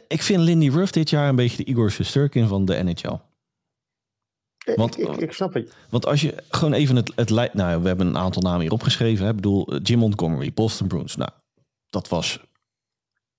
Ik 0.08 0.22
vind 0.22 0.40
Lindy 0.40 0.68
Ruff 0.68 0.92
dit 0.92 1.10
jaar 1.10 1.28
een 1.28 1.36
beetje 1.36 1.56
de 1.56 1.64
Igor 1.70 1.90
Shesterkin 1.90 2.46
van 2.48 2.64
de 2.64 2.82
NHL. 2.82 3.18
eh, 4.66 4.76
Want- 4.76 4.98
ik, 4.98 5.08
ik, 5.08 5.16
ik 5.16 5.32
snap 5.32 5.54
het. 5.54 5.74
Want 5.88 6.06
als 6.06 6.20
je 6.20 6.44
gewoon 6.48 6.72
even 6.72 6.96
het, 6.96 7.12
het 7.14 7.30
lijkt. 7.30 7.54
Nou, 7.54 7.82
we 7.82 7.88
hebben 7.88 8.06
een 8.06 8.18
aantal 8.18 8.42
namen 8.42 8.60
hier 8.60 8.72
opgeschreven. 8.72 9.24
Hè. 9.24 9.30
Ik 9.30 9.36
bedoel, 9.36 9.66
eh, 9.66 9.78
Jim 9.82 9.98
Montgomery, 9.98 10.52
Boston 10.52 10.88
Bruins. 10.88 11.16
Nou, 11.16 11.30
dat 11.90 12.08
was 12.08 12.40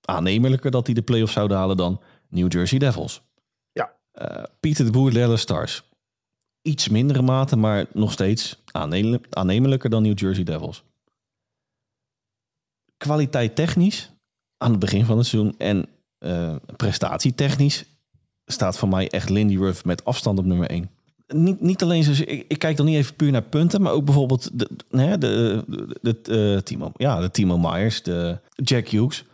aannemelijker 0.00 0.70
dat 0.70 0.86
die 0.86 0.94
de 0.94 1.02
playoffs 1.02 1.32
zouden 1.32 1.56
halen 1.56 1.76
dan 1.76 2.00
New 2.28 2.52
Jersey 2.52 2.78
Devils. 2.78 3.22
Ja. 3.72 3.96
Eh, 4.12 4.44
Pieter 4.60 4.84
de 4.84 4.90
Boer, 4.90 5.12
Dallas 5.12 5.40
Stars. 5.40 5.82
Iets 6.62 6.88
mindere 6.88 7.22
mate, 7.22 7.56
maar 7.56 7.86
nog 7.92 8.12
steeds 8.12 8.62
aanneme- 8.72 9.20
aannemelijker 9.30 9.90
dan 9.90 10.02
New 10.02 10.18
Jersey 10.18 10.44
Devils. 10.44 10.82
Kwaliteit 12.96 13.54
technisch 13.56 14.10
aan 14.56 14.70
het 14.70 14.80
begin 14.80 15.04
van 15.04 15.18
het 15.18 15.26
seizoen 15.26 15.54
en 15.58 15.88
eh 16.22 16.54
prestatietechnisch 16.76 17.84
staat 18.46 18.78
voor 18.78 18.88
mij 18.88 19.08
echt 19.08 19.28
Lindy 19.28 19.56
Ruff 19.56 19.84
met 19.84 20.04
afstand 20.04 20.38
op 20.38 20.44
nummer 20.44 20.70
1 20.70 20.90
niet, 21.32 21.60
niet 21.60 21.82
alleen 21.82 22.02
zo, 22.02 22.22
ik, 22.26 22.44
ik 22.48 22.58
kijk 22.58 22.76
dan 22.76 22.86
niet 22.86 22.96
even 22.96 23.16
puur 23.16 23.30
naar 23.30 23.42
punten, 23.42 23.82
maar 23.82 23.92
ook 23.92 24.04
bijvoorbeeld 24.04 24.58
de, 24.58 24.68
de, 24.88 25.18
de, 25.18 25.64
de, 26.00 26.20
de, 26.22 26.54
eh, 26.56 26.62
Timo, 26.62 26.92
ja, 26.96 27.20
de 27.20 27.30
Timo 27.30 27.58
Myers, 27.58 28.02
de 28.02 28.38
Jack 28.54 28.88
Hughes. 28.88 29.24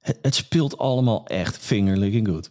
Het, 0.00 0.18
het 0.22 0.34
speelt 0.34 0.78
allemaal 0.78 1.26
echt 1.26 1.58
fingerlicking 1.58 2.28
goed. 2.28 2.50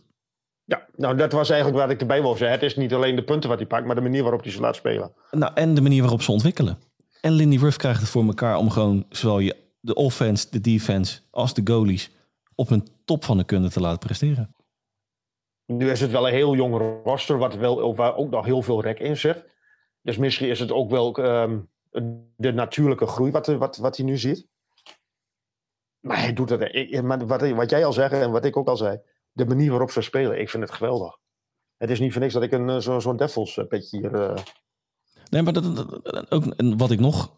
Ja, 0.65 0.86
nou 0.95 1.17
dat 1.17 1.32
was 1.32 1.49
eigenlijk 1.49 1.82
wat 1.82 1.91
ik 1.91 2.02
erbij 2.02 2.21
wil 2.21 2.36
zeggen. 2.36 2.60
Het 2.60 2.69
is 2.69 2.76
niet 2.76 2.93
alleen 2.93 3.15
de 3.15 3.23
punten 3.23 3.49
wat 3.49 3.58
hij 3.58 3.67
pakt, 3.67 3.86
maar 3.86 3.95
de 3.95 4.02
manier 4.02 4.21
waarop 4.21 4.43
hij 4.43 4.52
ze 4.52 4.60
laat 4.60 4.76
spelen. 4.76 5.12
Nou, 5.32 5.52
en 5.56 5.73
de 5.73 5.82
manier 5.82 6.02
waarop 6.02 6.21
ze 6.21 6.32
ontwikkelen. 6.32 6.78
En 7.21 7.32
Lindy 7.32 7.58
Ruff 7.58 7.78
krijgt 7.78 7.99
het 7.99 8.10
voor 8.10 8.26
elkaar 8.26 8.58
om 8.58 8.69
gewoon 8.69 9.06
zowel 9.10 9.39
je, 9.39 9.56
de 9.80 9.93
offense, 9.93 10.47
de 10.49 10.62
defense 10.62 11.19
als 11.32 11.54
de 11.54 11.62
goalies 11.63 12.10
op 12.55 12.69
hun 12.69 12.87
top 13.05 13.23
van 13.25 13.37
de 13.37 13.43
kunde 13.43 13.69
te 13.69 13.79
laten 13.79 13.99
presteren. 13.99 14.55
Nu 15.65 15.89
is 15.91 15.99
het 16.01 16.11
wel 16.11 16.27
een 16.27 16.33
heel 16.33 16.55
jong 16.55 17.01
roster, 17.03 17.37
wat 17.37 17.55
wel, 17.55 17.95
waar 17.95 18.15
ook 18.15 18.30
nog 18.30 18.45
heel 18.45 18.61
veel 18.61 18.82
rek 18.82 18.99
in 18.99 19.17
zit. 19.17 19.45
Dus 20.01 20.17
misschien 20.17 20.49
is 20.49 20.59
het 20.59 20.71
ook 20.71 20.89
wel 20.89 21.15
ehm, 21.15 21.59
de 22.36 22.53
natuurlijke 22.53 23.05
groei 23.07 23.32
wat, 23.32 23.47
wat, 23.47 23.78
wat 23.78 23.97
hij 23.97 24.05
nu 24.05 24.17
ziet. 24.17 24.47
Maar 25.99 26.19
hij 26.19 26.34
doet 26.34 26.49
maar 27.03 27.25
Wat, 27.28 27.49
wat 27.49 27.69
jij 27.69 27.86
al 27.86 27.93
zegt 27.93 28.13
en 28.13 28.32
wat 28.32 28.45
ik 28.45 28.57
ook 28.57 28.67
al 28.67 28.78
zei. 28.78 28.99
De 29.32 29.45
manier 29.45 29.69
waarop 29.69 29.91
ze 29.91 30.01
spelen, 30.01 30.39
ik 30.39 30.49
vind 30.49 30.63
het 30.63 30.71
geweldig. 30.71 31.17
Het 31.78 31.89
is 31.89 31.99
niet 31.99 32.11
voor 32.11 32.21
niks 32.21 32.34
dat 32.34 32.43
ik 32.43 32.51
een, 32.51 32.69
eh, 32.69 32.78
zo- 32.78 32.99
zo'n 32.99 33.17
Devils 33.17 33.57
eh, 33.57 33.67
petje 33.67 33.97
hier... 33.99 34.13
eh, 34.15 34.36
Nee, 35.30 35.41
maar 35.41 35.53
dat, 35.53 35.75
dat- 35.75 35.99
dat- 36.03 36.32
ook, 36.32 36.45
en 36.45 36.78
wat 36.78 36.91
ik 36.91 36.99
nog 36.99 37.32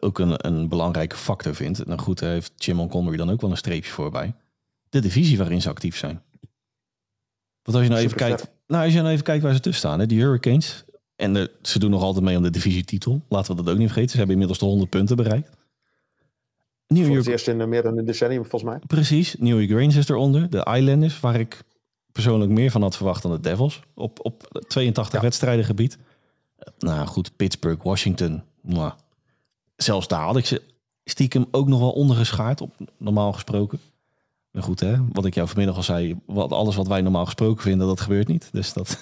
ook 0.00 0.18
een, 0.18 0.46
een 0.46 0.68
belangrijke 0.68 1.16
factor 1.16 1.54
vind. 1.54 1.86
Nou 1.86 2.00
goed, 2.00 2.18
daar 2.18 2.30
heeft 2.30 2.64
Jim 2.64 2.76
Montgomery 2.76 3.16
dan 3.16 3.30
ook 3.30 3.40
wel 3.40 3.50
een 3.50 3.56
streepje 3.56 3.90
voorbij. 3.90 4.34
De 4.94 5.00
divisie 5.00 5.38
waarin 5.38 5.62
ze 5.62 5.68
actief 5.68 5.96
zijn. 5.96 6.22
Want 7.62 7.76
als 7.76 7.82
je 7.86 7.88
nou 7.92 8.02
even 8.02 8.16
kijkt, 8.16 8.50
nou, 8.66 8.84
als 8.84 8.92
je 8.92 8.98
nou 9.00 9.12
even 9.12 9.24
kijkt 9.24 9.42
waar 9.42 9.54
ze 9.54 9.60
tussen 9.60 9.80
staan, 9.88 9.98
hè, 10.00 10.06
die 10.06 10.20
Hurricanes. 10.20 10.84
En 11.16 11.32
de- 11.34 11.50
ze 11.62 11.78
doen 11.78 11.90
nog 11.90 12.02
altijd 12.02 12.24
mee 12.24 12.36
om 12.36 12.42
de 12.42 12.50
divisietitel. 12.50 13.20
Laten 13.28 13.56
we 13.56 13.62
dat 13.62 13.72
ook 13.72 13.78
niet 13.78 13.86
vergeten. 13.86 14.10
Ze 14.10 14.16
hebben 14.16 14.32
inmiddels 14.34 14.58
de 14.60 14.64
100 14.66 14.90
punten 14.90 15.16
bereikt. 15.16 15.50
New 16.86 17.04
voor 17.04 17.14
het 17.16 17.24
York, 17.24 17.26
eerst 17.26 17.48
in 17.48 17.60
eh, 17.60 17.66
meer 17.66 17.82
dan 17.82 17.98
een 17.98 18.04
decennium, 18.04 18.40
volgens 18.44 18.70
mij. 18.70 18.80
precies. 18.86 19.34
New 19.38 19.60
York 19.60 19.80
Rangers 19.80 20.08
eronder. 20.08 20.50
De 20.50 20.70
Islanders, 20.76 21.20
waar 21.20 21.40
ik 21.40 21.62
persoonlijk 22.12 22.50
meer 22.50 22.70
van 22.70 22.82
had 22.82 22.96
verwacht 22.96 23.22
dan 23.22 23.32
de 23.32 23.40
Devils. 23.40 23.80
Op, 23.94 24.24
op 24.24 24.62
82 24.68 25.14
Ja. 25.14 25.20
wedstrijden 25.26 25.64
gebied. 25.64 25.98
Nou 26.78 27.06
goed, 27.06 27.36
Pittsburgh, 27.36 27.82
Washington. 27.84 28.42
Nou, 28.62 28.92
zelfs 29.76 30.08
daar 30.08 30.24
had 30.24 30.36
ik 30.36 30.46
ze 30.46 30.62
stiekem 31.04 31.46
ook 31.50 31.68
nog 31.68 31.80
wel 31.80 31.92
ondergeschaard, 31.92 32.60
op, 32.60 32.74
normaal 32.96 33.32
gesproken. 33.32 33.78
Nou 34.54 34.66
goed, 34.66 34.80
hè, 34.80 34.94
wat 35.12 35.24
ik 35.24 35.34
jou 35.34 35.48
vanmiddag 35.48 35.76
al 35.76 35.82
zei, 35.82 36.20
wat, 36.26 36.52
alles 36.52 36.76
wat 36.76 36.86
wij 36.86 37.00
normaal 37.00 37.24
gesproken 37.24 37.62
vinden, 37.62 37.86
dat 37.86 38.00
gebeurt 38.00 38.28
niet. 38.28 38.48
Dus 38.52 38.72
dat... 38.72 38.96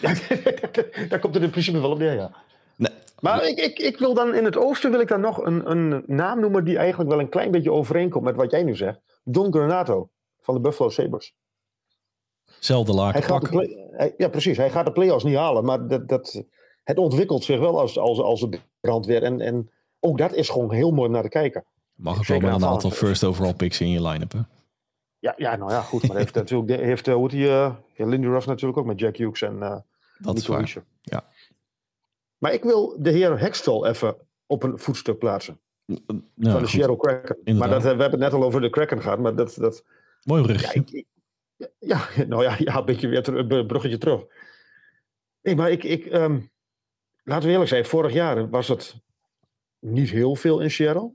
Ja, 0.00 0.14
daar 1.08 1.18
komt 1.18 1.34
het 1.34 1.42
in 1.42 1.50
principe 1.50 1.80
wel 1.80 1.90
op 1.90 1.98
neer, 1.98 2.14
ja. 2.14 2.30
Nee. 2.76 2.92
Maar 3.20 3.46
ik, 3.48 3.58
ik, 3.58 3.78
ik 3.78 3.98
wil 3.98 4.14
dan 4.14 4.34
in 4.34 4.44
het 4.44 4.56
oosten 4.56 4.90
wil 4.90 5.00
ik 5.00 5.08
dan 5.08 5.20
nog 5.20 5.44
een, 5.44 5.70
een 5.70 6.02
naam 6.06 6.40
noemen 6.40 6.64
die 6.64 6.78
eigenlijk 6.78 7.10
wel 7.10 7.20
een 7.20 7.28
klein 7.28 7.50
beetje 7.50 7.72
overeenkomt 7.72 8.24
met 8.24 8.36
wat 8.36 8.50
jij 8.50 8.62
nu 8.62 8.76
zegt. 8.76 9.00
Don 9.24 9.52
Granato 9.52 10.08
van 10.40 10.54
de 10.54 10.60
Buffalo 10.60 10.90
Sabres. 10.90 11.34
Zelfde 12.58 12.92
laken 12.92 13.26
pakken. 13.26 13.50
play, 13.50 13.88
hij- 13.90 14.14
ja, 14.16 14.28
precies. 14.28 14.56
Hij 14.56 14.70
gaat 14.70 14.86
de 14.86 14.92
play-offs 14.92 15.24
niet 15.24 15.36
halen, 15.36 15.64
maar 15.64 15.88
dat, 15.88 16.08
dat, 16.08 16.44
het 16.84 16.98
ontwikkelt 16.98 17.44
zich 17.44 17.58
wel 17.58 17.80
als, 17.80 17.98
als, 17.98 18.20
als 18.20 18.42
een 18.42 18.60
brandweer. 18.80 19.22
En, 19.22 19.40
en 19.40 19.70
ook 20.00 20.18
dat 20.18 20.34
is 20.34 20.48
gewoon 20.48 20.72
heel 20.72 20.90
mooi 20.90 21.06
om 21.06 21.12
naar 21.12 21.22
te 21.22 21.28
kijken. 21.28 21.64
Mag 22.00 22.18
ook 22.18 22.26
wel 22.26 22.40
met 22.40 22.62
een 22.62 22.64
aantal 22.68 22.90
first 22.90 23.24
overall 23.24 23.54
picks 23.54 23.80
in 23.80 23.90
je 23.90 24.02
line-up. 24.02 24.32
Hè? 24.32 24.40
Ja, 25.18 25.34
ja, 25.36 25.56
nou 25.56 25.70
ja, 25.72 25.80
goed. 25.80 26.06
Maar 26.08 26.16
heeft 26.16 26.34
natuurlijk, 26.34 26.80
heeft, 26.80 27.08
eh, 27.08 27.14
hoe 27.14 27.28
die, 27.28 27.48
eh, 27.48 27.74
ja, 27.94 28.06
Lindy 28.06 28.26
Ruff 28.26 28.46
natuurlijk 28.46 28.78
ook 28.78 28.86
met 28.86 28.98
Jack 29.00 29.16
Hughes 29.16 29.42
en 29.42 29.62
eh 29.62 29.76
Dat 30.18 30.36
is 30.36 30.46
waar. 30.46 30.74
Ja. 31.02 31.24
Maar 32.38 32.52
ik 32.52 32.62
wil 32.62 32.96
de 32.98 33.10
heer 33.10 33.38
Hextall 33.40 33.84
even 33.84 34.16
op 34.46 34.62
een 34.62 34.78
voetstuk 34.78 35.18
plaatsen. 35.18 35.60
Nou, 35.84 36.02
van 36.36 36.62
de. 36.62 36.66
Seattle 36.66 36.96
Kraken. 36.96 37.36
Inderdaad. 37.44 37.58
Maar 37.58 37.68
dat, 37.68 37.90
eh, 37.90 37.96
we 37.96 38.02
hebben 38.02 38.20
het 38.20 38.30
net 38.32 38.40
al 38.40 38.46
over 38.46 38.60
de 38.60 38.70
Kraken 38.70 39.02
gehad. 39.02 39.18
Maar 39.18 39.34
dat, 39.34 39.54
dat, 39.54 39.84
Mooi 40.22 40.52
ja, 40.58 40.72
ik, 40.72 40.90
ik- 40.90 41.06
ja, 41.78 42.08
nou 42.26 42.42
ja, 42.42 42.54
ja, 42.58 42.76
een 42.78 42.84
beetje 42.84 43.08
weer 43.08 43.22
ter- 43.22 43.36
een 43.52 43.66
bruggetje 43.66 43.98
terug. 43.98 44.24
Nee, 45.42 45.56
maar 45.56 45.70
ik, 45.70 45.84
ik 45.84 46.06
ehm, 46.06 46.40
laten 47.24 47.46
we 47.46 47.50
eerlijk 47.52 47.70
zijn, 47.70 47.84
vorig 47.84 48.12
jaar 48.12 48.48
was 48.50 48.68
het 48.68 48.96
niet 49.78 50.10
heel 50.10 50.36
veel 50.36 50.60
in 50.60 50.70
Seattle. 50.70 51.12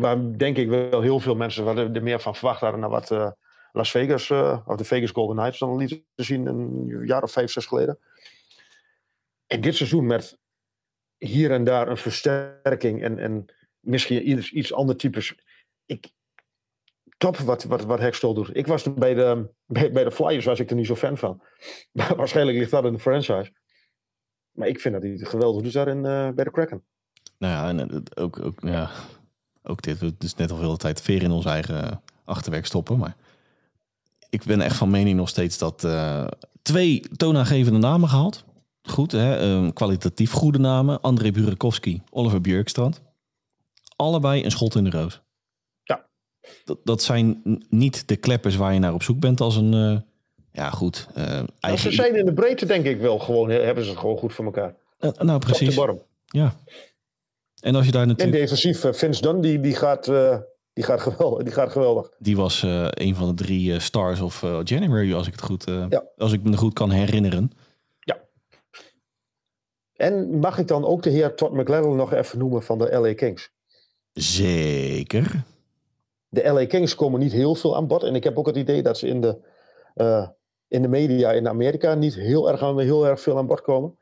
Waar 0.00 0.38
denk 0.38 0.56
ik 0.56 0.68
wel 0.68 1.00
heel 1.00 1.20
veel 1.20 1.34
mensen 1.34 1.64
wat 1.64 1.78
er 1.78 1.92
er 1.92 2.02
meer 2.02 2.20
van 2.20 2.34
verwacht 2.34 2.60
hadden 2.60 2.80
naar 2.80 2.90
wat 2.90 3.10
eh, 3.10 3.30
Las 3.72 3.90
Vegas, 3.90 4.30
eh, 4.30 4.60
of 4.66 4.76
de 4.76 4.84
Vegas 4.84 5.10
Golden 5.10 5.36
Knights 5.36 5.58
dan 5.58 5.76
lieten 5.76 6.04
zien 6.14 6.46
een 6.46 7.02
jaar 7.06 7.22
of 7.22 7.32
vijf, 7.32 7.50
zes 7.50 7.66
geleden. 7.66 7.98
En 9.46 9.60
dit 9.60 9.74
seizoen 9.74 10.06
met 10.06 10.38
hier 11.18 11.50
en 11.50 11.64
daar 11.64 11.88
een 11.88 11.96
versterking 11.96 13.02
en, 13.02 13.18
en 13.18 13.44
misschien 13.80 14.30
iets, 14.30 14.52
iets 14.52 14.72
ander 14.72 14.96
types. 14.96 15.34
Ik, 15.86 16.10
top 17.16 17.36
wat, 17.36 17.64
wat, 17.64 17.84
wat 17.84 17.98
Hextall 17.98 18.34
doet. 18.34 18.56
Ik 18.56 18.66
was 18.66 18.94
bij 18.94 19.14
de, 19.14 19.50
bij, 19.66 20.04
de 20.04 20.10
Flyers 20.10 20.44
was 20.44 20.60
ik 20.60 20.70
er 20.70 20.76
niet 20.76 20.86
zo 20.86 20.96
fan 20.96 21.18
van. 21.18 21.42
Maar 21.92 22.16
waarschijnlijk 22.16 22.58
ligt 22.58 22.70
dat 22.70 22.84
in 22.84 22.92
de 22.92 22.98
franchise. 22.98 23.52
Maar 24.50 24.68
ik 24.68 24.80
vind 24.80 24.94
dat 24.94 25.02
hij 25.02 25.16
geweldig 25.16 25.62
doet 25.62 25.72
daar 25.72 25.88
in, 25.88 26.04
eh, 26.04 26.30
bij 26.30 26.44
de 26.44 26.50
Kraken. 26.50 26.84
Nou 27.38 27.52
ja, 27.52 27.82
en 27.82 28.02
ook, 28.14 28.44
ook, 28.44 28.60
ja, 28.60 28.90
ook 29.62 29.82
dit. 29.82 29.98
We 29.98 30.14
dus 30.18 30.34
net 30.34 30.50
al 30.50 30.56
veel 30.56 30.76
tijd 30.76 31.00
veer 31.00 31.22
in 31.22 31.30
ons 31.30 31.44
eigen 31.44 32.02
achterwerk 32.24 32.66
stoppen. 32.66 32.98
Maar 32.98 33.16
ik 34.30 34.44
ben 34.44 34.60
echt 34.60 34.76
van 34.76 34.90
mening 34.90 35.16
nog 35.16 35.28
steeds 35.28 35.58
dat 35.58 35.84
eh, 35.84 36.26
twee 36.62 37.02
toonaangevende 37.16 37.78
namen 37.78 38.08
gehaald. 38.08 38.44
Goed, 38.82 39.12
hè? 39.12 39.36
eh, 39.36 39.70
kwalitatief 39.72 40.32
goede 40.32 40.58
namen. 40.58 41.00
André 41.00 41.30
Burakovsky, 41.30 42.00
Oliver 42.10 42.40
Björkstrand. 42.40 43.02
Allebei 43.96 44.44
een 44.44 44.50
schot 44.50 44.74
in 44.74 44.84
de 44.84 44.90
roos. 44.90 45.20
Ja. 45.82 46.06
Dat, 46.64 46.78
dat 46.84 47.02
zijn 47.02 47.42
niet 47.68 48.08
de 48.08 48.16
kleppers 48.16 48.56
waar 48.56 48.72
je 48.72 48.78
naar 48.78 48.94
op 48.94 49.02
zoek 49.02 49.20
bent 49.20 49.40
als 49.40 49.56
een... 49.56 49.74
eh, 49.74 49.98
ja, 50.52 50.70
goed. 50.70 51.08
Nou, 51.14 51.46
eigen... 51.60 51.90
ze 51.90 51.92
zijn 51.92 52.16
in 52.16 52.24
de 52.24 52.32
breedte 52.32 52.66
denk 52.66 52.84
ik 52.84 53.00
wel 53.00 53.18
gewoon, 53.18 53.50
hebben 53.50 53.84
ze 53.84 53.90
het 53.90 53.98
gewoon 53.98 54.18
goed 54.18 54.32
voor 54.32 54.44
elkaar. 54.44 54.74
Nou, 55.18 55.38
precies. 55.38 55.78
Ja. 56.26 56.54
En 57.60 57.74
als 57.74 57.86
je 57.86 57.92
daar 57.92 58.02
En 58.02 58.08
natuurlijk... 58.08 58.38
defensief, 58.38 58.84
eh, 58.84 58.92
Vince 58.92 59.22
Dunn, 59.22 59.40
die, 59.40 59.60
die, 59.60 59.74
gaat, 59.74 60.08
eh, 60.08 60.38
die, 60.72 60.84
gaat 60.84 61.00
geweldig, 61.00 61.42
die 61.42 61.52
gaat 61.52 61.70
geweldig. 61.70 62.10
Die 62.18 62.36
was 62.36 62.62
eh, 62.62 62.86
een 62.90 63.14
van 63.14 63.28
de 63.28 63.44
drie 63.44 63.80
stars 63.80 64.20
of 64.20 64.42
eh, 64.42 64.58
January, 64.64 65.14
als 65.14 65.26
ik 65.26 65.32
het 65.32 65.42
goed, 65.42 65.64
Ja. 65.88 66.04
als 66.16 66.32
ik 66.32 66.42
me 66.42 66.56
goed 66.56 66.72
kan 66.72 66.90
herinneren. 66.90 67.50
En 69.96 70.38
mag 70.38 70.58
ik 70.58 70.68
dan 70.68 70.84
ook 70.84 71.02
de 71.02 71.10
heer 71.10 71.34
Todd 71.34 71.52
McLaren 71.52 71.96
nog 71.96 72.12
even 72.12 72.38
noemen 72.38 72.62
van 72.62 72.78
de 72.78 72.98
LA 72.98 73.14
Kings? 73.14 73.50
Zeker. 74.12 75.44
De 76.28 76.52
LA 76.52 76.66
Kings 76.66 76.94
komen 76.94 77.20
niet 77.20 77.32
heel 77.32 77.54
veel 77.54 77.76
aan 77.76 77.86
bod. 77.86 78.02
En 78.02 78.14
ik 78.14 78.24
heb 78.24 78.38
ook 78.38 78.46
het 78.46 78.56
idee 78.56 78.82
dat 78.82 78.98
ze 78.98 79.06
in 79.06 79.20
de, 79.20 79.38
in 80.68 80.82
de 80.82 80.88
media 80.88 81.32
in 81.32 81.48
Amerika 81.48 81.94
niet 81.94 82.14
heel 82.14 82.50
erg, 82.50 82.62
aan, 82.62 82.80
heel 82.80 83.06
erg 83.06 83.20
veel 83.20 83.38
aan 83.38 83.46
bod 83.46 83.60
komen. 83.60 83.98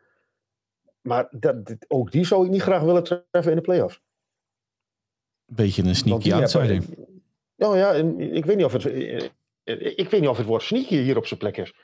Maar 1.00 1.26
dat, 1.30 1.56
ook 1.88 2.10
die 2.12 2.26
zou 2.26 2.44
ik 2.44 2.50
niet 2.50 2.62
graag 2.62 2.82
willen 2.82 3.04
treffen 3.04 3.50
in 3.50 3.56
de 3.56 3.62
playoffs. 3.62 4.00
Beetje 5.44 5.82
een 5.82 5.96
sneaky 5.96 6.32
outsider. 6.32 6.82
Nou 7.56 7.78
ja, 7.78 7.92
ik 8.18 8.44
weet 8.44 8.56
niet 8.56 8.64
of 8.64 8.72
het. 8.72 8.84
eh, 8.86 9.30
Ik 9.98 10.10
weet 10.10 10.20
niet 10.20 10.28
of 10.28 10.36
het 10.36 10.46
woord 10.46 10.62
sneaky 10.62 10.96
hier 10.96 11.16
op 11.16 11.26
zijn 11.26 11.40
plek 11.40 11.56
is. 11.56 11.74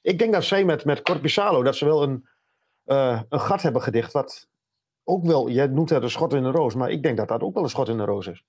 Ik 0.00 0.18
denk 0.18 0.32
dat 0.32 0.44
zij 0.44 0.64
met, 0.64 0.84
met 0.84 1.02
Corpusalo 1.02 1.62
dat 1.62 1.76
ze 1.76 1.84
wel 1.84 2.02
een, 2.02 2.28
eh, 2.84 3.22
een 3.28 3.40
gat 3.40 3.62
hebben 3.62 3.82
gedicht. 3.82 4.12
Wat 4.12 4.48
ook 5.04 5.24
wel, 5.24 5.50
jij 5.50 5.66
noemt 5.66 5.90
het 5.90 6.02
een 6.02 6.10
schot 6.10 6.32
in 6.32 6.42
de 6.42 6.50
roos, 6.50 6.74
maar 6.74 6.90
ik 6.90 7.02
denk 7.02 7.16
dat 7.16 7.28
dat 7.28 7.40
ook 7.42 7.54
wel 7.54 7.62
een 7.62 7.68
schot 7.68 7.88
in 7.88 7.96
de 7.96 8.04
roos 8.04 8.26
is. 8.26 8.44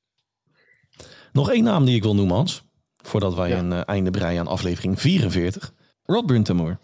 Nog 1.32 1.52
één 1.52 1.64
naam 1.64 1.86
die 1.86 1.96
ik 1.96 2.04
wil 2.04 2.16
noemen, 2.16 2.36
Hans. 2.36 2.64
Voordat 2.98 3.34
wij 3.36 3.50
Ja. 3.50 3.58
een 3.58 3.72
eh, 3.72 3.82
einde 3.86 4.12
breien 4.12 4.40
aan 4.40 4.48
aflevering 4.48 5.00
44. 5.00 5.74
Rod 6.04 6.26
Bruntamore. 6.26 6.78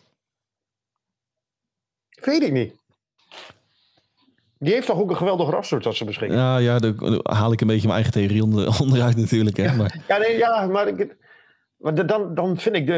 Weet 2.10 2.42
ik 2.42 2.52
niet. 2.52 2.76
Die 4.60 4.74
heeft 4.74 4.88
toch 4.88 5.00
ook 5.00 5.10
een 5.10 5.18
geweldig 5.18 5.50
roster 5.50 5.82
tot 5.82 5.96
zijn 5.96 6.10
beschikking. 6.10 6.40
Ja, 6.40 6.58
ja, 6.58 6.80
daar 6.80 6.94
haal 7.24 7.52
ik 7.52 7.62
een 7.62 7.68
beetje 7.68 7.88
mijn 7.88 8.04
eigen 8.04 8.14
theorie 8.14 8.44
onder, 8.44 8.78
onderuit 8.82 9.16
natuurlijk. 9.16 9.58
Hè. 9.58 9.76
Maar 9.76 10.04
Ja, 10.08 10.18
nee, 10.18 10.38
ja 10.38 10.66
maar, 10.68 10.88
ik, 10.88 11.16
maar 11.78 11.96
de- 11.96 12.06
dan, 12.06 12.36
dan 12.36 12.58
vind 12.58 12.76
ik, 12.76 12.88
de, 12.88 12.94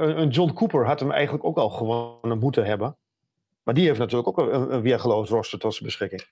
eh, 0.00 0.16
een 0.22 0.28
John 0.28 0.52
Cooper 0.52 0.86
had 0.86 1.00
hem 1.00 1.10
eigenlijk 1.10 1.44
ook 1.44 1.56
al 1.56 1.68
gewoon 1.70 2.38
moeten 2.38 2.64
hebben. 2.64 2.96
Maar 3.62 3.74
die 3.74 3.86
heeft 3.86 3.98
natuurlijk 3.98 4.28
ook 4.28 4.38
een, 4.38 4.72
een 4.74 4.80
weergeloos 4.80 5.28
roster 5.28 5.58
tot 5.58 5.72
zijn 5.74 5.84
beschikking. 5.84 6.22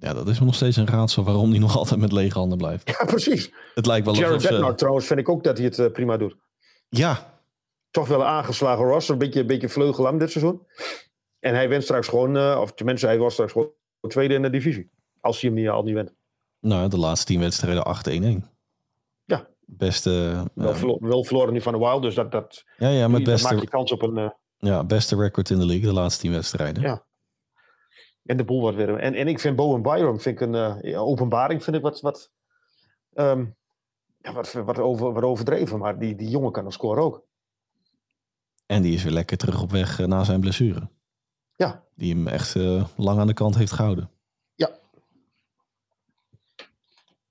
ja, 0.00 0.14
dat 0.14 0.28
is 0.28 0.38
me 0.40 0.44
nog 0.44 0.54
steeds 0.54 0.76
een 0.76 0.86
raadsel 0.88 1.24
waarom 1.24 1.50
hij 1.50 1.58
nog 1.58 1.76
altijd 1.78 2.00
met 2.00 2.12
lege 2.12 2.38
handen 2.38 2.58
blijft. 2.58 2.88
Ja, 2.98 3.04
precies. 3.04 3.52
Het 3.74 3.86
lijkt 3.86 4.06
wel 4.06 4.14
Jared 4.14 4.32
alsof 4.32 4.46
ze... 4.48 4.54
Bednar 4.54 4.76
trouwens 4.76 5.06
vind 5.06 5.20
ik 5.20 5.28
ook 5.28 5.44
dat 5.44 5.56
hij 5.56 5.66
het 5.66 5.78
eh, 5.78 5.90
prima 5.92 6.16
doet. 6.16 6.36
Ja, 6.88 7.38
Toch 7.90 8.08
wel 8.08 8.20
een 8.20 8.26
aangeslagen 8.26 8.84
roster, 8.84 9.12
een 9.12 9.18
beetje, 9.18 9.40
een 9.40 9.46
beetje 9.46 9.68
vleugelam 9.68 10.18
dit 10.18 10.30
seizoen. 10.30 10.66
En 11.40 11.54
hij 11.54 11.68
wint 11.68 11.82
straks 11.82 12.08
gewoon, 12.08 12.36
eh, 12.36 12.58
of 12.60 12.72
tenminste 12.72 13.06
hij 13.06 13.18
was 13.18 13.32
straks 13.32 13.52
gewoon 13.52 13.68
tweede 14.08 14.34
in 14.34 14.42
de 14.42 14.50
divisie. 14.50 14.90
Als 15.20 15.40
hij 15.40 15.50
hem 15.50 15.58
niet, 15.58 15.68
al 15.68 15.82
niet 15.82 15.94
wint. 15.94 16.14
nou, 16.60 16.88
de 16.88 16.98
laatste 16.98 17.26
tien 17.26 17.40
wedstrijden 17.40 18.42
8-1-1. 18.44 18.46
Ja. 19.24 19.48
Beste... 19.66 20.44
Wel, 20.54 20.74
verlo- 20.74 20.98
wel 21.00 21.24
verloren 21.24 21.52
nu 21.52 21.60
van 21.60 21.72
de 21.72 21.78
Wild, 21.78 22.02
dus 22.02 22.14
dat, 22.14 22.32
dat, 22.32 22.64
ja, 22.76 22.88
ja, 22.88 23.08
met 23.08 23.24
beste... 23.24 23.48
maakt 23.48 23.60
je 23.64 23.68
kans 23.70 23.92
op 23.92 24.02
een... 24.02 24.18
eh, 24.18 24.30
Ja, 24.58 24.84
beste 24.84 25.16
record 25.16 25.50
in 25.50 25.58
de 25.58 25.66
league 25.66 25.86
de 25.86 25.92
laatste 25.92 26.20
tien 26.20 26.30
wedstrijden. 26.32 26.82
Ja. 26.82 27.04
En 28.24 28.36
de 28.36 28.44
boel 28.44 28.60
wordt 28.60 28.76
weer. 28.76 28.96
En, 28.96 29.14
en 29.14 29.28
ik 29.28 29.40
vind 29.40 29.56
Bowen 29.56 29.82
Byram 29.82 30.20
vind 30.20 30.40
ik 30.40 30.48
een 30.48 30.54
eh, 30.82 31.02
openbaring, 31.02 31.62
vind 31.64 31.76
ik 31.76 31.82
wat, 31.82 32.00
wat, 32.00 32.30
ehm, 33.12 33.46
ja, 34.18 34.32
wat, 34.32 34.52
wat, 34.52 34.78
over, 34.78 35.12
wat 35.12 35.22
overdreven. 35.22 35.78
Maar 35.78 35.98
die, 35.98 36.14
die 36.14 36.28
jongen 36.28 36.52
kan 36.52 36.62
dan 36.62 36.72
scoren 36.72 37.02
ook. 37.02 37.24
En 38.66 38.82
die 38.82 38.94
is 38.94 39.02
weer 39.02 39.12
lekker 39.12 39.36
terug 39.36 39.62
op 39.62 39.70
weg 39.70 40.00
eh, 40.00 40.06
na 40.06 40.24
zijn 40.24 40.40
blessure. 40.40 40.88
Ja. 41.66 41.82
Die 41.96 42.14
hem 42.14 42.26
echt 42.26 42.56
eh, 42.56 42.84
lang 42.96 43.18
aan 43.20 43.26
de 43.26 43.32
kant 43.34 43.54
heeft 43.56 43.72
gehouden. 43.72 44.10
Ja. 44.54 44.70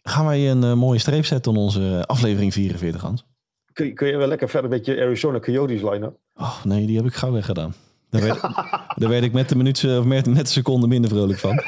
Gaan 0.03 0.25
wij 0.25 0.51
een 0.51 0.63
eh, 0.63 0.73
mooie 0.73 0.99
streep 0.99 1.25
zetten 1.25 1.51
aan 1.51 1.57
onze 1.61 2.03
aflevering 2.07 2.53
44, 2.53 3.01
Hans? 3.01 3.25
Kun, 3.73 3.85
je- 3.85 3.93
kun 3.93 4.07
je 4.07 4.17
wel 4.17 4.27
lekker 4.27 4.49
verder 4.49 4.69
met 4.69 4.85
je 4.85 5.01
Arizona 5.01 5.39
Coyotes 5.39 5.81
line-up? 5.81 6.17
Oh, 6.35 6.63
nee, 6.63 6.85
die 6.85 6.95
heb 6.97 7.05
ik 7.05 7.13
gauw 7.13 7.31
weggedaan. 7.31 7.73
Daar 8.09 8.21
werd, 8.21 8.41
daar 8.99 9.09
werd 9.09 9.23
ik 9.23 9.33
met 9.33 9.49
de, 9.49 9.55
minuut, 9.55 9.83
of 9.83 10.05
met, 10.05 10.25
met 10.27 10.45
de 10.45 10.51
seconde 10.51 10.87
minder 10.87 11.09
vrolijk 11.09 11.39
van. 11.39 11.59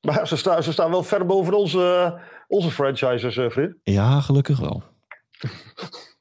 Maar 0.00 0.28
ze, 0.28 0.36
staan 0.36 0.62
ze 0.62 0.72
staan 0.72 0.90
wel 0.90 1.02
ver 1.02 1.26
boven 1.26 1.54
onze, 1.58 2.18
onze 2.48 2.70
franchises, 2.70 3.36
eh, 3.36 3.50
vriend. 3.50 3.74
Ja, 3.82 4.20
gelukkig 4.20 4.58
wel. 4.58 4.82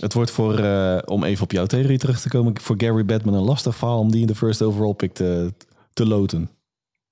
Het 0.00 0.14
wordt 0.14 0.30
voor, 0.30 0.58
eh, 0.58 0.98
om 1.04 1.24
even 1.24 1.42
op 1.44 1.52
jouw 1.52 1.66
theorie 1.66 1.98
terug 1.98 2.20
te 2.20 2.28
komen, 2.28 2.60
voor 2.60 2.76
Gary 2.78 3.04
Batman 3.04 3.34
een 3.34 3.42
lastig 3.42 3.76
verhaal 3.76 3.98
om 3.98 4.10
die 4.10 4.20
in 4.20 4.26
de 4.26 4.34
first 4.34 4.62
overall 4.62 4.94
pick 4.94 5.12
te, 5.12 5.52
te 5.92 6.06
loten. 6.06 6.50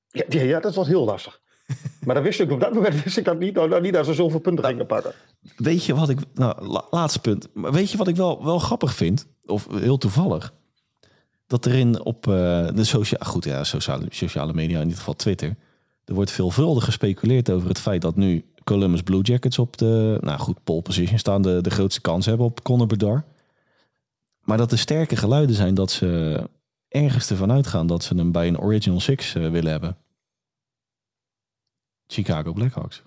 Ja, 0.08 0.42
ja, 0.42 0.60
dat 0.60 0.74
wordt 0.74 0.90
heel 0.90 1.04
lastig. 1.04 1.40
Maar 2.04 2.14
dat 2.14 2.24
wist 2.24 2.40
ik 2.40 2.50
op 2.50 2.60
dat 2.60 2.74
moment 2.74 3.02
wist 3.02 3.16
ik 3.16 3.24
dat 3.24 3.38
niet. 3.38 3.54
Nou, 3.54 3.68
nou, 3.68 3.82
niet 3.82 3.92
dat 3.92 4.06
ze 4.06 4.14
zoveel 4.14 4.40
punten 4.40 4.64
gingen 4.64 4.86
pakken. 4.86 5.12
Weet 5.56 5.84
je 5.84 5.94
wat 5.94 6.08
ik. 6.08 6.18
Nou, 6.34 6.66
la- 6.66 6.86
laatste 6.90 7.20
punt. 7.20 7.48
Maar 7.54 7.72
weet 7.72 7.90
je 7.90 7.96
wat 7.96 8.08
ik 8.08 8.16
wel, 8.16 8.44
wel 8.44 8.58
grappig 8.58 8.94
vind? 8.94 9.26
Of 9.46 9.66
heel 9.70 9.98
toevallig. 9.98 10.52
Dat 11.46 11.66
erin 11.66 12.04
op 12.04 12.26
eh, 12.26 12.32
de 12.74 12.84
sociale. 12.84 13.24
Goed, 13.24 13.44
ja, 13.44 13.64
sociale, 13.64 14.06
sociale 14.10 14.52
media, 14.52 14.76
in 14.76 14.82
ieder 14.82 14.98
geval 14.98 15.14
Twitter. 15.14 15.56
Er 16.04 16.14
wordt 16.14 16.30
veelvuldig 16.30 16.84
gespeculeerd 16.84 17.50
over 17.50 17.68
het 17.68 17.78
feit 17.80 18.02
dat 18.02 18.16
nu 18.16 18.44
Columbus 18.68 19.02
Blue 19.02 19.20
Jackets 19.22 19.58
op 19.58 19.76
de. 19.76 20.18
Nou 20.20 20.38
goed, 20.38 20.64
pole 20.64 20.82
position 20.82 21.18
staan. 21.18 21.42
De, 21.42 21.60
de 21.60 21.70
grootste 21.70 22.00
kans 22.00 22.26
hebben 22.26 22.46
op 22.46 22.62
Conor 22.62 22.86
Bedard. 22.86 23.26
Maar 24.40 24.56
dat 24.56 24.72
er 24.72 24.78
sterke 24.78 25.16
geluiden 25.16 25.56
zijn 25.56 25.74
dat 25.74 25.90
ze 25.90 26.48
ergens 26.88 27.30
ervan 27.30 27.52
uitgaan 27.52 27.86
dat 27.86 28.02
ze 28.04 28.14
hem 28.14 28.32
bij 28.32 28.48
een 28.48 28.58
Original 28.60 29.00
Six 29.00 29.34
eh, 29.34 29.50
willen 29.50 29.70
hebben. 29.70 29.96
Chicago 32.06 32.52
Blackhawks. 32.52 33.02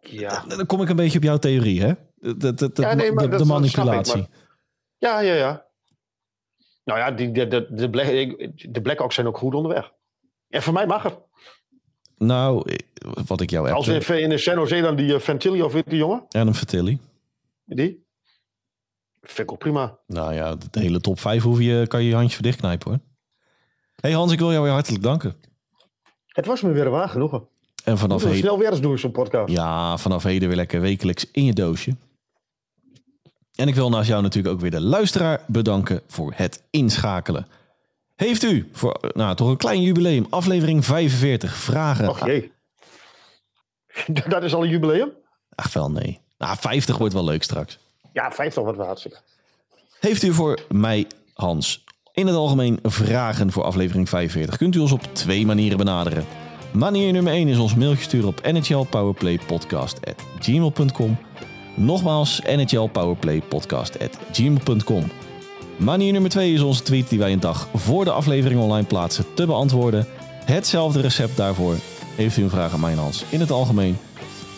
Ja. 0.00 0.44
Dan 0.46 0.66
kom 0.66 0.82
ik 0.82 0.88
een 0.88 0.96
beetje 0.96 1.18
op 1.18 1.24
jouw 1.24 1.38
theorie, 1.38 1.80
hè? 1.82 1.92
De, 2.14 2.36
de, 2.36 2.54
de, 2.54 2.70
Ja, 2.74 2.94
nee, 2.94 3.14
de- 3.14 3.28
de 3.28 3.36
ik, 3.36 3.44
manipulatie. 3.44 4.16
maar- 4.16 4.28
Ja, 4.98 5.20
ja, 5.20 5.34
ja. 5.34 5.66
Nou 6.84 6.98
ja, 6.98 7.10
die, 7.10 7.32
de, 7.32 7.46
de, 7.46 7.66
de, 7.74 7.90
Black, 7.90 8.06
de 8.72 8.80
Blackhawks 8.82 9.14
zijn 9.14 9.26
ook 9.26 9.38
goed 9.38 9.54
onderweg. 9.54 9.92
En 10.48 10.62
voor 10.62 10.72
mij 10.72 10.86
mag 10.86 11.02
het. 11.02 11.18
Nou, 12.18 12.70
eh, 12.70 12.76
wat 13.26 13.40
ik 13.40 13.50
jou 13.50 13.70
Als 13.70 13.86
heb... 13.86 14.02
in, 14.02 14.22
in 14.22 14.28
de 14.28 14.38
San 14.38 14.54
Jose 14.54 14.80
dan 14.80 14.96
die 14.96 15.12
uh, 15.12 15.18
Ventilli 15.18 15.62
of 15.62 15.72
die 15.72 15.96
jongen? 15.96 16.24
Adam 16.28 16.54
Vertilli. 16.54 16.98
Die? 17.64 18.06
Vind 19.20 19.38
ik 19.38 19.52
ook 19.52 19.58
prima. 19.58 19.98
Nou 20.06 20.34
ja, 20.34 20.56
de 20.70 20.80
hele 20.80 21.00
top 21.00 21.20
5 21.20 21.42
hoef 21.42 21.60
je, 21.60 21.84
kan 21.88 22.02
je 22.02 22.08
je 22.08 22.14
handje 22.14 22.34
voor 22.34 22.44
dichtknijpen, 22.44 22.90
hoor. 22.90 23.00
hey 24.00 24.12
Hans, 24.12 24.32
ik 24.32 24.38
wil 24.38 24.50
jou 24.50 24.62
weer 24.62 24.72
hartelijk 24.72 25.02
danken. 25.02 25.34
Het 26.26 26.46
was 26.46 26.62
me 26.62 26.72
weer 26.72 26.84
een 26.84 26.90
waar 26.90 27.08
genoegen. 27.08 27.48
En 27.84 27.98
vanaf 27.98 28.22
heden... 28.22 28.38
snel 28.38 28.58
weer 28.58 28.70
eens 28.70 28.80
doen, 28.80 28.98
zo'n 28.98 29.10
podcast. 29.10 29.52
Ja, 29.52 29.98
vanaf 29.98 30.22
heden 30.22 30.48
weer 30.48 30.56
lekker 30.56 30.80
wekelijks 30.80 31.30
in 31.32 31.44
je 31.44 31.52
doosje. 31.52 31.96
En 33.54 33.68
ik 33.68 33.74
wil 33.74 33.88
naast 33.88 34.08
jou 34.08 34.22
natuurlijk 34.22 34.54
ook 34.54 34.60
weer 34.60 34.70
de 34.70 34.80
luisteraar 34.80 35.44
bedanken 35.46 36.00
voor 36.06 36.32
het 36.36 36.62
inschakelen. 36.70 37.46
Heeft 38.18 38.42
u 38.42 38.68
voor 38.72 39.00
nou, 39.12 39.36
toch 39.36 39.48
een 39.48 39.56
klein 39.56 39.82
jubileum, 39.82 40.26
aflevering 40.30 40.84
45, 40.84 41.56
vragen? 41.56 42.08
Och 42.08 42.26
jee. 42.26 42.52
Dat 44.28 44.42
is 44.42 44.54
al 44.54 44.62
een 44.62 44.68
jubileum? 44.68 45.12
Ach 45.54 45.72
wel, 45.72 45.90
nee. 45.90 46.20
Nou, 46.38 46.56
50 46.60 46.98
wordt 46.98 47.14
wel 47.14 47.24
leuk 47.24 47.42
straks. 47.42 47.78
Ja, 48.12 48.32
50 48.32 48.62
wat 48.62 48.76
waard. 48.76 49.22
Heeft 50.00 50.22
u 50.22 50.32
voor 50.32 50.58
mij, 50.68 51.06
Hans, 51.34 51.84
in 52.12 52.26
het 52.26 52.36
algemeen 52.36 52.78
vragen 52.82 53.52
voor 53.52 53.62
aflevering 53.62 54.08
45? 54.08 54.56
Kunt 54.56 54.74
u 54.74 54.78
ons 54.78 54.92
op 54.92 55.02
twee 55.12 55.46
manieren 55.46 55.78
benaderen. 55.78 56.24
Manier 56.72 57.12
nummer 57.12 57.32
1 57.32 57.48
is 57.48 57.58
ons 57.58 57.74
mailtje 57.74 58.02
sturen 58.02 58.28
op 58.28 58.40
nhlpowerplaypodcast.gmail.com 58.42 61.18
Nogmaals, 61.74 62.40
nhlpowerplaypodcast.gmail.com 62.40 65.04
Manier 65.78 66.12
nummer 66.12 66.30
2 66.30 66.52
is 66.52 66.60
onze 66.60 66.82
tweet 66.82 67.08
die 67.08 67.18
wij 67.18 67.32
een 67.32 67.40
dag 67.40 67.68
voor 67.74 68.04
de 68.04 68.10
aflevering 68.10 68.60
online 68.60 68.86
plaatsen 68.86 69.24
te 69.34 69.46
beantwoorden. 69.46 70.06
Hetzelfde 70.44 71.00
recept 71.00 71.36
daarvoor. 71.36 71.74
Heeft 72.14 72.36
u 72.36 72.42
een 72.42 72.50
vraag 72.50 72.72
aan 72.72 72.80
mij 72.80 72.92
en 72.92 72.98
Hans 72.98 73.24
in 73.28 73.40
het 73.40 73.50
algemeen? 73.50 73.96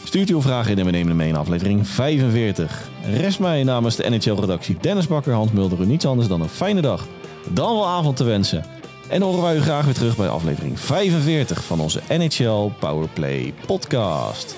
Stuurt 0.05 0.29
uw 0.29 0.43
vragen 0.43 0.71
in 0.73 0.79
en 0.79 0.85
we 0.85 0.91
nemen 0.91 1.09
hem 1.09 1.17
mee 1.17 1.29
in 1.29 1.37
aflevering 1.37 1.89
45. 1.89 2.89
Rest 3.13 3.39
mij 3.39 3.63
namens 3.63 3.97
de 3.97 4.11
NHL-redactie 4.11 4.77
Dennis 4.81 5.07
Bakker, 5.07 5.33
Hans 5.33 5.53
Mulder 5.53 5.81
u 5.81 5.87
niets 5.87 6.07
anders 6.07 6.29
dan 6.29 6.41
een 6.41 6.49
fijne 6.49 6.81
dag, 6.81 7.07
dan 7.49 7.75
wel 7.75 7.87
avond 7.87 8.17
te 8.17 8.25
wensen. 8.25 8.65
En 9.09 9.23
horen 9.23 9.43
wij 9.43 9.57
u 9.57 9.61
graag 9.61 9.85
weer 9.85 9.95
terug 9.95 10.17
bij 10.17 10.29
aflevering 10.29 10.81
45 10.81 11.65
van 11.65 11.81
onze 11.81 12.01
NHL 12.09 12.71
Powerplay 12.79 13.55
podcast. 13.67 14.57